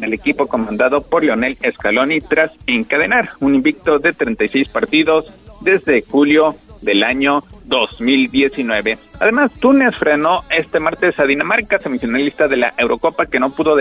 del 0.00 0.14
equipo 0.14 0.46
comandado 0.46 1.02
por 1.02 1.22
Lionel 1.22 1.56
Scaloni 1.56 2.20
tras 2.20 2.52
encadenar 2.66 3.30
un 3.40 3.54
invicto 3.54 3.98
de 3.98 4.12
36 4.12 4.68
partidos 4.68 5.32
desde 5.60 6.02
julio 6.02 6.54
del 6.82 7.02
año 7.04 7.38
2019. 7.64 8.98
Además, 9.20 9.52
Túnez 9.60 9.96
frenó 9.96 10.44
este 10.50 10.80
martes 10.80 11.18
a 11.18 11.24
Dinamarca, 11.24 11.78
semifinalista 11.78 12.48
de 12.48 12.56
la 12.56 12.74
Eurocopa, 12.76 13.26
que 13.26 13.38
no 13.38 13.50
pudo 13.50 13.76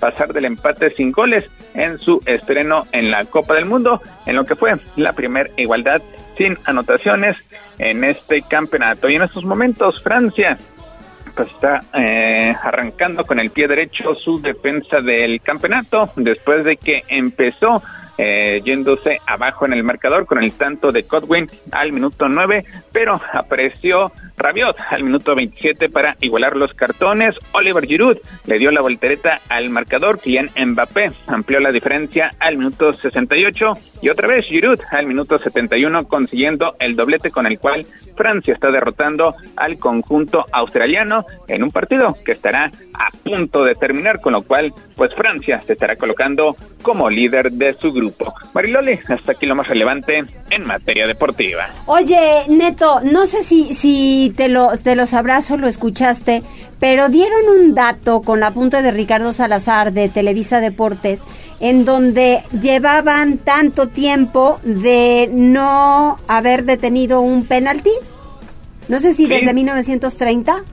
pasar 0.00 0.32
del 0.32 0.44
empate 0.44 0.94
sin 0.94 1.10
goles 1.10 1.44
en 1.74 1.98
su 1.98 2.20
estreno 2.26 2.84
en 2.92 3.10
la 3.10 3.24
Copa 3.24 3.54
del 3.54 3.66
Mundo, 3.66 4.00
en 4.26 4.36
lo 4.36 4.44
que 4.44 4.54
fue 4.54 4.72
la 4.96 5.12
primera 5.12 5.50
igualdad 5.56 6.00
sin 6.38 6.56
anotaciones 6.64 7.36
en 7.78 8.04
este 8.04 8.42
campeonato. 8.42 9.08
Y 9.08 9.16
en 9.16 9.22
estos 9.22 9.44
momentos, 9.44 10.02
Francia 10.02 10.56
está 11.42 11.80
eh, 11.92 12.54
arrancando 12.62 13.24
con 13.24 13.40
el 13.40 13.50
pie 13.50 13.66
derecho 13.66 14.14
su 14.14 14.40
defensa 14.40 15.00
del 15.00 15.40
campeonato 15.40 16.10
después 16.16 16.64
de 16.64 16.76
que 16.76 17.02
empezó 17.08 17.82
eh, 18.18 18.60
yéndose 18.64 19.18
abajo 19.26 19.66
en 19.66 19.72
el 19.72 19.82
marcador 19.82 20.26
con 20.26 20.42
el 20.42 20.52
tanto 20.52 20.92
de 20.92 21.04
Codwin 21.04 21.48
al 21.72 21.92
minuto 21.92 22.28
9, 22.28 22.64
pero 22.92 23.20
apareció 23.32 24.12
Rabiot 24.36 24.76
al 24.90 25.04
minuto 25.04 25.34
27 25.34 25.88
para 25.88 26.16
igualar 26.20 26.56
los 26.56 26.72
cartones. 26.74 27.34
Oliver 27.52 27.86
Giroud 27.86 28.18
le 28.46 28.58
dio 28.58 28.70
la 28.70 28.82
voltereta 28.82 29.38
al 29.48 29.70
marcador. 29.70 30.18
Kylian 30.18 30.50
Mbappé 30.56 31.12
amplió 31.26 31.60
la 31.60 31.70
diferencia 31.70 32.30
al 32.40 32.56
minuto 32.56 32.92
68 32.92 33.66
y 34.02 34.08
otra 34.08 34.28
vez 34.28 34.44
Giroud 34.46 34.80
al 34.90 35.06
minuto 35.06 35.38
71 35.38 36.06
consiguiendo 36.06 36.74
el 36.80 36.96
doblete 36.96 37.30
con 37.30 37.46
el 37.46 37.58
cual 37.58 37.86
Francia 38.16 38.54
está 38.54 38.70
derrotando 38.70 39.34
al 39.56 39.78
conjunto 39.78 40.44
australiano 40.52 41.24
en 41.48 41.62
un 41.62 41.70
partido 41.70 42.16
que 42.24 42.32
estará 42.32 42.70
a 42.92 43.08
punto 43.22 43.64
de 43.64 43.74
terminar, 43.74 44.20
con 44.20 44.32
lo 44.32 44.42
cual 44.42 44.72
pues 44.96 45.14
Francia 45.14 45.58
se 45.58 45.74
estará 45.74 45.96
colocando 45.96 46.56
como 46.82 47.08
líder 47.08 47.50
de 47.50 47.72
su 47.74 47.92
grupo. 47.92 48.03
Mariloli, 48.52 48.98
hasta 49.08 49.32
aquí 49.32 49.46
lo 49.46 49.54
más 49.54 49.68
relevante 49.68 50.22
en 50.50 50.64
materia 50.64 51.06
deportiva. 51.06 51.68
Oye, 51.86 52.18
Neto, 52.48 53.00
no 53.02 53.26
sé 53.26 53.42
si, 53.42 53.74
si 53.74 54.32
te 54.36 54.48
lo 54.48 54.76
te 54.78 54.96
los 54.96 55.14
abrazo, 55.14 55.56
lo 55.56 55.68
escuchaste, 55.68 56.42
pero 56.80 57.08
dieron 57.08 57.48
un 57.48 57.74
dato 57.74 58.22
con 58.22 58.40
la 58.40 58.50
punta 58.50 58.82
de 58.82 58.90
Ricardo 58.90 59.32
Salazar 59.32 59.92
de 59.92 60.08
Televisa 60.08 60.60
Deportes 60.60 61.22
en 61.60 61.84
donde 61.84 62.42
llevaban 62.60 63.38
tanto 63.38 63.88
tiempo 63.88 64.58
de 64.62 65.30
no 65.32 66.18
haber 66.28 66.64
detenido 66.64 67.20
un 67.20 67.46
penalti. 67.46 67.92
No 68.88 69.00
sé 69.00 69.12
si 69.12 69.26
desde 69.26 69.54
1930. 69.54 70.64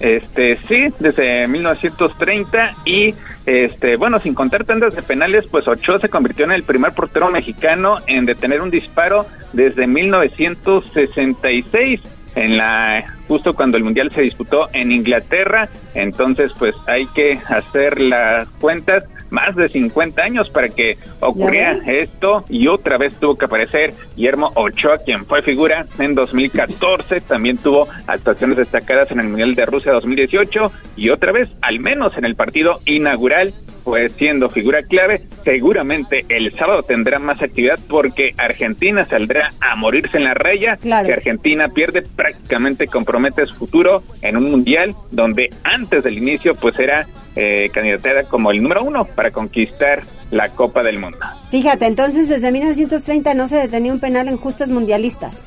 Este, 0.00 0.58
sí, 0.68 0.92
desde 1.00 1.48
1930 1.48 2.76
y 2.84 3.14
este, 3.46 3.96
bueno, 3.96 4.20
sin 4.20 4.34
contar 4.34 4.64
tandas 4.64 4.94
de 4.94 5.02
penales, 5.02 5.46
pues 5.50 5.66
Ochoa 5.66 5.98
se 5.98 6.08
convirtió 6.08 6.44
en 6.44 6.52
el 6.52 6.62
primer 6.62 6.92
portero 6.92 7.30
mexicano 7.30 7.96
en 8.06 8.26
detener 8.26 8.62
un 8.62 8.70
disparo 8.70 9.26
desde 9.52 9.86
1966 9.86 12.17
en 12.38 12.56
la 12.56 13.04
justo 13.26 13.54
cuando 13.54 13.76
el 13.76 13.84
mundial 13.84 14.10
se 14.10 14.22
disputó 14.22 14.68
en 14.72 14.90
Inglaterra, 14.90 15.68
entonces 15.94 16.52
pues 16.58 16.74
hay 16.86 17.06
que 17.06 17.38
hacer 17.48 18.00
las 18.00 18.48
cuentas 18.60 19.04
más 19.30 19.54
de 19.56 19.68
50 19.68 20.22
años 20.22 20.48
para 20.48 20.68
que 20.68 20.96
ocurriera 21.20 21.78
esto 21.86 22.44
y 22.48 22.68
otra 22.68 22.96
vez 22.96 23.14
tuvo 23.16 23.36
que 23.36 23.44
aparecer 23.44 23.92
Guillermo 24.16 24.50
Ochoa, 24.54 24.98
quien 25.04 25.26
fue 25.26 25.42
figura 25.42 25.86
en 25.98 26.14
2014, 26.14 27.20
también 27.22 27.58
tuvo 27.58 27.88
actuaciones 28.06 28.56
destacadas 28.56 29.10
en 29.10 29.20
el 29.20 29.28
Mundial 29.28 29.54
de 29.54 29.66
Rusia 29.66 29.92
2018 29.92 30.72
y 30.96 31.10
otra 31.10 31.32
vez, 31.32 31.50
al 31.60 31.80
menos 31.80 32.16
en 32.16 32.24
el 32.24 32.34
partido 32.34 32.78
inaugural, 32.86 33.52
pues 33.88 34.12
siendo 34.12 34.50
figura 34.50 34.82
clave, 34.82 35.22
seguramente 35.44 36.26
el 36.28 36.52
sábado 36.52 36.82
tendrá 36.82 37.18
más 37.18 37.40
actividad 37.40 37.78
porque 37.88 38.34
Argentina 38.36 39.06
saldrá 39.06 39.50
a 39.62 39.76
morirse 39.76 40.18
en 40.18 40.24
la 40.24 40.34
raya, 40.34 40.76
que 40.76 41.10
Argentina 41.10 41.68
pierde 41.70 42.02
prácticamente 42.02 42.86
compromete 42.86 43.46
su 43.46 43.54
futuro 43.54 44.02
en 44.20 44.36
un 44.36 44.50
mundial 44.50 44.94
donde 45.10 45.48
antes 45.64 46.04
del 46.04 46.18
inicio 46.18 46.54
pues 46.54 46.78
era 46.78 47.06
eh, 47.34 47.70
candidatada 47.72 48.24
como 48.24 48.50
el 48.50 48.62
número 48.62 48.84
uno 48.84 49.06
para 49.06 49.30
conquistar 49.30 50.02
la 50.30 50.50
Copa 50.50 50.82
del 50.82 50.98
Mundo. 50.98 51.20
Fíjate, 51.50 51.86
entonces 51.86 52.28
desde 52.28 52.52
1930 52.52 53.32
no 53.32 53.48
se 53.48 53.56
detenía 53.56 53.94
un 53.94 54.00
penal 54.00 54.28
en 54.28 54.36
justas 54.36 54.68
mundialistas. 54.68 55.46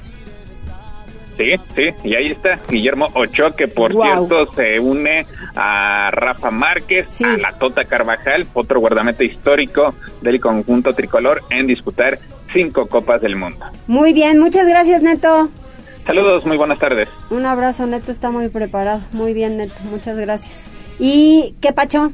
Sí, 1.38 1.54
sí, 1.76 1.84
y 2.04 2.16
ahí 2.16 2.28
está 2.32 2.60
Guillermo 2.70 3.08
Ochoa, 3.16 3.56
que 3.56 3.68
por 3.68 3.92
cierto 3.94 4.46
se 4.54 4.80
une 4.80 5.26
a 5.56 6.12
Rafa 6.12 6.52
Márquez, 6.52 7.22
a 7.24 7.38
la 7.38 7.54
Tota 7.54 7.84
Carvajal, 7.84 8.46
otro 8.54 8.80
guardameta 8.80 9.24
histórico 9.24 9.96
del 10.22 10.40
conjunto 10.40 10.94
tricolor 10.94 11.42
en 11.50 11.66
disputar 11.68 12.18
cinco 12.54 12.86
Copas 12.88 13.22
del 13.22 13.36
Mundo. 13.38 13.66
Muy 13.88 14.14
bien, 14.14 14.40
muchas 14.40 14.68
gracias 14.68 15.02
Neto. 15.02 15.50
Saludos, 16.06 16.46
muy 16.46 16.58
buenas 16.58 16.80
tardes. 16.80 17.08
Un 17.30 17.46
abrazo, 17.46 17.86
Neto 17.88 18.12
está 18.12 18.30
muy 18.30 18.50
preparado. 18.50 19.02
Muy 19.14 19.34
bien, 19.34 19.58
Neto, 19.58 19.74
muchas 19.90 20.18
gracias. 20.20 20.66
¿Y 21.00 21.56
qué 21.62 21.72
pacho? 21.74 22.12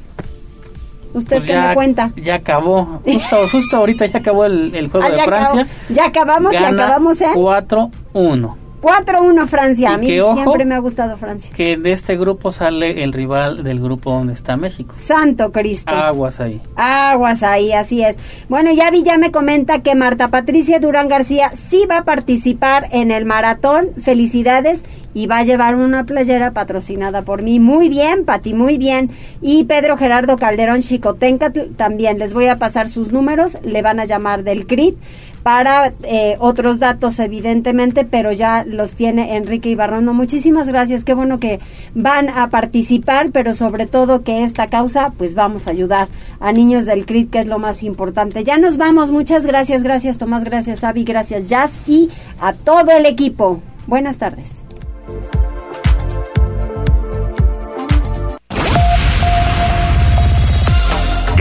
¿Usted 1.14 1.38
Pues 1.38 1.46
qué 1.48 1.52
ya- 1.54 1.68
me 1.68 1.74
cuenta? 1.74 2.12
Ya 2.16 2.34
acabó. 2.36 3.00
Justo, 3.04 3.48
justo 3.48 3.76
ahorita 3.78 4.06
ya 4.06 4.18
acabó 4.18 4.44
el, 4.44 4.74
el 4.74 4.88
juego 4.90 5.06
Ah, 5.06 5.10
de 5.10 5.24
Francia. 5.24 5.60
acabó. 5.62 5.74
Ya 5.88 6.04
acabamos 6.06 6.52
y 6.52 6.56
Gana 6.58 6.84
acabamos 6.84 7.20
en 7.22 7.30
4-1. 7.34 8.56
4-1 8.80 9.46
Francia. 9.46 9.94
A 9.94 9.98
mí 9.98 10.06
que, 10.06 10.20
ojo, 10.20 10.34
siempre 10.34 10.64
me 10.64 10.74
ha 10.74 10.78
gustado 10.78 11.16
Francia. 11.16 11.52
Que 11.54 11.76
de 11.76 11.92
este 11.92 12.16
grupo 12.16 12.52
sale 12.52 13.02
el 13.02 13.12
rival 13.12 13.64
del 13.64 13.80
grupo 13.80 14.12
donde 14.12 14.32
está 14.32 14.56
México. 14.56 14.94
Santo 14.96 15.50
Cristo. 15.52 15.94
Aguas 15.94 16.40
ahí. 16.40 16.60
Aguas 16.76 17.42
ahí, 17.42 17.72
así 17.72 18.02
es. 18.02 18.16
Bueno, 18.48 18.72
ya 18.72 18.90
vi, 18.90 19.02
ya 19.02 19.18
me 19.18 19.30
comenta 19.30 19.80
que 19.82 19.94
Marta 19.94 20.28
Patricia 20.28 20.78
Durán 20.78 21.08
García 21.08 21.50
sí 21.54 21.84
va 21.90 21.98
a 21.98 22.04
participar 22.04 22.88
en 22.92 23.10
el 23.10 23.24
maratón. 23.24 23.88
Felicidades. 24.00 24.84
Y 25.14 25.26
va 25.26 25.38
a 25.38 25.42
llevar 25.42 25.74
una 25.74 26.04
playera 26.04 26.52
patrocinada 26.52 27.22
por 27.22 27.42
mí. 27.42 27.58
Muy 27.58 27.88
bien, 27.88 28.24
Pati, 28.24 28.54
muy 28.54 28.78
bien. 28.78 29.10
Y 29.40 29.64
Pedro 29.64 29.96
Gerardo 29.96 30.36
Calderón 30.36 30.80
Chicotencatl 30.80 31.74
también. 31.76 32.18
Les 32.18 32.34
voy 32.34 32.46
a 32.46 32.58
pasar 32.58 32.88
sus 32.88 33.10
números. 33.10 33.58
Le 33.64 33.82
van 33.82 33.98
a 33.98 34.04
llamar 34.04 34.44
del 34.44 34.66
CRIT 34.66 34.96
para 35.48 35.94
eh, 36.02 36.36
otros 36.40 36.78
datos, 36.78 37.18
evidentemente, 37.18 38.04
pero 38.04 38.32
ya 38.32 38.64
los 38.66 38.92
tiene 38.92 39.34
Enrique 39.34 39.70
Ibarrono. 39.70 40.12
Muchísimas 40.12 40.68
gracias. 40.68 41.04
Qué 41.04 41.14
bueno 41.14 41.40
que 41.40 41.58
van 41.94 42.28
a 42.28 42.50
participar, 42.50 43.30
pero 43.32 43.54
sobre 43.54 43.86
todo 43.86 44.22
que 44.22 44.44
esta 44.44 44.66
causa, 44.66 45.14
pues 45.16 45.34
vamos 45.34 45.66
a 45.66 45.70
ayudar 45.70 46.08
a 46.38 46.52
niños 46.52 46.84
del 46.84 47.06
CRIT, 47.06 47.30
que 47.30 47.38
es 47.38 47.46
lo 47.46 47.58
más 47.58 47.82
importante. 47.82 48.44
Ya 48.44 48.58
nos 48.58 48.76
vamos. 48.76 49.10
Muchas 49.10 49.46
gracias. 49.46 49.82
Gracias, 49.82 50.18
Tomás. 50.18 50.44
Gracias, 50.44 50.84
Avi. 50.84 51.04
Gracias, 51.04 51.48
Jazz. 51.48 51.80
Y 51.86 52.10
a 52.42 52.52
todo 52.52 52.90
el 52.90 53.06
equipo. 53.06 53.62
Buenas 53.86 54.18
tardes. 54.18 54.64